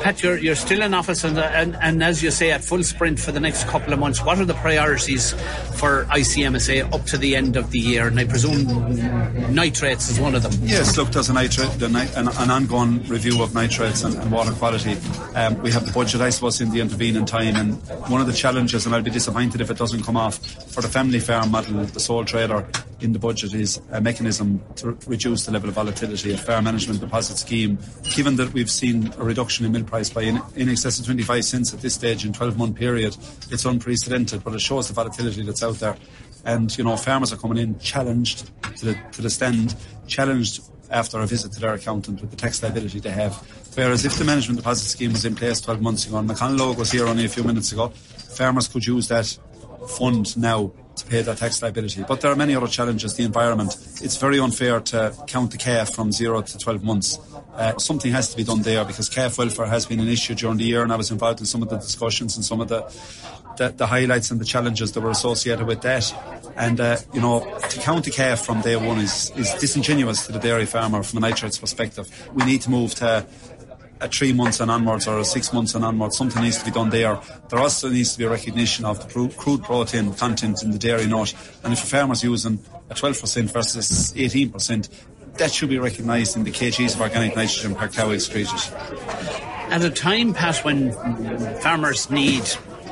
Pat, 0.01 0.23
you're, 0.23 0.37
you're 0.37 0.55
still 0.55 0.81
in 0.81 0.95
office, 0.95 1.23
and, 1.23 1.37
and, 1.37 1.77
and 1.79 2.03
as 2.03 2.23
you 2.23 2.31
say, 2.31 2.49
at 2.49 2.63
full 2.63 2.83
sprint 2.83 3.19
for 3.19 3.31
the 3.31 3.39
next 3.39 3.67
couple 3.67 3.93
of 3.93 3.99
months. 3.99 4.23
What 4.25 4.39
are 4.39 4.45
the 4.45 4.55
priorities 4.55 5.33
for 5.75 6.05
ICMSA 6.05 6.91
up 6.91 7.05
to 7.05 7.19
the 7.19 7.35
end 7.35 7.55
of 7.55 7.69
the 7.69 7.77
year? 7.77 8.07
And 8.07 8.19
I 8.19 8.25
presume 8.25 8.65
nitrates 9.53 10.09
is 10.09 10.19
one 10.19 10.33
of 10.33 10.41
them. 10.41 10.53
Yes, 10.63 10.97
look, 10.97 11.09
there's 11.11 11.29
a 11.29 11.33
nitrate, 11.33 11.79
an, 11.83 11.95
an 11.95 12.49
ongoing 12.49 13.03
review 13.03 13.43
of 13.43 13.53
nitrates 13.53 14.03
and, 14.03 14.15
and 14.15 14.31
water 14.31 14.51
quality. 14.53 14.97
Um, 15.35 15.61
we 15.61 15.71
have 15.71 15.85
the 15.85 15.91
budget, 15.91 16.19
I 16.19 16.31
suppose, 16.31 16.59
in 16.61 16.71
the 16.71 16.79
intervening 16.79 17.25
time, 17.25 17.55
and 17.55 17.75
one 18.09 18.21
of 18.21 18.27
the 18.27 18.33
challenges, 18.33 18.87
and 18.87 18.95
I'll 18.95 19.03
be 19.03 19.11
disappointed 19.11 19.61
if 19.61 19.69
it 19.69 19.77
doesn't 19.77 20.01
come 20.01 20.17
off, 20.17 20.39
for 20.71 20.81
the 20.81 20.89
family 20.89 21.19
farm 21.19 21.51
model, 21.51 21.85
the 21.85 21.99
sole 21.99 22.25
trader 22.25 22.65
in 23.01 23.13
the 23.13 23.19
budget 23.19 23.53
is 23.53 23.79
a 23.91 24.01
mechanism 24.01 24.61
to 24.75 24.97
reduce 25.07 25.45
the 25.45 25.51
level 25.51 25.69
of 25.69 25.75
volatility, 25.75 26.33
a 26.33 26.37
farm 26.37 26.63
management 26.63 26.99
deposit 26.99 27.37
scheme. 27.37 27.77
Given 28.15 28.35
that 28.37 28.53
we've 28.53 28.69
seen 28.69 29.13
a 29.17 29.23
reduction 29.23 29.65
in 29.65 29.71
milk 29.71 29.90
price 29.91 30.09
by 30.09 30.21
in, 30.21 30.41
in 30.55 30.69
excess 30.69 30.99
of 30.99 31.05
25 31.05 31.43
cents 31.43 31.73
at 31.73 31.81
this 31.81 31.95
stage 31.95 32.25
in 32.25 32.31
12 32.31 32.57
month 32.57 32.75
period, 32.77 33.15
it's 33.51 33.65
unprecedented, 33.65 34.41
but 34.43 34.53
it 34.53 34.61
shows 34.61 34.87
the 34.87 34.93
volatility 34.93 35.43
that's 35.43 35.61
out 35.61 35.75
there. 35.75 35.97
And, 36.45 36.75
you 36.77 36.85
know, 36.85 36.95
farmers 36.95 37.33
are 37.33 37.37
coming 37.37 37.57
in 37.57 37.77
challenged 37.77 38.49
to 38.77 38.85
the, 38.85 38.99
to 39.11 39.21
the 39.21 39.29
stand, 39.29 39.75
challenged 40.07 40.63
after 40.89 41.19
a 41.19 41.27
visit 41.27 41.51
to 41.51 41.59
their 41.59 41.73
accountant 41.73 42.21
with 42.21 42.31
the 42.31 42.37
tax 42.37 42.63
liability 42.63 43.01
they 43.01 43.11
have. 43.11 43.35
Whereas 43.75 44.05
if 44.05 44.17
the 44.17 44.23
management 44.23 44.59
deposit 44.59 44.87
scheme 44.87 45.11
was 45.11 45.25
in 45.25 45.35
place 45.35 45.59
12 45.59 45.81
months 45.81 46.07
ago, 46.07 46.17
and 46.17 46.29
McConalogue 46.29 46.77
was 46.77 46.91
here 46.91 47.05
only 47.05 47.25
a 47.25 47.29
few 47.29 47.43
minutes 47.43 47.73
ago, 47.73 47.89
farmers 47.89 48.69
could 48.69 48.85
use 48.85 49.09
that 49.09 49.37
fund 49.89 50.37
now 50.37 50.71
to 51.01 51.07
pay 51.07 51.21
that 51.21 51.37
tax 51.37 51.61
liability. 51.61 52.03
But 52.07 52.21
there 52.21 52.31
are 52.31 52.35
many 52.35 52.55
other 52.55 52.67
challenges. 52.67 53.15
The 53.15 53.23
environment. 53.23 53.75
It's 54.01 54.17
very 54.17 54.39
unfair 54.39 54.79
to 54.79 55.13
count 55.27 55.51
the 55.51 55.57
calf 55.57 55.93
from 55.93 56.11
zero 56.11 56.41
to 56.41 56.57
12 56.57 56.83
months. 56.83 57.19
Uh, 57.55 57.77
something 57.77 58.11
has 58.11 58.29
to 58.31 58.37
be 58.37 58.43
done 58.43 58.61
there 58.61 58.85
because 58.85 59.09
calf 59.09 59.37
welfare 59.37 59.65
has 59.65 59.85
been 59.85 59.99
an 59.99 60.07
issue 60.07 60.35
during 60.35 60.57
the 60.57 60.63
year, 60.63 60.83
and 60.83 60.91
I 60.93 60.95
was 60.95 61.11
involved 61.11 61.39
in 61.39 61.45
some 61.45 61.61
of 61.61 61.69
the 61.69 61.77
discussions 61.77 62.35
and 62.35 62.45
some 62.45 62.61
of 62.61 62.69
the 62.69 62.81
the, 63.57 63.69
the 63.69 63.85
highlights 63.85 64.31
and 64.31 64.39
the 64.39 64.45
challenges 64.45 64.93
that 64.93 65.01
were 65.01 65.09
associated 65.09 65.67
with 65.67 65.81
that. 65.81 66.13
And 66.55 66.79
uh, 66.79 66.97
you 67.13 67.21
know, 67.21 67.59
to 67.69 67.79
count 67.79 68.05
the 68.05 68.11
calf 68.11 68.45
from 68.45 68.61
day 68.61 68.75
one 68.75 68.99
is 68.99 69.31
is 69.35 69.53
disingenuous 69.55 70.25
to 70.27 70.31
the 70.31 70.39
dairy 70.39 70.65
farmer 70.65 71.03
from 71.03 71.17
a 71.17 71.21
nitrates 71.21 71.57
perspective. 71.57 72.07
We 72.33 72.45
need 72.45 72.61
to 72.61 72.69
move 72.69 72.95
to 72.95 73.25
at 74.01 74.13
three 74.13 74.33
months 74.33 74.59
and 74.59 74.71
onwards 74.71 75.07
or 75.07 75.19
a 75.19 75.25
six 75.25 75.53
months 75.53 75.75
and 75.75 75.85
onwards, 75.85 76.17
something 76.17 76.41
needs 76.41 76.57
to 76.57 76.65
be 76.65 76.71
done 76.71 76.89
there. 76.89 77.19
There 77.49 77.59
also 77.59 77.89
needs 77.89 78.13
to 78.13 78.17
be 78.17 78.25
a 78.25 78.29
recognition 78.29 78.83
of 78.85 78.99
the 78.99 79.29
crude 79.37 79.63
protein 79.63 80.13
content 80.13 80.63
in 80.63 80.71
the 80.71 80.79
dairy 80.79 81.05
nut. 81.07 81.33
And 81.63 81.73
if 81.73 81.83
a 81.83 81.87
farmer's 81.87 82.23
using 82.23 82.59
a 82.89 82.95
12% 82.95 83.51
versus 83.51 84.13
18%, 84.13 84.89
that 85.35 85.51
should 85.51 85.69
be 85.69 85.79
recognised 85.79 86.35
in 86.35 86.43
the 86.43 86.51
kgs 86.51 86.95
of 86.95 87.01
organic 87.01 87.35
nitrogen 87.35 87.75
per 87.75 87.87
cow 87.87 88.09
excreted. 88.09 88.59
At 89.69 89.83
a 89.83 89.89
time, 89.89 90.33
Pat, 90.33 90.57
when 90.65 90.91
farmers 91.61 92.09
need 92.09 92.43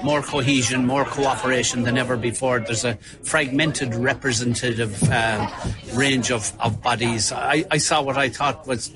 more 0.03 0.21
cohesion, 0.21 0.85
more 0.85 1.05
cooperation 1.05 1.83
than 1.83 1.97
ever 1.97 2.17
before. 2.17 2.59
There's 2.59 2.85
a 2.85 2.95
fragmented 3.23 3.95
representative 3.95 5.01
uh, 5.09 5.49
range 5.93 6.31
of, 6.31 6.53
of 6.59 6.81
bodies. 6.81 7.31
I, 7.31 7.65
I, 7.69 7.77
saw 7.77 8.01
what 8.01 8.17
I 8.17 8.29
thought 8.29 8.67
was 8.67 8.89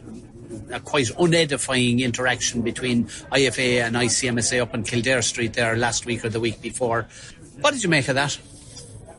a 0.71 0.79
quite 0.79 1.07
unedifying 1.17 1.99
interaction 1.99 2.61
between 2.61 3.05
IFA 3.05 3.83
and 3.83 3.95
ICMSA 3.95 4.61
up 4.61 4.73
on 4.73 4.83
Kildare 4.83 5.21
Street 5.21 5.53
there 5.53 5.75
last 5.75 6.05
week 6.05 6.23
or 6.25 6.29
the 6.29 6.39
week 6.39 6.61
before. 6.61 7.07
What 7.61 7.73
did 7.73 7.83
you 7.83 7.89
make 7.89 8.07
of 8.07 8.15
that? 8.15 8.37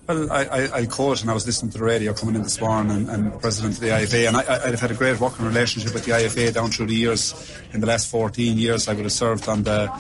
Well, 0.06 0.30
I, 0.30 0.44
I, 0.44 0.74
I 0.80 0.86
quote, 0.86 1.22
and 1.22 1.30
I 1.30 1.34
was 1.34 1.46
listening 1.46 1.72
to 1.72 1.78
the 1.78 1.84
radio 1.84 2.12
coming 2.12 2.34
in 2.34 2.42
this 2.42 2.60
morning, 2.60 2.92
and, 2.92 3.08
and 3.08 3.32
the 3.32 3.38
president 3.38 3.74
of 3.74 3.80
the 3.80 3.88
IFA, 3.88 4.28
and 4.28 4.36
I, 4.36 4.68
I've 4.68 4.80
had 4.80 4.90
a 4.90 4.94
great 4.94 5.18
working 5.18 5.46
relationship 5.46 5.94
with 5.94 6.04
the 6.04 6.12
IFA 6.12 6.52
down 6.52 6.70
through 6.70 6.86
the 6.86 6.94
years. 6.94 7.58
In 7.72 7.80
the 7.80 7.86
last 7.86 8.10
14 8.10 8.58
years, 8.58 8.86
I 8.86 8.92
would 8.92 9.04
have 9.04 9.12
served 9.12 9.48
on 9.48 9.62
the 9.62 9.90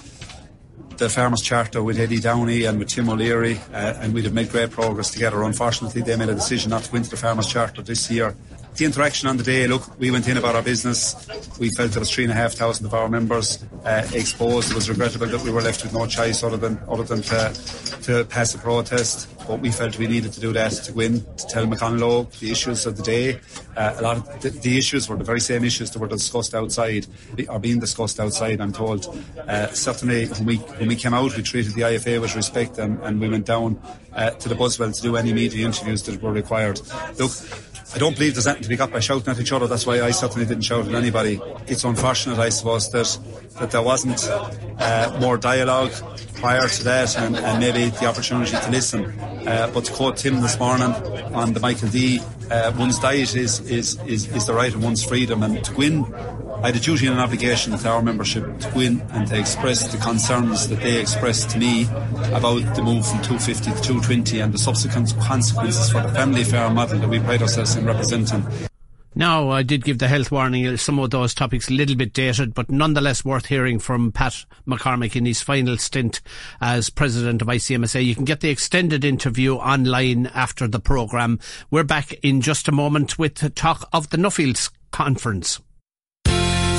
the 0.98 1.08
Farmers 1.08 1.42
Charter 1.42 1.82
with 1.82 1.98
Eddie 1.98 2.20
Downey 2.20 2.64
and 2.64 2.78
with 2.78 2.88
Tim 2.88 3.08
O'Leary, 3.08 3.58
uh, 3.72 3.94
and 3.98 4.14
we'd 4.14 4.24
have 4.24 4.34
made 4.34 4.50
great 4.50 4.70
progress 4.70 5.10
together. 5.10 5.42
Unfortunately, 5.42 6.02
they 6.02 6.14
made 6.14 6.28
a 6.28 6.34
decision 6.34 6.70
not 6.70 6.84
to 6.84 6.96
into 6.96 7.10
the 7.10 7.16
Farmers 7.16 7.48
Charter 7.48 7.82
this 7.82 8.08
year 8.10 8.36
the 8.76 8.84
interaction 8.84 9.28
on 9.28 9.36
the 9.36 9.42
day, 9.42 9.66
look, 9.66 9.98
we 9.98 10.10
went 10.10 10.28
in 10.28 10.36
about 10.36 10.56
our 10.56 10.62
business. 10.62 11.14
We 11.58 11.70
felt 11.70 11.92
there 11.92 12.00
was 12.00 12.10
three 12.10 12.24
and 12.24 12.32
a 12.32 12.36
half 12.36 12.54
thousand 12.54 12.86
of 12.86 12.94
our 12.94 13.08
members 13.08 13.64
uh, 13.84 14.06
exposed. 14.12 14.70
It 14.70 14.74
was 14.74 14.88
regrettable 14.88 15.26
that 15.26 15.42
we 15.42 15.52
were 15.52 15.62
left 15.62 15.84
with 15.84 15.92
no 15.92 16.06
choice 16.06 16.42
other 16.42 16.56
than 16.56 16.80
other 16.88 17.04
than 17.04 17.22
to, 17.22 17.52
to 18.02 18.24
pass 18.24 18.54
a 18.54 18.58
protest. 18.58 19.28
But 19.46 19.60
we 19.60 19.70
felt 19.70 19.98
we 19.98 20.06
needed 20.06 20.32
to 20.32 20.40
do 20.40 20.52
that 20.54 20.72
to 20.72 20.92
go 20.92 21.00
in 21.00 21.20
to 21.20 21.46
tell 21.46 21.66
McConalogue 21.66 22.36
the 22.38 22.50
issues 22.50 22.86
of 22.86 22.96
the 22.96 23.02
day. 23.02 23.40
Uh, 23.76 23.94
a 23.98 24.02
lot 24.02 24.16
of 24.16 24.40
the, 24.40 24.50
the, 24.50 24.78
issues 24.78 25.08
were 25.08 25.16
the 25.16 25.24
very 25.24 25.40
same 25.40 25.64
issues 25.64 25.90
that 25.90 25.98
were 25.98 26.08
discussed 26.08 26.54
outside, 26.54 27.06
are 27.48 27.60
being 27.60 27.78
discussed 27.78 28.18
outside. 28.18 28.60
I'm 28.60 28.72
told. 28.72 29.06
Uh, 29.46 29.68
certainly, 29.68 30.26
when 30.26 30.46
we 30.46 30.56
when 30.56 30.88
we 30.88 30.96
came 30.96 31.14
out, 31.14 31.36
we 31.36 31.42
treated 31.42 31.74
the 31.74 31.82
IFA 31.82 32.20
with 32.20 32.34
respect, 32.34 32.78
and, 32.78 32.98
and 33.02 33.20
we 33.20 33.28
went 33.28 33.46
down 33.46 33.80
uh, 34.14 34.30
to 34.30 34.48
the 34.48 34.54
Buswell 34.54 34.92
to 34.92 35.02
do 35.02 35.16
any 35.16 35.32
media 35.32 35.66
interviews 35.66 36.02
that 36.04 36.20
were 36.22 36.32
required. 36.32 36.80
Look 37.18 37.32
I 37.94 37.98
don't 37.98 38.14
believe 38.14 38.34
there's 38.34 38.46
anything 38.46 38.64
to 38.64 38.68
be 38.68 38.76
got 38.76 38.90
by 38.90 39.00
shouting 39.00 39.28
at 39.28 39.40
each 39.40 39.52
other. 39.52 39.66
That's 39.66 39.86
why 39.86 40.00
I 40.02 40.10
certainly 40.10 40.46
didn't 40.46 40.64
shout 40.64 40.88
at 40.88 40.94
anybody. 40.94 41.40
It's 41.66 41.84
unfortunate, 41.84 42.38
I 42.38 42.48
suppose, 42.48 42.90
that 42.90 43.18
that 43.58 43.70
there 43.70 43.82
wasn't 43.82 44.28
uh, 44.78 45.16
more 45.20 45.36
dialogue 45.36 45.92
prior 46.34 46.66
to 46.68 46.84
that, 46.84 47.16
and, 47.16 47.36
and, 47.36 47.60
maybe 47.60 47.90
the 47.90 48.06
opportunity 48.06 48.50
to 48.50 48.70
listen. 48.70 49.04
Uh, 49.46 49.70
but 49.72 49.84
to 49.84 49.92
quote 49.92 50.16
Tim 50.16 50.40
this 50.40 50.58
morning 50.58 50.92
on 51.34 51.52
the 51.52 51.60
Michael 51.60 51.88
D, 51.88 52.20
uh, 52.50 52.72
one's 52.76 52.98
diet 52.98 53.36
is, 53.36 53.60
is, 53.60 54.00
is, 54.00 54.28
is 54.28 54.46
the 54.46 54.54
right 54.54 54.74
of 54.74 54.82
one's 54.82 55.04
freedom, 55.04 55.42
and 55.42 55.64
to 55.64 55.74
win 55.74 56.02
I 56.64 56.68
had 56.68 56.76
a 56.76 56.80
duty 56.80 57.06
and 57.06 57.16
an 57.16 57.20
obligation 57.20 57.76
to 57.76 57.88
our 57.90 58.00
membership 58.00 58.58
to 58.60 58.70
go 58.70 58.80
in 58.80 59.02
and 59.10 59.28
to 59.28 59.38
express 59.38 59.92
the 59.92 59.98
concerns 59.98 60.66
that 60.68 60.80
they 60.80 60.98
expressed 60.98 61.50
to 61.50 61.58
me 61.58 61.82
about 62.32 62.74
the 62.74 62.82
move 62.82 63.06
from 63.06 63.20
250 63.20 63.70
to 63.70 63.82
220 63.82 64.40
and 64.40 64.50
the 64.50 64.56
subsequent 64.56 65.14
consequences 65.20 65.90
for 65.90 66.00
the 66.00 66.08
family 66.08 66.42
farm 66.42 66.76
model 66.76 66.98
that 67.00 67.08
we 67.10 67.20
pride 67.20 67.42
ourselves 67.42 67.76
in 67.76 67.84
representing. 67.84 68.42
Now, 69.14 69.50
I 69.50 69.62
did 69.62 69.84
give 69.84 69.98
the 69.98 70.08
health 70.08 70.32
warning, 70.32 70.74
some 70.78 70.98
of 70.98 71.10
those 71.10 71.34
topics 71.34 71.68
a 71.68 71.74
little 71.74 71.96
bit 71.96 72.14
dated, 72.14 72.54
but 72.54 72.70
nonetheless 72.70 73.26
worth 73.26 73.44
hearing 73.44 73.78
from 73.78 74.10
Pat 74.10 74.46
McCormick 74.66 75.16
in 75.16 75.26
his 75.26 75.42
final 75.42 75.76
stint 75.76 76.22
as 76.62 76.88
president 76.88 77.42
of 77.42 77.48
ICMSA. 77.48 78.02
You 78.02 78.14
can 78.14 78.24
get 78.24 78.40
the 78.40 78.48
extended 78.48 79.04
interview 79.04 79.56
online 79.56 80.28
after 80.28 80.66
the 80.66 80.80
programme. 80.80 81.40
We're 81.70 81.84
back 81.84 82.14
in 82.22 82.40
just 82.40 82.68
a 82.68 82.72
moment 82.72 83.18
with 83.18 83.54
talk 83.54 83.86
of 83.92 84.08
the 84.08 84.16
Nuffields 84.16 84.70
conference. 84.92 85.60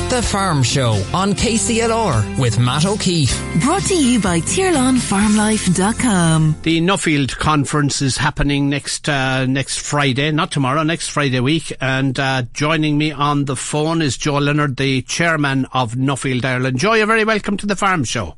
The 0.10 0.22
Farm 0.22 0.63
Show 0.63 0.91
on 1.13 1.34
KCLR 1.34 2.39
with 2.39 2.60
Matt 2.60 2.86
O'Keeffe. 2.86 3.38
Brought 3.62 3.82
to 3.84 3.96
you 3.96 4.22
by 4.22 4.39
TirlanFarmLife.com. 4.39 6.56
The 6.62 6.80
Nuffield 6.80 7.36
conference 7.38 8.02
is 8.02 8.15
happening 8.15 8.70
next 8.70 9.10
uh, 9.10 9.46
next 9.46 9.80
Friday, 9.80 10.32
not 10.32 10.52
tomorrow, 10.52 10.84
next 10.84 11.10
Friday 11.10 11.39
week. 11.39 11.74
And 11.82 12.18
uh, 12.20 12.44
joining 12.54 12.98
me 12.98 13.12
on 13.12 13.46
the 13.46 13.56
phone 13.56 14.02
is 14.02 14.15
Joe 14.15 14.38
Leonard, 14.38 14.78
the 14.78 15.02
chairman 15.02 15.65
of 15.74 15.96
Nuffield 15.96 16.46
Ireland. 16.46 16.80
Joe, 16.80 16.94
you're 16.94 17.08
very 17.08 17.26
welcome 17.26 17.58
to 17.58 17.65
the 17.65 17.76
Farm 17.76 18.04
Show. 18.04 18.36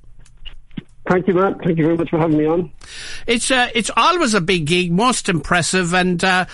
Thank 1.07 1.27
you, 1.27 1.35
Matt. 1.35 1.61
Thank 1.63 1.77
you 1.77 1.85
very 1.85 1.95
much 1.95 2.09
for 2.09 2.19
having 2.19 2.37
me 2.37 2.45
on. 2.45 2.71
It's 3.27 3.49
uh, 3.49 3.69
it's 3.73 3.89
always 3.95 4.33
a 4.33 4.41
big 4.41 4.65
gig, 4.65 4.91
most 4.91 5.29
impressive. 5.29 5.93
And 5.93 6.21
uh, 6.21 6.45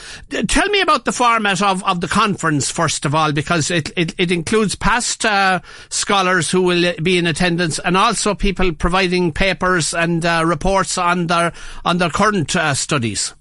tell 0.48 0.70
me 0.70 0.82
about 0.82 1.06
the 1.06 1.12
format 1.12 1.62
of, 1.62 1.84
of 1.84 2.02
the 2.02 2.08
conference 2.08 2.70
first 2.70 3.06
of 3.06 3.16
all, 3.16 3.32
because 3.32 3.72
it 3.72 3.90
it, 3.98 4.14
it 4.20 4.32
includes 4.32 4.76
past 4.76 5.26
uh, 5.26 5.60
scholars 5.90 6.52
who 6.52 6.62
will 6.62 6.94
be 7.02 7.18
in 7.18 7.26
attendance, 7.26 7.80
and 7.80 7.98
also 7.98 8.36
people 8.36 8.72
providing 8.74 9.32
papers 9.32 9.94
and 9.94 10.24
uh, 10.24 10.44
reports 10.46 11.00
on 11.00 11.28
their 11.28 11.52
on 11.84 11.98
their 11.98 12.12
current 12.12 12.56
uh, 12.56 12.76
studies. 12.76 13.34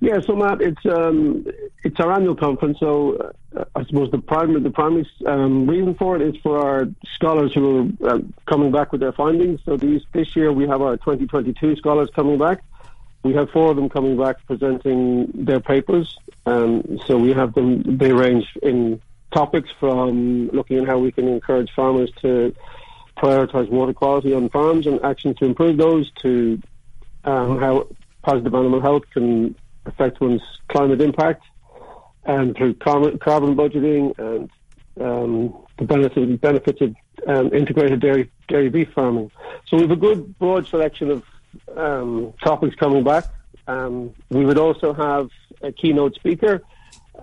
Yeah, 0.00 0.20
so 0.20 0.34
Matt, 0.34 0.62
it's 0.62 0.84
um, 0.86 1.46
it's 1.84 2.00
our 2.00 2.12
annual 2.12 2.34
conference. 2.34 2.78
So 2.80 3.34
uh, 3.54 3.64
I 3.74 3.84
suppose 3.84 4.10
the 4.10 4.18
primary 4.18 4.60
the 4.60 4.70
primary 4.70 5.06
um, 5.26 5.66
reason 5.66 5.94
for 5.94 6.16
it 6.16 6.22
is 6.22 6.40
for 6.42 6.58
our 6.58 6.88
scholars 7.14 7.52
who 7.52 7.92
are 8.02 8.14
uh, 8.14 8.18
coming 8.46 8.72
back 8.72 8.92
with 8.92 9.02
their 9.02 9.12
findings. 9.12 9.60
So 9.66 9.76
these 9.76 10.00
this 10.12 10.34
year 10.34 10.52
we 10.52 10.66
have 10.66 10.80
our 10.80 10.96
2022 10.96 11.76
scholars 11.76 12.08
coming 12.16 12.38
back. 12.38 12.62
We 13.22 13.34
have 13.34 13.50
four 13.50 13.70
of 13.70 13.76
them 13.76 13.90
coming 13.90 14.16
back 14.16 14.36
presenting 14.46 15.30
their 15.34 15.60
papers. 15.60 16.16
Um, 16.46 16.98
so 17.06 17.18
we 17.18 17.34
have 17.34 17.52
them. 17.52 17.98
They 17.98 18.12
range 18.12 18.46
in 18.62 19.02
topics 19.32 19.68
from 19.78 20.48
looking 20.48 20.78
at 20.78 20.86
how 20.86 20.98
we 20.98 21.12
can 21.12 21.28
encourage 21.28 21.70
farmers 21.76 22.10
to 22.22 22.54
prioritise 23.18 23.68
water 23.68 23.92
quality 23.92 24.32
on 24.32 24.48
farms 24.48 24.86
and 24.86 25.04
actions 25.04 25.36
to 25.40 25.44
improve 25.44 25.76
those 25.76 26.10
to 26.22 26.58
um, 27.24 27.58
how 27.58 27.86
positive 28.22 28.54
animal 28.54 28.80
health 28.80 29.02
can 29.12 29.54
affect 29.86 30.20
one's 30.20 30.42
climate 30.68 31.00
impact, 31.00 31.44
and 32.24 32.56
through 32.56 32.74
carbon, 32.74 33.18
budgeting 33.18 34.18
and 34.18 34.50
um, 35.00 35.56
the 35.78 35.84
benefit, 35.84 36.40
benefits 36.40 36.80
of 36.80 36.94
um, 37.26 37.52
integrated 37.54 38.00
dairy, 38.00 38.30
dairy 38.48 38.68
beef 38.68 38.88
farming. 38.94 39.30
So 39.66 39.76
we 39.76 39.82
have 39.82 39.90
a 39.90 39.96
good 39.96 40.38
broad 40.38 40.66
selection 40.66 41.10
of 41.10 41.24
um, 41.76 42.32
topics 42.42 42.76
coming 42.76 43.04
back. 43.04 43.24
Um, 43.66 44.14
we 44.30 44.44
would 44.44 44.58
also 44.58 44.92
have 44.92 45.30
a 45.62 45.72
keynote 45.72 46.14
speaker 46.14 46.62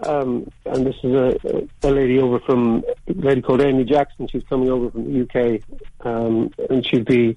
um, 0.06 0.52
and 0.66 0.86
this 0.86 0.96
is 1.04 1.14
a, 1.14 1.68
a 1.84 1.90
lady 1.90 2.20
over 2.20 2.40
from 2.42 2.84
a 3.08 3.14
lady 3.14 3.42
called 3.42 3.62
Amy 3.62 3.84
Jackson. 3.84 4.28
She's 4.28 4.44
coming 4.44 4.70
over 4.70 4.92
from 4.92 5.12
the 5.12 5.22
UK, 5.24 5.62
um, 6.06 6.52
and 6.70 6.86
she'd 6.86 7.06
be 7.06 7.36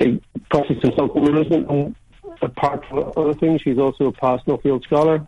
a 0.00 0.18
process 0.50 0.78
consultant 0.80 1.24
management. 1.24 1.94
Apart 2.42 2.84
from 2.86 3.12
other 3.16 3.34
things, 3.34 3.62
she's 3.62 3.78
also 3.78 4.06
a 4.06 4.12
past 4.12 4.46
Nuffield 4.46 4.84
scholar. 4.84 5.26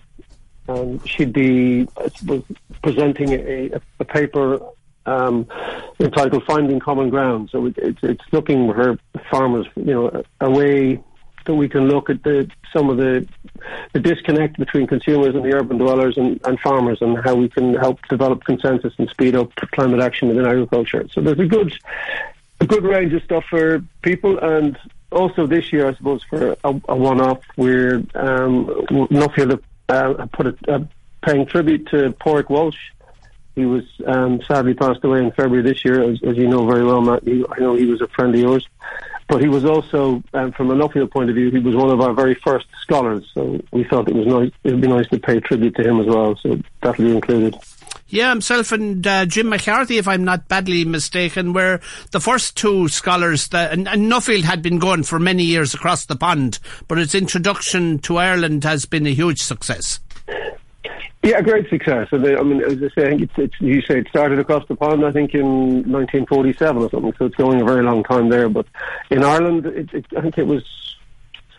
And 0.67 1.07
she'd 1.09 1.33
be 1.33 1.89
suppose, 2.15 2.45
presenting 2.83 3.33
a, 3.33 3.71
a 4.01 4.05
paper 4.05 4.61
um, 5.07 5.47
entitled 5.99 6.45
"Finding 6.45 6.79
Common 6.79 7.09
Ground." 7.09 7.49
So 7.51 7.67
it, 7.67 7.79
it's, 7.79 7.99
it's 8.03 8.25
looking 8.33 8.71
for 8.73 8.99
farmers, 9.31 9.67
you 9.77 9.85
know, 9.85 10.23
a 10.41 10.51
way 10.51 11.03
that 11.49 11.55
we 11.55 11.69
can 11.69 11.89
look 11.89 12.11
at 12.11 12.23
the, 12.23 12.49
some 12.75 12.91
of 12.91 12.99
the, 12.99 13.27
the 13.95 14.01
disconnect 14.01 14.59
between 14.59 14.87
consumers 14.87 15.35
and 15.35 15.43
the 15.43 15.55
urban 15.55 15.79
dwellers 15.79 16.19
and, 16.19 16.39
and 16.45 16.61
farmers 16.61 16.99
and 17.01 17.19
how 17.25 17.35
we 17.35 17.49
can 17.49 17.75
help 17.75 17.99
develop 18.09 18.45
consensus 18.45 18.93
and 18.99 19.09
speed 19.09 19.35
up 19.35 19.51
climate 19.73 20.01
action 20.01 20.29
within 20.29 20.45
agriculture. 20.45 21.09
So 21.11 21.23
there's 21.23 21.41
a 21.41 21.47
good, 21.47 21.73
a 22.61 22.67
good 22.67 22.85
range 22.85 23.15
of 23.15 23.23
stuff 23.23 23.45
for 23.49 23.83
people 24.03 24.39
and 24.39 24.79
also 25.11 25.47
this 25.47 25.73
year, 25.73 25.89
I 25.89 25.95
suppose, 25.95 26.23
for 26.25 26.57
a, 26.65 26.81
a 26.89 26.97
one-off, 26.97 27.41
we're 27.57 27.97
um, 28.15 28.67
Nuffield 29.11 29.63
uh, 29.89 30.27
put 30.33 30.59
a, 30.69 30.87
paying 31.23 31.47
tribute 31.47 31.89
to 31.89 32.11
Pádraig 32.13 32.51
Walsh. 32.51 32.79
He 33.55 33.67
was 33.67 33.85
um, 34.07 34.41
sadly 34.43 34.75
passed 34.75 35.03
away 35.03 35.19
in 35.19 35.33
February 35.33 35.63
this 35.63 35.85
year, 35.85 36.03
as, 36.03 36.21
as 36.23 36.37
you 36.37 36.47
know 36.47 36.67
very 36.67 36.85
well, 36.85 37.01
Matt. 37.01 37.25
I 37.27 37.61
know 37.61 37.75
he 37.75 37.87
was 37.87 38.01
a 38.01 38.09
friend 38.09 38.35
of 38.35 38.41
yours. 38.41 38.67
But 39.29 39.43
he 39.43 39.49
was 39.49 39.67
also, 39.67 40.23
um, 40.33 40.53
from 40.53 40.71
an 40.71 40.79
Nuffield 40.79 41.11
point 41.11 41.29
of 41.29 41.37
view, 41.37 41.51
he 41.51 41.59
was 41.59 41.77
one 41.77 41.91
of 41.91 42.01
our 42.01 42.15
very 42.15 42.35
first 42.35 42.67
scholars. 42.81 43.31
So 43.35 43.61
we 43.73 43.85
thought 43.85 44.09
it 44.09 44.15
was 44.15 44.27
nice. 44.27 44.51
It 44.65 44.73
would 44.73 44.81
be 44.81 44.89
nice 44.89 45.07
to 45.09 45.19
pay 45.19 45.39
tribute 45.41 45.77
to 45.77 45.83
him 45.83 46.01
as 46.01 46.07
well. 46.07 46.35
So 46.43 46.59
that'll 46.81 47.05
be 47.05 47.15
included. 47.15 47.55
Yeah, 48.11 48.31
himself 48.31 48.73
and 48.73 49.07
uh, 49.07 49.27
Jim 49.27 49.51
McCarthy, 49.51 49.99
if 49.99 50.09
I'm 50.09 50.25
not 50.25 50.49
badly 50.49 50.85
mistaken, 50.87 51.53
were 51.53 51.81
the 52.11 52.21
first 52.21 52.57
two 52.57 52.89
scholars 52.89 53.49
that, 53.49 53.73
and, 53.73 53.87
and 53.87 54.11
Nuffield 54.11 54.45
had 54.45 54.63
been 54.63 54.79
going 54.79 55.03
for 55.03 55.19
many 55.19 55.45
years 55.45 55.75
across 55.75 56.07
the 56.07 56.17
pond, 56.17 56.59
but 56.89 56.99
its 56.99 57.15
introduction 57.15 57.99
to 58.01 58.17
Ireland 58.17 58.65
has 58.65 58.87
been 58.87 59.07
a 59.07 59.13
huge 59.13 59.43
success. 59.43 60.01
Yeah, 61.23 61.43
great 61.43 61.69
success. 61.69 62.09
I 62.13 62.17
mean, 62.17 62.63
as 62.63 62.79
I 62.79 62.89
say, 62.95 63.07
I 63.07 63.11
think 63.11 63.23
it's, 63.23 63.33
it's, 63.37 63.61
you 63.61 63.83
say 63.83 63.99
it 63.99 64.09
started 64.09 64.39
across 64.39 64.67
the 64.69 64.77
pond. 64.77 65.05
I 65.05 65.11
think 65.11 65.35
in 65.35 65.45
1947 65.91 66.83
or 66.83 66.91
something. 66.91 67.13
So 67.19 67.27
it's 67.27 67.35
going 67.35 67.61
a 67.61 67.65
very 67.65 67.83
long 67.83 68.05
time 68.05 68.29
there. 68.31 68.49
But 68.49 68.67
in 69.11 69.25
Ireland, 69.25 69.67
it, 69.67 69.93
it, 69.93 70.07
I 70.17 70.23
think 70.23 70.39
it 70.39 70.47
was 70.47 70.65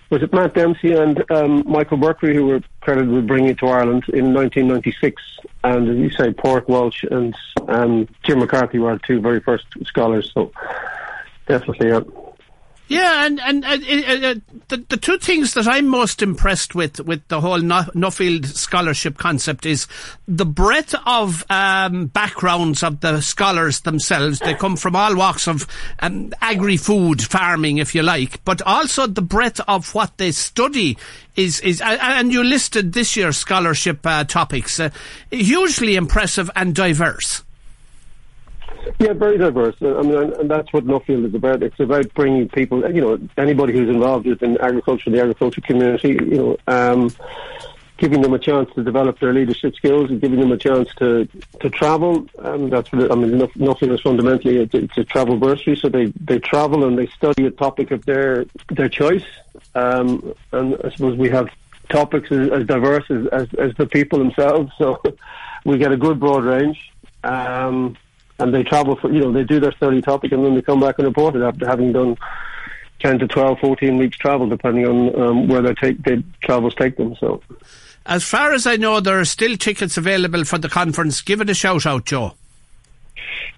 was 0.10 0.24
it 0.24 0.34
Matt 0.34 0.56
Dempsey 0.56 0.94
and 0.94 1.24
um, 1.32 1.64
Michael 1.68 1.98
Berkery 1.98 2.34
who 2.34 2.48
were 2.48 2.62
credited 2.82 3.10
with 3.10 3.28
bringing 3.28 3.52
it 3.52 3.60
to 3.60 3.68
Ireland 3.68 4.06
in 4.10 4.34
1996. 4.34 5.22
And 5.64 5.88
as 5.90 5.98
you 5.98 6.10
say, 6.10 6.32
Pádraig 6.32 6.68
Walsh 6.68 7.04
and 7.04 7.36
um, 7.68 8.08
Jim 8.24 8.40
McCarthy 8.40 8.80
were 8.80 8.94
the 8.94 9.02
two 9.06 9.22
very 9.22 9.40
first 9.40 9.66
scholars. 9.86 10.32
So 10.34 10.52
definitely, 11.48 11.90
yeah. 11.90 12.02
Yeah, 12.90 13.28
and 13.28 13.40
and 13.40 13.64
uh, 13.64 13.68
uh, 13.68 14.32
uh, 14.32 14.36
the 14.70 14.78
the 14.90 14.98
two 14.98 15.20
things 15.20 15.54
that 15.54 15.68
I'm 15.68 15.88
most 15.88 16.24
impressed 16.24 16.74
with 16.74 17.00
with 17.00 17.26
the 17.28 17.40
whole 17.40 17.60
Nuffield 17.60 18.48
scholarship 18.48 19.20
concept 19.20 19.68
is 19.68 19.86
the 20.28 20.46
breadth 20.46 20.96
of 21.06 21.46
um, 21.52 22.08
backgrounds 22.08 22.82
of 22.82 23.02
the 23.02 23.22
scholars 23.22 23.82
themselves. 23.82 24.40
They 24.40 24.56
come 24.56 24.76
from 24.76 24.96
all 24.96 25.16
walks 25.16 25.48
of 25.48 25.68
um, 26.00 26.34
agri-food 26.42 27.22
farming, 27.22 27.78
if 27.78 27.94
you 27.94 28.02
like, 28.02 28.44
but 28.44 28.60
also 28.64 29.06
the 29.06 29.22
breadth 29.22 29.62
of 29.68 29.94
what 29.94 30.18
they 30.18 30.32
study 30.32 30.98
is 31.36 31.60
is 31.60 31.82
and 31.82 32.34
you 32.34 32.44
listed 32.44 32.94
this 32.94 33.16
year's 33.16 33.38
scholarship 33.38 34.00
uh, 34.04 34.24
topics, 34.24 34.80
uh, 34.80 34.90
hugely 35.30 35.96
impressive 35.96 36.50
and 36.56 36.74
diverse. 36.74 37.44
Yeah, 39.00 39.14
very 39.14 39.38
diverse. 39.38 39.76
I 39.82 40.02
mean, 40.02 40.34
and 40.34 40.50
that's 40.50 40.72
what 40.74 40.86
Nuffield 40.86 41.28
is 41.28 41.36
about. 41.36 41.64
It's 41.64 41.80
about 41.80 42.14
bringing 42.14 42.50
people, 42.50 42.90
you 42.94 43.02
know, 43.02 43.20
anybody 43.38 43.74
who's 43.74 43.90
involved 43.90 44.28
in 44.28 44.58
agriculture, 44.58 45.10
the 45.10 45.22
agriculture 45.22 45.62
community, 45.62 46.10
you 46.10 46.38
know, 46.38 46.58
um, 46.68 47.12
giving 47.98 48.22
them 48.22 48.34
a 48.34 48.40
chance 48.40 48.74
to 48.76 48.84
develop 48.84 49.20
their 49.20 49.34
leadership 49.34 49.76
skills 49.76 50.10
and 50.10 50.22
giving 50.22 50.40
them 50.40 50.52
a 50.52 50.58
chance 50.58 50.94
to 50.96 51.28
to 51.60 51.70
travel. 51.70 52.26
And 52.40 52.72
that's 52.72 52.92
what 52.92 53.04
it, 53.04 53.12
I 53.12 53.16
mean. 53.16 53.32
Nuffield 53.32 53.94
is 53.94 54.02
fundamentally 54.02 54.58
it's, 54.58 54.74
it's 54.74 54.98
a 54.98 55.04
travel 55.04 55.38
bursary, 55.38 55.76
so 55.76 55.90
they 55.90 56.08
they 56.22 56.40
travel 56.40 56.86
and 56.86 56.98
they 56.98 57.08
study 57.08 57.46
a 57.46 57.52
topic 57.52 57.92
of 57.92 58.06
their 58.06 58.46
their 58.70 58.90
choice. 58.90 59.26
Um, 59.76 60.34
and 60.52 60.76
I 60.84 60.90
suppose 60.90 61.18
we 61.18 61.30
have 61.30 61.50
topics 61.90 62.32
as, 62.32 62.50
as 62.52 62.66
diverse 62.66 63.06
as, 63.10 63.28
as, 63.28 63.48
as 63.56 63.74
the 63.76 63.86
people 63.86 64.20
themselves, 64.20 64.72
so 64.78 65.02
we 65.66 65.78
get 65.78 65.92
a 65.92 65.98
good 65.98 66.20
broad 66.20 66.44
range. 66.44 66.92
Um, 67.24 67.98
and 68.40 68.54
they 68.54 68.64
travel 68.64 68.96
for, 68.96 69.12
you 69.12 69.20
know, 69.20 69.32
they 69.32 69.44
do 69.44 69.60
their 69.60 69.72
study 69.74 70.02
topic 70.02 70.32
and 70.32 70.44
then 70.46 70.56
they 70.56 70.62
come 70.62 70.80
back 70.80 70.96
and 70.98 71.08
report 71.08 71.36
it 71.36 71.42
after 71.42 71.68
having 71.68 71.92
done 71.92 72.18
10 73.00 73.20
to 73.20 73.28
12, 73.28 73.60
14 73.60 73.98
weeks 73.98 74.18
travel, 74.18 74.48
depending 74.48 74.86
on 74.86 75.22
um, 75.22 75.48
where 75.48 75.62
their, 75.62 75.74
take, 75.74 76.02
their 76.04 76.22
travels 76.44 76.74
take 76.76 76.98
them. 76.98 77.16
So, 77.20 77.42
As 78.06 78.24
far 78.24 78.54
as 78.54 78.66
I 78.66 78.76
know, 78.76 79.00
there 79.00 79.20
are 79.20 79.26
still 79.26 79.58
tickets 79.58 79.98
available 79.98 80.44
for 80.46 80.58
the 80.58 80.70
conference. 80.70 81.22
Give 81.22 81.42
it 81.42 81.50
a 81.50 81.54
shout 81.54 81.86
out, 81.86 82.06
Joe. 82.06 82.34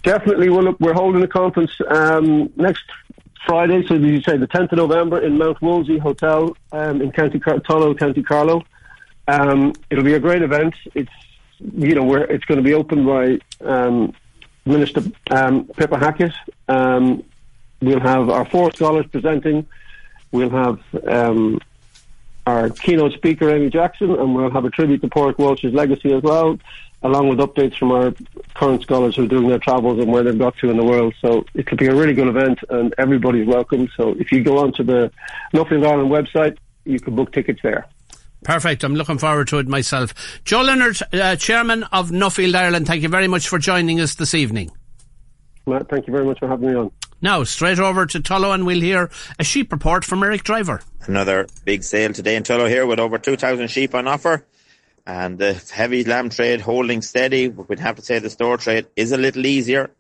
Definitely. 0.04 0.50
Well, 0.50 0.64
look, 0.64 0.80
we're 0.80 0.94
holding 0.94 1.24
a 1.24 1.28
conference 1.28 1.72
um, 1.88 2.52
next 2.56 2.84
Friday, 3.46 3.86
so 3.88 3.96
as 3.96 4.02
you 4.02 4.22
say 4.22 4.38
the 4.38 4.48
10th 4.48 4.72
of 4.72 4.78
November 4.78 5.20
in 5.20 5.38
Mount 5.38 5.62
Wolseley 5.62 6.00
Hotel 6.00 6.56
um, 6.72 7.02
in 7.02 7.12
County 7.12 7.40
Car- 7.40 7.60
Tullow, 7.60 7.98
County 7.98 8.24
Carlow. 8.24 8.64
Um, 9.28 9.74
it'll 9.90 10.04
be 10.04 10.16
a 10.16 10.20
great 10.20 10.42
event. 10.42 10.74
It's 10.96 11.12
you 11.60 11.96
know, 11.96 12.14
it's 12.16 12.46
going 12.46 12.58
to 12.58 12.64
be 12.64 12.74
opened 12.74 13.06
by 13.06 13.40
um, 13.64 14.14
Minister 14.66 15.04
um, 15.32 15.66
Pippa 15.68 15.98
Hackett. 15.98 16.34
Um, 16.68 17.24
we'll 17.82 18.00
have 18.00 18.30
our 18.30 18.46
four 18.46 18.72
scholars 18.74 19.06
presenting. 19.12 19.68
We'll 20.32 20.50
have 20.50 20.80
um, 21.08 21.60
our 22.46 22.70
keynote 22.70 23.14
speaker, 23.14 23.50
Amy 23.50 23.70
Jackson, 23.70 24.12
and 24.12 24.36
we'll 24.36 24.52
have 24.52 24.66
a 24.66 24.70
tribute 24.70 25.02
to 25.02 25.08
Pádraig 25.08 25.38
Walsh's 25.38 25.74
legacy 25.74 26.14
as 26.14 26.24
well, 26.24 26.60
along 27.04 27.30
with 27.30 27.40
updates 27.40 27.78
from 27.78 27.92
our 27.92 28.14
current 28.54 28.82
scholars 28.82 29.16
who 29.16 29.24
are 29.24 29.28
doing 29.28 29.48
their 29.48 29.60
travels 29.60 30.00
and 30.00 30.12
where 30.12 30.24
they've 30.24 30.38
got 30.38 30.58
to 30.58 30.70
in 30.70 30.78
the 30.78 30.84
world. 30.84 31.14
So 31.22 31.46
it'll 31.54 31.78
be 31.78 31.88
a 31.88 31.96
really 31.96 32.14
good 32.14 32.28
event, 32.28 32.60
and 32.70 32.94
everybody's 32.98 33.48
welcome. 33.48 33.90
So 33.98 34.16
if 34.20 34.32
you 34.32 34.44
go 34.44 34.60
onto 34.60 34.84
the 34.84 35.12
Nuffield 35.54 35.86
Ireland 35.88 36.12
website, 36.12 36.58
you 36.86 37.00
can 37.00 37.16
book 37.16 37.32
tickets 37.32 37.62
there. 37.62 37.88
Perfect. 38.44 38.84
I'm 38.84 38.96
looking 38.96 39.18
forward 39.18 39.48
to 39.50 39.60
it 39.60 39.68
myself. 39.68 40.14
Joe 40.46 40.62
Leonard, 40.62 40.98
uh, 41.14 41.36
Chairman 41.36 41.84
of 41.92 42.10
Nuffield 42.10 42.56
Ireland, 42.56 42.88
thank 42.88 43.04
you 43.04 43.10
very 43.10 43.28
much 43.28 43.48
for 43.48 43.60
joining 43.60 44.00
us 44.00 44.16
this 44.16 44.34
evening. 44.34 44.72
Matt, 45.68 45.90
thank 45.90 46.08
you 46.08 46.14
very 46.14 46.26
much 46.26 46.40
for 46.40 46.48
having 46.48 46.70
me 46.70 46.76
on. 46.76 46.92
Now, 47.22 47.44
straight 47.44 47.78
over 47.78 48.08
to 48.08 48.20
Tullow 48.20 48.54
and 48.54 48.66
we'll 48.66 48.82
hear 48.82 49.12
a 49.38 49.44
sheep 49.44 49.72
report 49.72 50.04
from 50.04 50.24
Eric 50.24 50.44
Driver. 50.44 50.82
Another 51.06 51.46
big 51.66 51.84
sale 51.84 52.14
today 52.14 52.36
in 52.36 52.42
Tullow 52.42 52.68
here 52.68 52.88
with 52.88 53.00
over 53.00 53.20
2,000 53.20 53.68
sheep 53.70 53.94
on 53.94 54.08
offer. 54.08 54.46
And 55.06 55.38
the 55.38 55.54
heavy 55.72 56.04
lamb 56.04 56.30
trade 56.30 56.62
holding 56.62 57.04
steady. 57.04 57.48
We'd 57.48 57.80
have 57.80 57.98
to 57.98 58.02
say 58.02 58.18
the 58.20 58.30
store 58.30 58.58
trade 58.58 58.88
is 58.96 59.12
a 59.12 59.18
little 59.18 59.46
easier, 59.46 59.92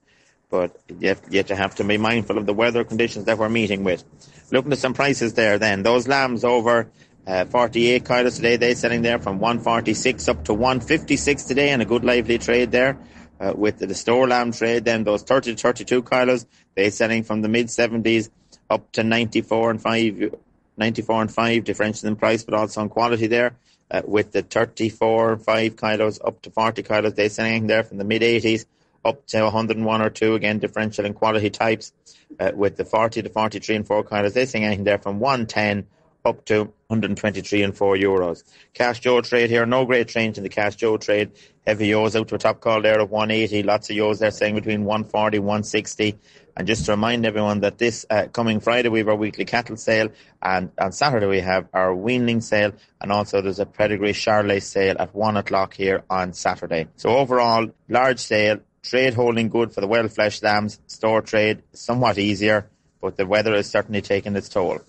but 0.49 0.79
yet, 0.99 1.19
yet 1.29 1.49
you 1.49 1.55
have 1.55 1.75
to 1.75 1.83
be 1.83 1.97
mindful 1.97 2.39
of 2.39 2.47
the 2.47 2.53
weather 2.53 2.83
conditions 2.83 3.25
that 3.25 3.37
we're 3.37 3.49
meeting 3.49 3.83
with. 3.83 4.03
Looking 4.51 4.71
at 4.71 4.79
some 4.79 4.93
prices 4.93 5.33
there 5.33 5.59
then. 5.59 5.83
Those 5.83 6.07
lambs 6.07 6.43
over 6.43 6.89
uh, 7.31 7.45
48 7.45 8.05
kilos 8.05 8.35
today, 8.35 8.57
they 8.57 8.73
selling 8.73 9.03
there 9.03 9.17
from 9.17 9.39
146 9.39 10.27
up 10.27 10.43
to 10.43 10.53
156 10.53 11.43
today, 11.45 11.69
and 11.69 11.81
a 11.81 11.85
good 11.85 12.03
lively 12.03 12.37
trade 12.37 12.71
there. 12.71 12.97
Uh, 13.39 13.53
with 13.55 13.79
the, 13.79 13.95
store 13.95 14.27
lamb 14.27 14.51
trade, 14.51 14.83
then 14.83 15.05
those 15.05 15.23
30 15.23 15.55
to 15.55 15.61
32 15.61 16.03
kilos, 16.03 16.45
they 16.75 16.89
selling 16.89 17.23
from 17.23 17.41
the 17.41 17.47
mid 17.47 17.67
70s 17.67 18.29
up 18.69 18.91
to 18.91 19.03
94 19.03 19.71
and 19.71 19.81
5, 19.81 20.35
94 20.75 21.21
and 21.21 21.33
5 21.33 21.63
differential 21.63 22.09
in 22.09 22.17
price, 22.17 22.43
but 22.43 22.53
also 22.53 22.81
in 22.81 22.89
quality 22.89 23.27
there. 23.27 23.55
Uh, 23.89 24.01
with 24.05 24.33
the 24.33 24.41
34 24.41 25.37
5 25.37 25.77
kilos 25.77 26.19
up 26.23 26.41
to 26.41 26.51
40 26.51 26.83
kilos, 26.83 27.13
they 27.13 27.29
selling 27.29 27.65
there 27.65 27.83
from 27.85 27.97
the 27.97 28.03
mid 28.03 28.23
80s 28.23 28.65
up 29.05 29.25
to 29.27 29.41
101 29.41 30.01
or 30.01 30.09
2 30.09 30.35
again 30.35 30.59
differential 30.59 31.05
in 31.05 31.13
quality 31.13 31.49
types. 31.49 31.93
Uh, 32.37 32.51
with 32.53 32.75
the 32.75 32.83
40 32.83 33.21
to 33.21 33.29
43 33.29 33.77
and 33.77 33.87
4 33.87 34.03
kilos, 34.03 34.33
they 34.33 34.45
selling 34.45 34.83
there 34.83 34.99
from 34.99 35.21
110 35.21 35.87
up 36.23 36.45
to 36.45 36.71
123 36.91 37.63
and 37.63 37.75
4 37.75 37.95
euros. 37.95 38.43
cast 38.73 39.05
ewe 39.05 39.21
trade 39.21 39.49
here, 39.49 39.65
no 39.65 39.85
great 39.85 40.09
change 40.09 40.37
in 40.37 40.43
the 40.43 40.49
cast 40.49 40.81
ewe 40.81 40.97
trade. 40.97 41.31
Heavy 41.65 41.87
ewes 41.87 42.17
out 42.17 42.27
to 42.27 42.35
a 42.35 42.37
top 42.37 42.59
call 42.59 42.81
there 42.81 42.99
of 42.99 43.09
180. 43.09 43.63
Lots 43.63 43.89
of 43.89 43.95
ewes 43.95 44.19
there 44.19 44.29
saying 44.29 44.55
between 44.55 44.83
140 44.83 45.39
160. 45.39 46.19
And 46.57 46.67
just 46.67 46.85
to 46.85 46.91
remind 46.91 47.25
everyone 47.25 47.61
that 47.61 47.77
this 47.77 48.05
uh, 48.09 48.27
coming 48.33 48.59
Friday 48.59 48.89
we 48.89 48.99
have 48.99 49.07
our 49.07 49.15
weekly 49.15 49.45
cattle 49.45 49.77
sale, 49.77 50.09
and 50.41 50.69
on 50.77 50.91
Saturday 50.91 51.27
we 51.27 51.39
have 51.39 51.69
our 51.73 51.95
weanling 51.95 52.43
sale, 52.43 52.73
and 52.99 53.09
also 53.09 53.41
there's 53.41 53.59
a 53.59 53.65
pedigree 53.65 54.11
Charolais 54.11 54.61
sale 54.61 54.97
at 54.99 55.15
one 55.15 55.37
o'clock 55.37 55.73
here 55.73 56.03
on 56.09 56.33
Saturday. 56.33 56.87
So 56.97 57.15
overall, 57.15 57.69
large 57.87 58.19
sale, 58.19 58.57
trade 58.83 59.13
holding 59.13 59.47
good 59.47 59.71
for 59.71 59.79
the 59.79 59.87
well 59.87 60.09
fleshed 60.09 60.43
lambs, 60.43 60.81
store 60.87 61.21
trade 61.21 61.63
somewhat 61.71 62.17
easier, 62.17 62.69
but 62.99 63.15
the 63.15 63.25
weather 63.25 63.55
is 63.55 63.69
certainly 63.69 64.01
taking 64.01 64.35
its 64.35 64.49
toll. 64.49 64.81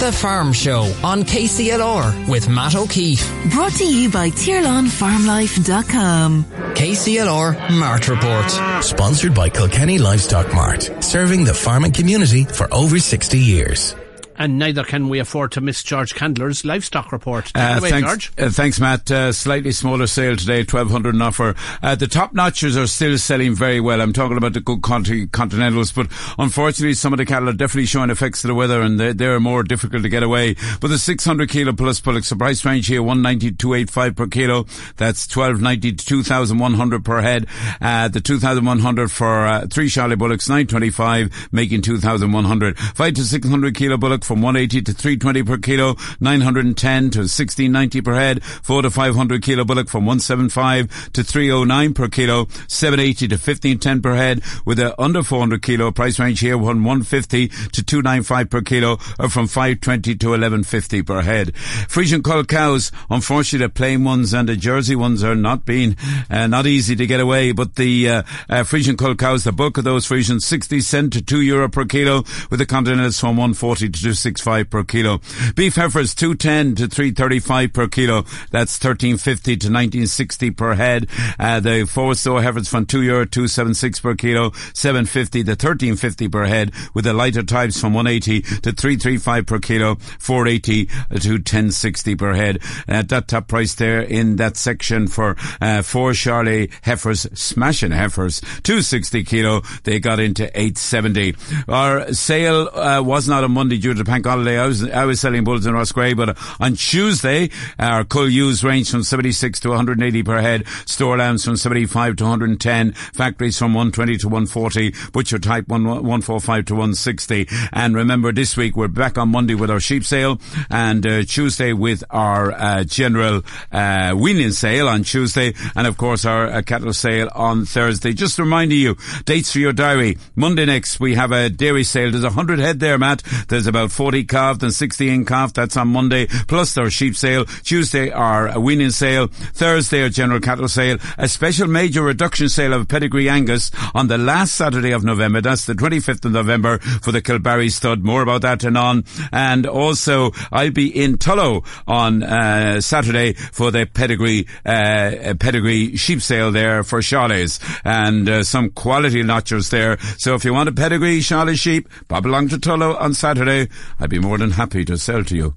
The 0.00 0.10
Farm 0.10 0.52
Show 0.54 0.92
on 1.04 1.24
KCLR 1.24 2.26
with 2.26 2.48
Matt 2.48 2.74
O'Keeffe. 2.74 3.30
Brought 3.50 3.72
to 3.72 3.84
you 3.84 4.10
by 4.10 4.30
TirlanFarmLife.com. 4.30 6.44
KCLR 6.74 7.78
Mart 7.78 8.08
Report. 8.08 8.50
Sponsored 8.82 9.34
by 9.34 9.50
Kilkenny 9.50 9.98
Livestock 9.98 10.54
Mart, 10.54 10.88
serving 11.04 11.44
the 11.44 11.52
farming 11.52 11.92
community 11.92 12.44
for 12.44 12.72
over 12.72 12.98
60 12.98 13.38
years 13.38 13.94
and 14.40 14.58
neither 14.58 14.82
can 14.82 15.10
we 15.10 15.18
afford 15.18 15.52
to 15.52 15.60
miss 15.60 15.82
George 15.82 16.14
Candler's 16.14 16.64
livestock 16.64 17.12
report. 17.12 17.52
Uh, 17.54 17.76
away, 17.78 17.90
thanks, 17.90 18.08
George. 18.08 18.32
Uh, 18.38 18.48
thanks, 18.48 18.80
Matt. 18.80 19.10
Uh, 19.10 19.32
slightly 19.32 19.70
smaller 19.70 20.06
sale 20.06 20.34
today, 20.34 20.60
1200 20.60 21.14
an 21.14 21.20
offer. 21.20 21.54
Uh, 21.82 21.94
the 21.94 22.06
top 22.06 22.32
notchers 22.32 22.82
are 22.82 22.86
still 22.86 23.18
selling 23.18 23.54
very 23.54 23.80
well. 23.80 24.00
I'm 24.00 24.14
talking 24.14 24.38
about 24.38 24.54
the 24.54 24.60
good 24.62 24.82
continentals, 24.82 25.92
but 25.92 26.06
unfortunately 26.38 26.94
some 26.94 27.12
of 27.12 27.18
the 27.18 27.26
cattle 27.26 27.50
are 27.50 27.52
definitely 27.52 27.84
showing 27.84 28.08
effects 28.08 28.42
of 28.42 28.48
the 28.48 28.54
weather 28.54 28.80
and 28.80 28.98
they're, 28.98 29.12
they're 29.12 29.38
more 29.40 29.62
difficult 29.62 30.04
to 30.04 30.08
get 30.08 30.22
away. 30.22 30.56
But 30.80 30.88
the 30.88 30.98
600 30.98 31.50
kilo 31.50 31.74
plus 31.74 32.00
bullocks, 32.00 32.30
the 32.30 32.36
price 32.36 32.64
range 32.64 32.86
here, 32.86 33.02
190 33.02 33.50
to 33.50 33.56
285 33.58 34.16
per 34.16 34.26
kilo. 34.26 34.64
That's 34.96 35.28
1290 35.28 35.92
to 35.96 36.06
2100 36.06 37.04
per 37.04 37.20
head. 37.20 37.46
Uh, 37.78 38.08
the 38.08 38.22
2100 38.22 39.12
for 39.12 39.46
uh, 39.46 39.66
three 39.66 39.90
Charlie 39.90 40.16
bullocks, 40.16 40.48
925, 40.48 41.48
making 41.52 41.82
2100. 41.82 42.78
Five 42.78 43.12
to 43.14 43.24
600 43.24 43.74
kilo 43.74 43.98
bullock 43.98 44.24
from 44.30 44.42
180 44.42 44.82
to 44.82 44.92
320 44.92 45.42
per 45.42 45.58
kilo, 45.58 45.96
910 46.20 47.10
to 47.10 47.18
1690 47.26 48.00
per 48.00 48.14
head, 48.14 48.44
4 48.44 48.82
to 48.82 48.88
500 48.88 49.42
kilo 49.42 49.64
bullock 49.64 49.88
from 49.88 50.06
175 50.06 51.10
to 51.14 51.24
309 51.24 51.94
per 51.94 52.06
kilo, 52.06 52.46
780 52.68 53.26
to 53.26 53.34
1510 53.34 54.00
per 54.00 54.14
head, 54.14 54.40
with 54.64 54.78
a 54.78 54.94
under 55.02 55.24
400 55.24 55.60
kilo 55.62 55.90
price 55.90 56.20
range 56.20 56.38
here 56.38 56.56
from 56.56 56.84
150 56.84 57.48
to 57.48 57.82
295 57.82 58.50
per 58.50 58.60
kilo, 58.60 58.98
or 59.18 59.28
from 59.28 59.48
520 59.48 60.14
to 60.14 60.28
1150 60.28 61.02
per 61.02 61.22
head. 61.22 61.56
Frisian 61.88 62.22
cull 62.22 62.44
cows, 62.44 62.92
unfortunately 63.10 63.66
the 63.66 63.68
plain 63.68 64.04
ones 64.04 64.32
and 64.32 64.48
the 64.48 64.54
Jersey 64.54 64.94
ones 64.94 65.24
are 65.24 65.34
not 65.34 65.64
being, 65.64 65.96
uh, 66.30 66.46
not 66.46 66.68
easy 66.68 66.94
to 66.94 67.04
get 67.04 67.18
away, 67.18 67.50
but 67.50 67.74
the 67.74 68.08
uh, 68.08 68.22
uh, 68.48 68.62
Frisian 68.62 68.96
cull 68.96 69.16
cows, 69.16 69.42
the 69.42 69.50
bulk 69.50 69.76
of 69.76 69.82
those 69.82 70.06
Frisians, 70.06 70.46
60 70.46 70.80
cent 70.82 71.12
to 71.14 71.20
2 71.20 71.40
euro 71.40 71.68
per 71.68 71.84
kilo, 71.84 72.22
with 72.48 72.60
the 72.60 72.66
continentals 72.66 73.18
from 73.18 73.36
140 73.36 73.88
to 73.88 73.98
265 74.20 74.70
per 74.70 74.84
kilo. 74.84 75.20
Beef 75.54 75.76
heifers 75.76 76.14
210 76.14 76.74
to 76.76 76.88
335 76.88 77.72
per 77.72 77.88
kilo. 77.88 78.22
That's 78.50 78.76
1350 78.76 79.56
to 79.56 79.66
1960 79.68 80.50
per 80.50 80.74
head. 80.74 81.08
Uh, 81.38 81.60
the 81.60 81.86
Forstow 81.86 82.42
heifers 82.42 82.68
from 82.68 82.86
2 82.86 83.02
euro 83.02 83.24
276 83.24 84.00
per 84.00 84.14
kilo, 84.14 84.50
750 84.74 85.44
to 85.44 85.50
1350 85.50 86.28
per 86.28 86.44
head, 86.44 86.72
with 86.94 87.04
the 87.04 87.12
lighter 87.12 87.42
types 87.42 87.80
from 87.80 87.94
180 87.94 88.42
to 88.42 88.72
335 88.72 89.46
per 89.46 89.58
kilo, 89.58 89.94
480 90.18 90.86
to 90.86 91.32
1060 91.32 92.16
per 92.16 92.34
head. 92.34 92.58
At 92.86 93.08
that 93.08 93.28
top 93.28 93.48
price 93.48 93.74
there 93.74 94.00
in 94.00 94.36
that 94.36 94.56
section 94.56 95.08
for 95.08 95.36
uh, 95.60 95.82
four 95.82 96.12
Charlie 96.12 96.70
heifers, 96.82 97.26
smashing 97.38 97.92
heifers, 97.92 98.40
260 98.62 99.24
kilo, 99.24 99.62
they 99.84 99.98
got 99.98 100.20
into 100.20 100.44
870. 100.44 101.34
Our 101.68 102.12
sale 102.12 102.68
uh, 102.74 103.02
was 103.02 103.28
not 103.28 103.44
on 103.44 103.52
Monday 103.52 103.78
due 103.78 103.94
to 103.94 103.99
bank 104.04 104.26
holiday. 104.26 104.58
I 104.58 104.66
was 104.66 104.88
I 104.88 105.04
was 105.04 105.20
selling 105.20 105.44
bulls 105.44 105.66
in 105.66 105.74
Roscrea, 105.74 106.16
but 106.16 106.36
on 106.60 106.74
Tuesday 106.74 107.50
our 107.78 108.04
cull 108.04 108.28
ewes 108.28 108.64
range 108.64 108.90
from 108.90 109.02
76 109.02 109.60
to 109.60 109.68
180 109.70 110.22
per 110.22 110.40
head, 110.40 110.66
store 110.86 111.18
lambs 111.18 111.44
from 111.44 111.56
75 111.56 112.16
to 112.16 112.24
110, 112.24 112.92
factories 112.92 113.58
from 113.58 113.74
120 113.74 114.16
to 114.18 114.28
140, 114.28 114.94
butcher 115.12 115.38
type 115.38 115.68
145 115.68 116.64
to 116.66 116.74
160. 116.74 117.48
And 117.72 117.94
remember, 117.94 118.32
this 118.32 118.56
week 118.56 118.76
we're 118.76 118.88
back 118.88 119.18
on 119.18 119.28
Monday 119.30 119.54
with 119.54 119.70
our 119.70 119.80
sheep 119.80 120.04
sale, 120.04 120.40
and 120.70 121.06
uh, 121.06 121.22
Tuesday 121.24 121.72
with 121.72 122.04
our 122.10 122.52
uh, 122.52 122.84
general 122.84 123.42
uh, 123.72 124.14
weaning 124.16 124.52
sale 124.52 124.88
on 124.88 125.04
Tuesday, 125.04 125.54
and 125.76 125.86
of 125.86 125.96
course 125.96 126.24
our 126.24 126.46
uh, 126.46 126.62
cattle 126.62 126.92
sale 126.92 127.28
on 127.34 127.64
Thursday. 127.64 128.12
Just 128.12 128.38
reminding 128.38 128.78
you, 128.78 128.96
dates 129.24 129.52
for 129.52 129.58
your 129.58 129.72
diary. 129.72 130.18
Monday 130.34 130.64
next 130.64 131.00
we 131.00 131.14
have 131.14 131.32
a 131.32 131.48
dairy 131.50 131.84
sale. 131.84 132.10
There's 132.10 132.24
a 132.24 132.30
hundred 132.30 132.58
head 132.58 132.80
there, 132.80 132.98
Matt. 132.98 133.22
There's 133.48 133.66
about 133.66 133.89
40 133.90 134.24
calved 134.24 134.62
and 134.62 134.72
60 134.72 135.08
in 135.08 135.24
calf. 135.24 135.52
That's 135.52 135.76
on 135.76 135.88
Monday. 135.88 136.26
Plus 136.48 136.76
our 136.78 136.90
sheep 136.90 137.16
sale. 137.16 137.44
Tuesday 137.44 138.10
our 138.10 138.58
weaning 138.58 138.90
sale. 138.90 139.28
Thursday 139.28 140.02
our 140.02 140.08
general 140.08 140.40
cattle 140.40 140.68
sale. 140.68 140.98
A 141.18 141.28
special 141.28 141.68
major 141.68 142.02
reduction 142.02 142.48
sale 142.48 142.72
of 142.72 142.88
pedigree 142.88 143.28
Angus 143.28 143.70
on 143.94 144.08
the 144.08 144.18
last 144.18 144.54
Saturday 144.54 144.92
of 144.92 145.04
November. 145.04 145.40
That's 145.40 145.66
the 145.66 145.74
25th 145.74 146.24
of 146.24 146.32
November 146.32 146.78
for 146.78 147.12
the 147.12 147.22
Kilbarry 147.22 147.70
stud. 147.70 148.02
More 148.02 148.22
about 148.22 148.42
that 148.42 148.64
and 148.64 148.76
on. 148.76 149.04
And 149.32 149.66
also 149.66 150.32
I'll 150.52 150.70
be 150.70 150.88
in 150.88 151.18
Tullow 151.18 151.64
on 151.86 152.22
uh, 152.22 152.80
Saturday 152.80 153.32
for 153.34 153.70
the 153.70 153.86
pedigree 153.86 154.46
uh, 154.64 155.34
pedigree 155.38 155.96
sheep 155.96 156.22
sale 156.22 156.52
there 156.52 156.82
for 156.82 157.00
Charlie's 157.02 157.58
and 157.84 158.28
uh, 158.28 158.42
some 158.42 158.70
quality 158.70 159.22
notchers 159.22 159.70
there. 159.70 159.98
So 160.18 160.34
if 160.34 160.44
you 160.44 160.52
want 160.52 160.68
a 160.68 160.72
pedigree 160.72 161.20
Charlie 161.20 161.56
sheep, 161.56 161.88
pop 162.08 162.24
along 162.24 162.48
to 162.48 162.56
Tullow 162.58 163.00
on 163.00 163.14
Saturday. 163.14 163.68
I'd 163.98 164.10
be 164.10 164.18
more 164.18 164.38
than 164.38 164.52
happy 164.52 164.84
to 164.84 164.98
sell 164.98 165.24
to 165.24 165.36
you. 165.36 165.54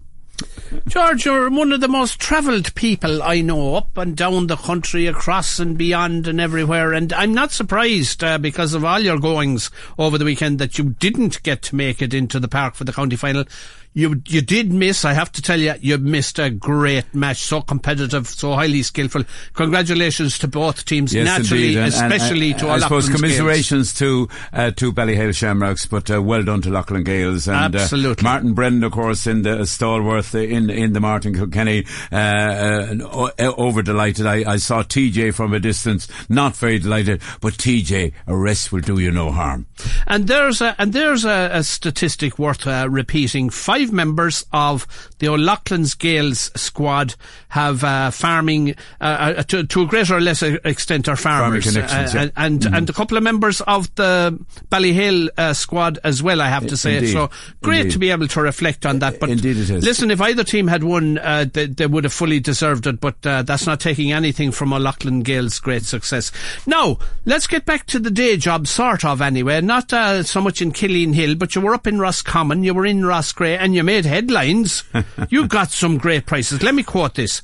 George, 0.88 1.26
you're 1.26 1.50
one 1.50 1.72
of 1.72 1.82
the 1.82 1.88
most 1.88 2.20
travelled 2.20 2.74
people 2.74 3.22
I 3.22 3.42
know, 3.42 3.76
up 3.76 3.96
and 3.98 4.18
down 4.18 4.48
the 4.48 4.56
country, 4.56 5.06
across 5.06 5.60
and 5.60 5.78
beyond 5.78 6.28
and 6.28 6.42
everywhere. 6.42 6.92
And 6.92 7.14
I'm 7.14 7.34
not 7.34 7.52
surprised 7.52 8.24
uh, 8.24 8.40
because 8.40 8.74
of 8.74 8.84
all 8.84 9.00
your 9.00 9.20
goings 9.20 9.70
over 9.98 10.18
the 10.18 10.26
weekend 10.26 10.58
that 10.60 10.78
you 10.78 10.90
didn't 11.00 11.44
get 11.44 11.62
to 11.64 11.76
make 11.76 12.02
it 12.02 12.14
into 12.14 12.40
the 12.40 12.48
park 12.48 12.74
for 12.74 12.84
the 12.84 12.94
county 12.94 13.16
final 13.16 13.46
you 13.94 14.22
you 14.28 14.42
did 14.42 14.74
miss. 14.74 15.06
I 15.06 15.14
have 15.14 15.32
to 15.34 15.42
tell 15.42 15.60
you, 15.60 15.74
you 15.80 15.98
missed 15.98 16.40
a 16.40 16.50
great 16.50 17.14
match. 17.14 17.38
So 17.38 17.62
competitive, 17.62 18.28
so 18.28 18.54
highly 18.54 18.84
skillful. 18.84 19.24
Congratulations 19.54 20.40
to 20.40 20.48
both 20.48 20.86
teams. 20.86 21.14
Yes, 21.14 21.26
naturally, 21.26 21.78
and, 21.78 21.88
especially 21.88 22.52
and, 22.52 22.60
to 22.62 22.70
I 22.70 22.80
suppose 22.80 23.10
commiserations 23.10 23.94
Gaels. 23.94 24.00
to 24.00 24.30
uh, 24.54 24.72
to 24.72 24.92
Ballyhale 24.92 25.36
Shamrocks, 25.36 25.86
but 25.86 26.10
uh, 26.10 26.22
well 26.22 26.44
done 26.44 26.62
to 26.62 26.70
Loughlin 26.70 27.04
Gaels 27.04 27.48
and 27.48 27.76
Absolutely. 27.76 28.22
Uh, 28.26 28.30
Martin 28.30 28.54
Brennan, 28.54 28.84
of 28.84 28.92
course, 28.92 29.28
in 29.28 29.44
the 29.44 29.66
stalwart 29.66 30.34
in 30.34 30.70
in 30.70 30.94
the 30.94 31.00
Martin 31.00 31.34
Kilkenny. 31.34 31.86
Uh, 32.12 32.96
uh, 33.04 33.32
over 33.58 33.82
delighted. 33.82 34.26
I, 34.26 34.54
I 34.54 34.58
saw 34.58 34.84
TJ 34.84 35.34
from 35.34 35.54
a 35.54 35.60
distance, 35.60 36.08
not 36.30 36.56
very 36.56 36.80
delighted, 36.80 37.22
but 37.42 37.54
TJ, 37.54 38.14
a 38.28 38.36
rest 38.36 38.72
will 38.72 38.82
do 38.82 39.00
you 39.00 39.12
no 39.12 39.32
harm. 39.32 39.68
And 40.08 40.28
there's 40.28 40.62
a 40.62 40.76
and 40.80 40.94
there's 40.94 41.26
a, 41.26 41.50
a 41.54 41.64
statistic 41.64 42.40
worth 42.40 42.66
uh, 42.68 42.88
repeating. 42.90 43.50
Five 43.50 43.83
members 43.92 44.46
of 44.54 44.88
the 45.20 45.28
O'Loughlin's 45.28 45.96
Gaels 45.96 46.52
squad 46.56 47.16
have 47.50 47.84
uh, 47.84 48.12
farming 48.12 48.72
uh, 49.00 49.04
uh, 49.38 49.44
to, 49.44 49.64
to, 49.64 49.82
a 49.84 49.86
greater 49.86 50.16
or 50.16 50.22
lesser 50.22 50.60
extent 50.66 51.08
are 51.08 51.16
farmers, 51.16 51.76
uh, 51.76 51.80
yeah. 51.80 52.30
and 52.36 52.62
mm-hmm. 52.62 52.74
and 52.74 52.90
a 52.90 52.94
couple 52.94 53.16
of 53.16 53.24
members 53.24 53.62
of 53.62 53.94
the 53.96 54.38
Ballyhale 54.70 55.30
uh, 55.38 55.54
squad 55.54 56.00
as 56.04 56.24
well. 56.24 56.42
I 56.42 56.50
have 56.50 56.66
to 56.68 56.78
say, 56.78 56.98
Indeed. 56.98 57.14
so 57.14 57.30
great 57.62 57.82
Indeed. 57.82 57.92
to 57.92 58.00
be 58.00 58.10
able 58.12 58.28
to 58.28 58.42
reflect 58.42 58.86
on 58.86 59.00
that. 59.00 59.20
But 59.20 59.30
Indeed, 59.30 59.58
it 59.58 59.70
is. 59.70 59.84
listen, 59.84 60.10
if 60.10 60.20
either 60.20 60.44
team 60.44 60.68
had 60.68 60.84
won, 60.84 61.20
uh, 61.20 61.46
they, 61.52 61.68
they, 61.68 61.86
would 61.86 62.06
have 62.06 62.14
fully 62.14 62.40
deserved 62.40 62.88
it. 62.88 63.00
But 63.00 63.22
that's 63.22 63.68
not 63.68 63.80
taking 63.80 64.12
anything 64.12 64.52
from 64.52 64.74
O'Loughlin 64.74 65.24
Gaels' 65.24 65.62
great 65.62 65.84
success. 65.84 66.32
Now 66.66 66.98
let's 67.26 67.48
get 67.48 67.66
back 67.66 67.86
to 67.88 68.00
the 68.00 68.12
day 68.12 68.38
job, 68.38 68.68
sort 68.68 69.06
of 69.06 69.22
anyway. 69.22 69.62
Not 69.62 69.92
so 69.92 70.42
much 70.42 70.62
in 70.62 70.72
Killeen 70.72 71.14
Hill, 71.14 71.36
but 71.36 71.56
you 71.56 71.62
were 71.62 71.74
up 71.74 71.88
in 71.88 72.00
Roscommon, 72.00 72.64
you 72.64 72.74
were 72.74 72.86
in 72.86 73.06
Roscrea, 73.06 73.58
and 73.60 73.73
you 73.76 73.84
made 73.84 74.06
headlines. 74.06 74.84
you 75.30 75.48
got 75.48 75.72
some 75.72 75.98
great 75.98 76.26
prices. 76.26 76.64
Let 76.64 76.76
me 76.76 76.84
quote 76.84 77.16
this. 77.16 77.42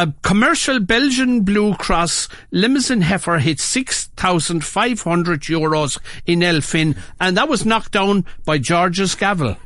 A 0.00 0.14
commercial 0.22 0.78
Belgian 0.78 1.40
Blue 1.40 1.74
Cross 1.74 2.28
Limousin 2.52 3.00
heifer 3.00 3.38
hit 3.38 3.58
6,500 3.58 5.40
euros 5.40 5.98
in 6.24 6.38
Elphin, 6.38 6.96
and 7.18 7.36
that 7.36 7.48
was 7.48 7.66
knocked 7.66 7.90
down 7.90 8.24
by 8.44 8.58
George's 8.58 9.14
gavel. 9.16 9.56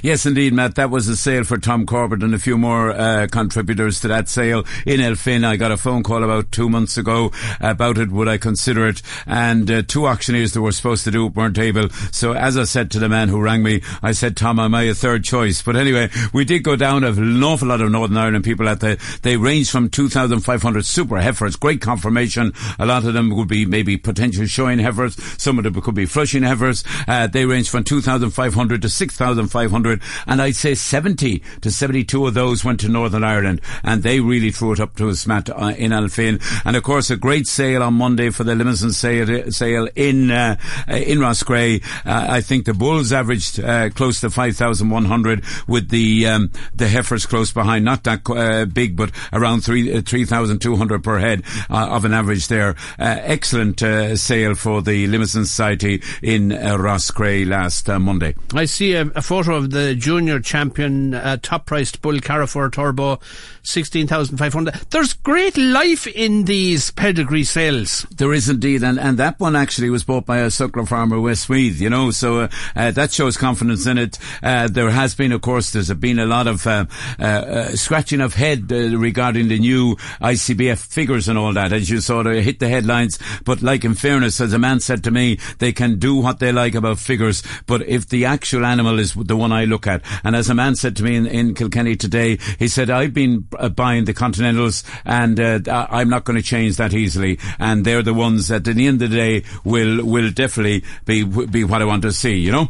yes, 0.00 0.24
indeed, 0.26 0.52
Matt. 0.52 0.76
That 0.76 0.90
was 0.90 1.08
a 1.08 1.16
sale 1.16 1.42
for 1.42 1.58
Tom 1.58 1.86
Corbett 1.86 2.22
and 2.22 2.36
a 2.36 2.38
few 2.38 2.56
more 2.56 2.92
uh, 2.92 3.26
contributors 3.32 3.98
to 4.02 4.06
that 4.06 4.28
sale 4.28 4.64
in 4.86 5.00
Elphin. 5.00 5.44
I 5.44 5.56
got 5.56 5.72
a 5.72 5.76
phone 5.76 6.04
call 6.04 6.22
about 6.22 6.52
two 6.52 6.68
months 6.68 6.96
ago 6.96 7.32
about 7.58 7.98
it. 7.98 8.12
Would 8.12 8.28
I 8.28 8.38
consider 8.38 8.86
it? 8.86 9.02
And 9.26 9.68
uh, 9.68 9.82
two 9.82 10.06
auctioneers 10.06 10.52
that 10.52 10.62
were 10.62 10.70
supposed 10.70 11.02
to 11.02 11.10
do 11.10 11.26
it 11.26 11.34
weren't 11.34 11.58
able. 11.58 11.88
So 12.12 12.32
as 12.32 12.56
I 12.56 12.62
said 12.62 12.92
to 12.92 13.00
the 13.00 13.08
man 13.08 13.28
who 13.28 13.40
rang 13.40 13.64
me, 13.64 13.82
I 14.04 14.12
said, 14.12 14.36
Tom, 14.36 14.60
am 14.60 14.76
I 14.76 14.84
a 14.84 14.94
third 14.94 15.24
choice? 15.24 15.62
But 15.62 15.74
anyway, 15.74 16.10
we 16.32 16.44
did 16.44 16.62
go 16.62 16.76
down 16.76 17.02
an 17.02 17.42
awful 17.42 17.66
lot 17.66 17.80
of 17.80 17.90
Northern 17.90 18.18
Ireland 18.18 18.44
people 18.44 18.68
at 18.68 18.78
the, 18.78 19.00
they 19.22 19.36
range 19.48 19.70
from 19.70 19.88
2,500 19.88 20.84
super 20.84 21.18
heifers, 21.18 21.56
great 21.56 21.80
conformation. 21.80 22.52
A 22.78 22.84
lot 22.84 23.06
of 23.06 23.14
them 23.14 23.34
would 23.34 23.48
be 23.48 23.64
maybe 23.64 23.96
potential 23.96 24.44
showing 24.44 24.78
heifers. 24.78 25.16
Some 25.42 25.56
of 25.56 25.64
them 25.64 25.80
could 25.80 25.94
be 25.94 26.04
flushing 26.04 26.42
heifers. 26.42 26.84
Uh, 27.06 27.28
they 27.28 27.46
range 27.46 27.70
from 27.70 27.82
2,500 27.82 28.82
to 28.82 28.88
6,500. 28.90 30.02
And 30.26 30.42
I'd 30.42 30.54
say 30.54 30.74
70 30.74 31.42
to 31.62 31.70
72 31.70 32.26
of 32.26 32.34
those 32.34 32.62
went 32.62 32.80
to 32.80 32.90
Northern 32.90 33.24
Ireland. 33.24 33.62
And 33.82 34.02
they 34.02 34.20
really 34.20 34.50
threw 34.50 34.72
it 34.72 34.80
up 34.80 34.96
to 34.96 35.08
us, 35.08 35.26
Matt, 35.26 35.48
uh, 35.48 35.72
in 35.78 35.92
Elphin. 35.92 36.42
And 36.66 36.76
of 36.76 36.82
course, 36.82 37.08
a 37.08 37.16
great 37.16 37.46
sale 37.46 37.82
on 37.82 37.94
Monday 37.94 38.28
for 38.28 38.44
the 38.44 38.54
Limousin 38.54 38.92
sale, 38.92 39.50
sale 39.50 39.88
in, 39.96 40.30
uh, 40.30 40.56
in 40.88 41.20
Roscrea. 41.20 41.80
Uh, 42.04 42.26
I 42.28 42.42
think 42.42 42.66
the 42.66 42.74
bulls 42.74 43.14
averaged 43.14 43.60
uh, 43.60 43.88
close 43.88 44.20
to 44.20 44.28
5,100 44.28 45.42
with 45.66 45.88
the, 45.88 46.26
um, 46.26 46.50
the 46.74 46.86
heifers 46.86 47.24
close 47.24 47.50
behind. 47.50 47.86
Not 47.86 48.04
that 48.04 48.28
uh, 48.28 48.66
big, 48.66 48.94
but 48.94 49.10
around 49.38 49.62
3, 49.62 49.98
uh, 49.98 50.02
3,200 50.02 51.02
per 51.02 51.18
head 51.18 51.42
uh, 51.70 51.88
of 51.88 52.04
an 52.04 52.12
average 52.12 52.48
there. 52.48 52.70
Uh, 52.98 53.16
excellent 53.20 53.80
sale 54.18 54.54
for 54.54 54.82
the 54.82 55.06
Limousin 55.06 55.44
Society 55.44 56.02
in 56.22 56.52
uh, 56.52 56.76
Roscrea 56.76 57.46
last 57.46 57.88
Monday. 57.88 58.34
I 58.54 58.64
see 58.64 58.94
a, 58.94 59.02
a, 59.14 59.22
photo 59.22 59.54
of 59.54 59.70
the 59.70 59.94
junior 59.94 60.40
champion 60.40 61.12
top 61.42 61.66
priced 61.66 62.02
bull 62.02 62.18
Carrefour 62.20 62.70
Turbo 62.70 63.20
16,500. 63.68 64.74
There's 64.90 65.12
great 65.12 65.56
life 65.56 66.06
in 66.06 66.44
these 66.44 66.90
pedigree 66.90 67.44
sales. 67.44 68.06
There 68.16 68.32
is 68.32 68.48
indeed, 68.48 68.82
and, 68.82 68.98
and 68.98 69.18
that 69.18 69.38
one 69.38 69.54
actually 69.54 69.90
was 69.90 70.04
bought 70.04 70.24
by 70.24 70.38
a 70.38 70.46
suckler 70.46 70.88
farmer, 70.88 71.20
Westmeath, 71.20 71.80
you 71.80 71.90
know, 71.90 72.10
so 72.10 72.40
uh, 72.40 72.48
uh, 72.74 72.90
that 72.92 73.12
shows 73.12 73.36
confidence 73.36 73.86
in 73.86 73.98
it. 73.98 74.18
Uh, 74.42 74.68
there 74.68 74.90
has 74.90 75.14
been, 75.14 75.32
of 75.32 75.42
course, 75.42 75.70
there's 75.72 75.92
been 75.94 76.18
a 76.18 76.26
lot 76.26 76.46
of 76.46 76.66
uh, 76.66 76.86
uh, 77.18 77.22
uh, 77.22 77.68
scratching 77.76 78.22
of 78.22 78.34
head 78.34 78.70
regarding 78.70 79.48
the 79.48 79.58
new 79.58 79.96
ICBF 80.20 80.78
figures 80.86 81.28
and 81.28 81.38
all 81.38 81.52
that, 81.52 81.72
as 81.72 81.90
you 81.90 82.00
sort 82.00 82.26
of 82.26 82.42
hit 82.42 82.60
the 82.60 82.68
headlines. 82.68 83.18
But 83.44 83.60
like 83.60 83.84
in 83.84 83.94
fairness, 83.94 84.40
as 84.40 84.54
a 84.54 84.58
man 84.58 84.80
said 84.80 85.04
to 85.04 85.10
me, 85.10 85.38
they 85.58 85.72
can 85.72 85.98
do 85.98 86.16
what 86.16 86.38
they 86.38 86.52
like 86.52 86.74
about 86.74 86.98
figures, 86.98 87.42
but 87.66 87.82
if 87.82 88.08
the 88.08 88.24
actual 88.24 88.64
animal 88.64 88.98
is 88.98 89.12
the 89.12 89.36
one 89.36 89.52
I 89.52 89.66
look 89.66 89.86
at, 89.86 90.02
and 90.24 90.34
as 90.34 90.48
a 90.48 90.54
man 90.54 90.74
said 90.74 90.96
to 90.96 91.04
me 91.04 91.16
in, 91.16 91.26
in 91.26 91.54
Kilkenny 91.54 91.96
today, 91.96 92.38
he 92.58 92.68
said, 92.68 92.88
I've 92.88 93.12
been 93.12 93.46
uh, 93.58 93.68
buying 93.68 94.04
the 94.04 94.14
Continentals, 94.14 94.84
and 95.04 95.38
uh, 95.38 95.86
I'm 95.90 96.08
not 96.08 96.24
going 96.24 96.36
to 96.36 96.42
change 96.42 96.76
that 96.76 96.94
easily. 96.94 97.38
And 97.58 97.84
they're 97.84 98.02
the 98.02 98.14
ones 98.14 98.48
that, 98.48 98.66
at 98.68 98.76
the 98.76 98.86
end 98.86 99.02
of 99.02 99.10
the 99.10 99.16
day, 99.16 99.44
will 99.64 100.04
will 100.04 100.30
definitely 100.30 100.84
be 101.04 101.24
be 101.24 101.64
what 101.64 101.82
I 101.82 101.84
want 101.84 102.02
to 102.02 102.12
see. 102.12 102.36
You 102.36 102.52
know. 102.52 102.68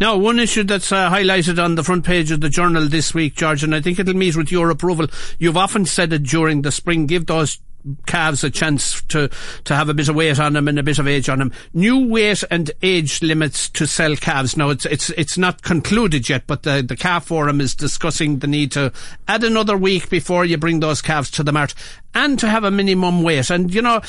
Now, 0.00 0.16
one 0.16 0.40
issue 0.40 0.64
that's 0.64 0.90
uh, 0.90 1.08
highlighted 1.08 1.62
on 1.62 1.76
the 1.76 1.84
front 1.84 2.04
page 2.04 2.32
of 2.32 2.40
the 2.40 2.48
journal 2.48 2.88
this 2.88 3.14
week, 3.14 3.36
George, 3.36 3.62
and 3.62 3.74
I 3.74 3.80
think 3.80 3.98
it'll 3.98 4.14
meet 4.14 4.36
with 4.36 4.50
your 4.50 4.70
approval. 4.70 5.06
You've 5.38 5.56
often 5.56 5.86
said 5.86 6.12
it 6.12 6.24
during 6.24 6.62
the 6.62 6.72
spring. 6.72 7.06
Give 7.06 7.26
those 7.26 7.60
calves 8.06 8.44
a 8.44 8.50
chance 8.50 9.02
to, 9.02 9.28
to 9.64 9.74
have 9.74 9.88
a 9.88 9.94
bit 9.94 10.08
of 10.08 10.16
weight 10.16 10.38
on 10.38 10.52
them 10.52 10.68
and 10.68 10.78
a 10.78 10.82
bit 10.82 10.98
of 10.98 11.08
age 11.08 11.28
on 11.28 11.38
them. 11.38 11.52
New 11.74 12.06
weight 12.06 12.44
and 12.50 12.70
age 12.82 13.22
limits 13.22 13.68
to 13.70 13.86
sell 13.86 14.16
calves. 14.16 14.56
Now 14.56 14.70
it's 14.70 14.86
it's 14.86 15.10
it's 15.10 15.38
not 15.38 15.62
concluded 15.62 16.28
yet, 16.28 16.46
but 16.46 16.62
the 16.62 16.82
the 16.82 16.96
calf 16.96 17.26
forum 17.26 17.60
is 17.60 17.74
discussing 17.74 18.38
the 18.38 18.46
need 18.46 18.72
to 18.72 18.92
add 19.28 19.44
another 19.44 19.76
week 19.76 20.08
before 20.08 20.44
you 20.44 20.56
bring 20.56 20.80
those 20.80 21.02
calves 21.02 21.30
to 21.32 21.42
the 21.42 21.52
mart 21.52 21.74
and 22.14 22.38
to 22.38 22.48
have 22.48 22.64
a 22.64 22.70
minimum 22.70 23.22
weight. 23.22 23.50
And 23.50 23.72
you 23.72 23.82
know 23.82 24.00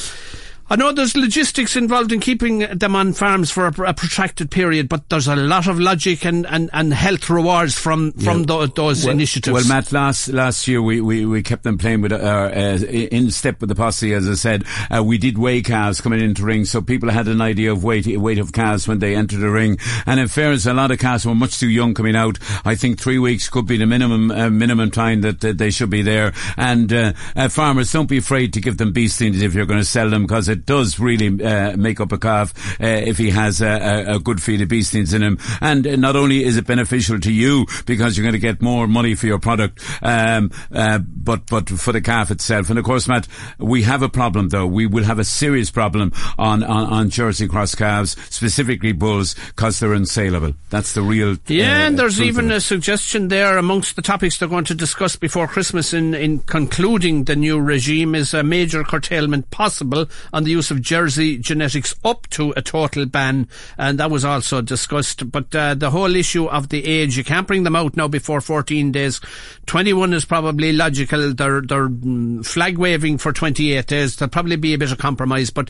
I 0.69 0.75
know 0.75 0.91
there's 0.91 1.15
logistics 1.15 1.75
involved 1.75 2.11
in 2.11 2.19
keeping 2.19 2.59
them 2.59 2.95
on 2.95 3.13
farms 3.13 3.51
for 3.51 3.67
a, 3.67 3.89
a 3.89 3.93
protracted 3.93 4.49
period, 4.49 4.89
but 4.89 5.09
there's 5.09 5.27
a 5.27 5.35
lot 5.35 5.67
of 5.67 5.79
logic 5.79 6.25
and, 6.25 6.45
and, 6.47 6.69
and 6.73 6.93
health 6.93 7.29
rewards 7.29 7.77
from, 7.77 8.13
from 8.13 8.39
yeah. 8.39 8.45
those, 8.45 8.73
those 8.73 9.05
well, 9.05 9.13
initiatives. 9.13 9.53
Well, 9.53 9.67
Matt, 9.67 9.91
last 9.91 10.29
last 10.29 10.67
year 10.67 10.81
we, 10.81 11.01
we, 11.01 11.25
we 11.25 11.43
kept 11.43 11.63
them 11.63 11.77
playing 11.77 12.01
with 12.01 12.11
uh, 12.11 12.15
uh, 12.15 12.79
in 12.87 13.29
step 13.31 13.59
with 13.59 13.69
the 13.69 13.75
posse, 13.75 14.13
as 14.13 14.27
I 14.27 14.35
said. 14.35 14.63
Uh, 14.89 15.03
we 15.03 15.17
did 15.17 15.37
weigh 15.37 15.61
calves 15.61 16.01
coming 16.01 16.21
into 16.21 16.43
ring, 16.43 16.65
so 16.65 16.81
people 16.81 17.09
had 17.09 17.27
an 17.27 17.41
idea 17.41 17.71
of 17.71 17.83
weight 17.83 18.07
weight 18.17 18.39
of 18.39 18.53
calves 18.53 18.87
when 18.87 18.99
they 18.99 19.15
entered 19.15 19.39
the 19.39 19.49
ring. 19.49 19.77
And 20.05 20.19
in 20.19 20.27
fairness, 20.27 20.65
a 20.65 20.73
lot 20.73 20.91
of 20.91 20.99
calves 20.99 21.25
were 21.25 21.35
much 21.35 21.59
too 21.59 21.69
young 21.69 21.93
coming 21.93 22.15
out. 22.15 22.39
I 22.65 22.75
think 22.75 22.99
three 22.99 23.19
weeks 23.19 23.49
could 23.49 23.67
be 23.67 23.77
the 23.77 23.85
minimum 23.85 24.31
uh, 24.31 24.49
minimum 24.49 24.91
time 24.91 25.21
that, 25.21 25.41
that, 25.41 25.57
they 25.57 25.71
should 25.71 25.89
be 25.89 26.01
there. 26.01 26.33
And 26.57 26.91
uh, 26.91 27.13
uh, 27.35 27.49
farmers, 27.49 27.91
don't 27.91 28.09
be 28.09 28.17
afraid 28.17 28.53
to 28.53 28.61
give 28.61 28.77
them 28.77 28.93
beastings 28.93 29.41
if 29.41 29.53
you're 29.53 29.65
going 29.65 29.79
to 29.79 29.85
sell 29.85 30.09
them, 30.09 30.23
because 30.23 30.47
it 30.53 30.65
does 30.65 30.99
really 30.99 31.43
uh, 31.43 31.75
make 31.75 31.99
up 31.99 32.11
a 32.11 32.17
calf 32.17 32.53
uh, 32.79 32.85
if 32.85 33.17
he 33.17 33.31
has 33.31 33.61
a, 33.61 34.05
a, 34.07 34.19
good 34.19 34.41
feed 34.41 34.61
of 34.61 34.69
beastings 34.69 35.13
in 35.13 35.21
him. 35.21 35.37
And 35.59 35.99
not 35.99 36.15
only 36.15 36.43
is 36.43 36.55
it 36.55 36.67
beneficial 36.67 37.19
to 37.19 37.31
you 37.31 37.65
because 37.85 38.15
you're 38.15 38.23
going 38.23 38.33
to 38.33 38.39
get 38.39 38.61
more 38.61 38.87
money 38.87 39.15
for 39.15 39.27
your 39.27 39.39
product, 39.39 39.83
um, 40.01 40.51
uh, 40.71 40.99
but 40.99 41.47
but 41.47 41.69
for 41.69 41.91
the 41.91 42.01
calf 42.01 42.31
itself. 42.31 42.69
And 42.69 42.79
of 42.79 42.85
course, 42.85 43.07
Matt, 43.07 43.27
we 43.57 43.83
have 43.83 44.01
a 44.01 44.09
problem 44.09 44.49
though. 44.49 44.67
We 44.67 44.85
will 44.85 45.03
have 45.03 45.19
a 45.19 45.25
serious 45.25 45.71
problem 45.71 46.13
on 46.37 46.63
on, 46.63 46.85
on 46.85 47.09
Jersey 47.09 47.47
cross 47.47 47.75
calves, 47.75 48.15
specifically 48.29 48.91
bulls, 48.91 49.35
because 49.47 49.79
they're 49.79 49.89
unsaleable. 49.95 50.55
That's 50.69 50.93
the 50.93 51.01
real. 51.01 51.37
Yeah, 51.47 51.87
and 51.87 51.97
there's 51.97 52.21
even 52.21 52.51
a 52.51 52.61
suggestion 52.61 53.27
there 53.27 53.57
amongst 53.57 53.95
the 53.95 54.01
topics 54.01 54.37
they're 54.37 54.47
going 54.47 54.65
to 54.65 54.75
discuss 54.75 55.15
before 55.15 55.47
Christmas 55.47 55.93
in 55.93 56.13
in 56.13 56.39
concluding 56.39 57.23
the 57.25 57.35
new 57.35 57.59
regime 57.59 58.15
is 58.15 58.33
a 58.33 58.43
major 58.43 58.83
curtailment 58.83 59.49
possible 59.51 60.07
on 60.31 60.42
the 60.43 60.51
use 60.51 60.71
of 60.71 60.81
Jersey 60.81 61.37
genetics 61.37 61.95
up 62.03 62.27
to 62.31 62.53
a 62.55 62.61
total 62.61 63.05
ban, 63.05 63.47
and 63.77 63.99
that 63.99 64.11
was 64.11 64.25
also 64.25 64.61
discussed. 64.61 65.31
But 65.31 65.53
uh, 65.55 65.75
the 65.75 65.91
whole 65.91 66.15
issue 66.15 66.45
of 66.45 66.69
the 66.69 66.85
age, 66.85 67.17
you 67.17 67.23
can't 67.23 67.47
bring 67.47 67.63
them 67.63 67.75
out 67.75 67.97
now 67.97 68.07
before 68.07 68.41
14 68.41 68.91
days. 68.91 69.19
21 69.65 70.13
is 70.13 70.25
probably 70.25 70.73
logical. 70.73 71.33
They're, 71.33 71.61
they're 71.61 71.89
mm, 71.89 72.45
flag 72.45 72.77
waving 72.77 73.17
for 73.17 73.33
28 73.33 73.87
days. 73.87 74.15
There'll 74.15 74.29
probably 74.29 74.55
be 74.55 74.73
a 74.73 74.77
bit 74.77 74.91
of 74.91 74.97
compromise, 74.97 75.49
but 75.49 75.69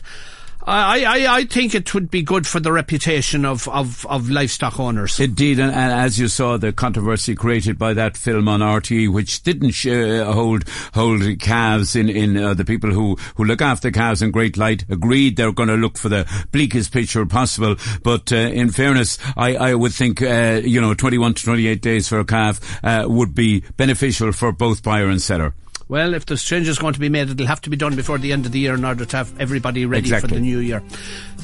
I, 0.66 1.04
I, 1.04 1.36
I 1.36 1.44
think 1.44 1.74
it 1.74 1.92
would 1.92 2.10
be 2.10 2.22
good 2.22 2.46
for 2.46 2.58
the 2.58 2.72
reputation 2.72 3.44
of, 3.44 3.68
of, 3.68 4.06
of 4.06 4.30
livestock 4.30 4.80
owners. 4.80 5.20
Indeed, 5.20 5.58
and, 5.58 5.70
and, 5.70 5.92
as 5.92 6.18
you 6.18 6.28
saw, 6.28 6.56
the 6.56 6.72
controversy 6.72 7.34
created 7.34 7.78
by 7.78 7.92
that 7.92 8.16
film 8.16 8.48
on 8.48 8.60
RTE, 8.60 9.12
which 9.12 9.42
didn't 9.42 9.84
uh, 9.84 10.32
hold 10.32 10.64
hold 10.94 11.22
calves 11.38 11.94
in 11.94 12.08
in 12.08 12.36
uh, 12.38 12.54
the 12.54 12.64
people 12.64 12.90
who, 12.90 13.16
who 13.36 13.44
look 13.44 13.60
after 13.60 13.90
calves 13.90 14.22
in 14.22 14.30
great 14.30 14.56
light, 14.56 14.86
agreed 14.88 15.36
they're 15.36 15.52
going 15.52 15.68
to 15.68 15.76
look 15.76 15.98
for 15.98 16.08
the 16.08 16.26
bleakest 16.50 16.92
picture 16.92 17.26
possible. 17.26 17.76
But 18.02 18.32
uh, 18.32 18.36
in 18.36 18.70
fairness, 18.70 19.18
I, 19.36 19.56
I 19.56 19.74
would 19.74 19.92
think 19.92 20.22
uh, 20.22 20.62
you 20.64 20.80
know 20.80 20.94
21 20.94 21.34
to 21.34 21.44
28 21.44 21.82
days 21.82 22.08
for 22.08 22.20
a 22.20 22.24
calf 22.24 22.82
uh, 22.82 23.04
would 23.06 23.34
be 23.34 23.60
beneficial 23.76 24.32
for 24.32 24.50
both 24.50 24.82
buyer 24.82 25.08
and 25.08 25.20
seller. 25.20 25.54
Well, 25.88 26.14
if 26.14 26.26
there's 26.26 26.42
changes 26.42 26.70
is 26.70 26.78
going 26.78 26.94
to 26.94 27.00
be 27.00 27.08
made, 27.08 27.28
it'll 27.28 27.46
have 27.46 27.60
to 27.62 27.70
be 27.70 27.76
done 27.76 27.94
before 27.94 28.18
the 28.18 28.32
end 28.32 28.46
of 28.46 28.52
the 28.52 28.58
year 28.58 28.74
in 28.74 28.84
order 28.84 29.04
to 29.04 29.16
have 29.16 29.38
everybody 29.40 29.84
ready 29.86 30.00
exactly. 30.00 30.28
for 30.28 30.34
the 30.34 30.40
new 30.40 30.58
year. 30.58 30.82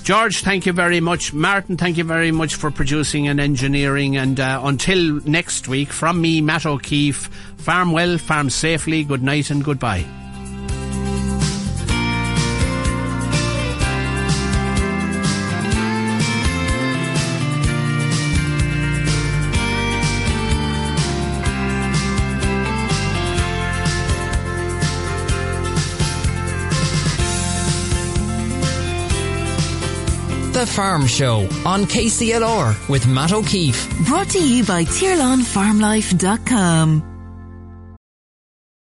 George, 0.03 0.43
thank 0.43 0.65
you 0.65 0.73
very 0.73 1.01
much. 1.01 1.33
Martin, 1.33 1.77
thank 1.77 1.99
you 1.99 2.05
very 2.05 2.33
much 2.33 2.55
for 2.55 2.71
producing 2.71 3.29
and 3.29 3.39
engineering. 3.39 4.17
And 4.17 4.41
uh, 4.41 4.61
until 4.65 5.21
next 5.27 5.69
week, 5.69 5.91
from 5.91 6.21
me, 6.21 6.41
Matt 6.41 6.65
O'Keeffe, 6.65 7.27
farm 7.59 7.93
well, 7.93 8.17
farm 8.17 8.49
safely. 8.49 9.05
Good 9.05 9.23
night 9.23 9.51
and 9.51 9.63
goodbye. 9.63 10.07
Farm 30.71 31.07
Show 31.07 31.41
on 31.67 31.85
KCLR 31.85 32.89
with 32.89 33.07
Matt 33.07 33.33
O'Keeffe. 33.33 33.87
Brought 34.07 34.31
to 34.31 34.39
you 34.39 34.65
by 34.65 34.85
TirlanFarmLife.com. 34.85 37.10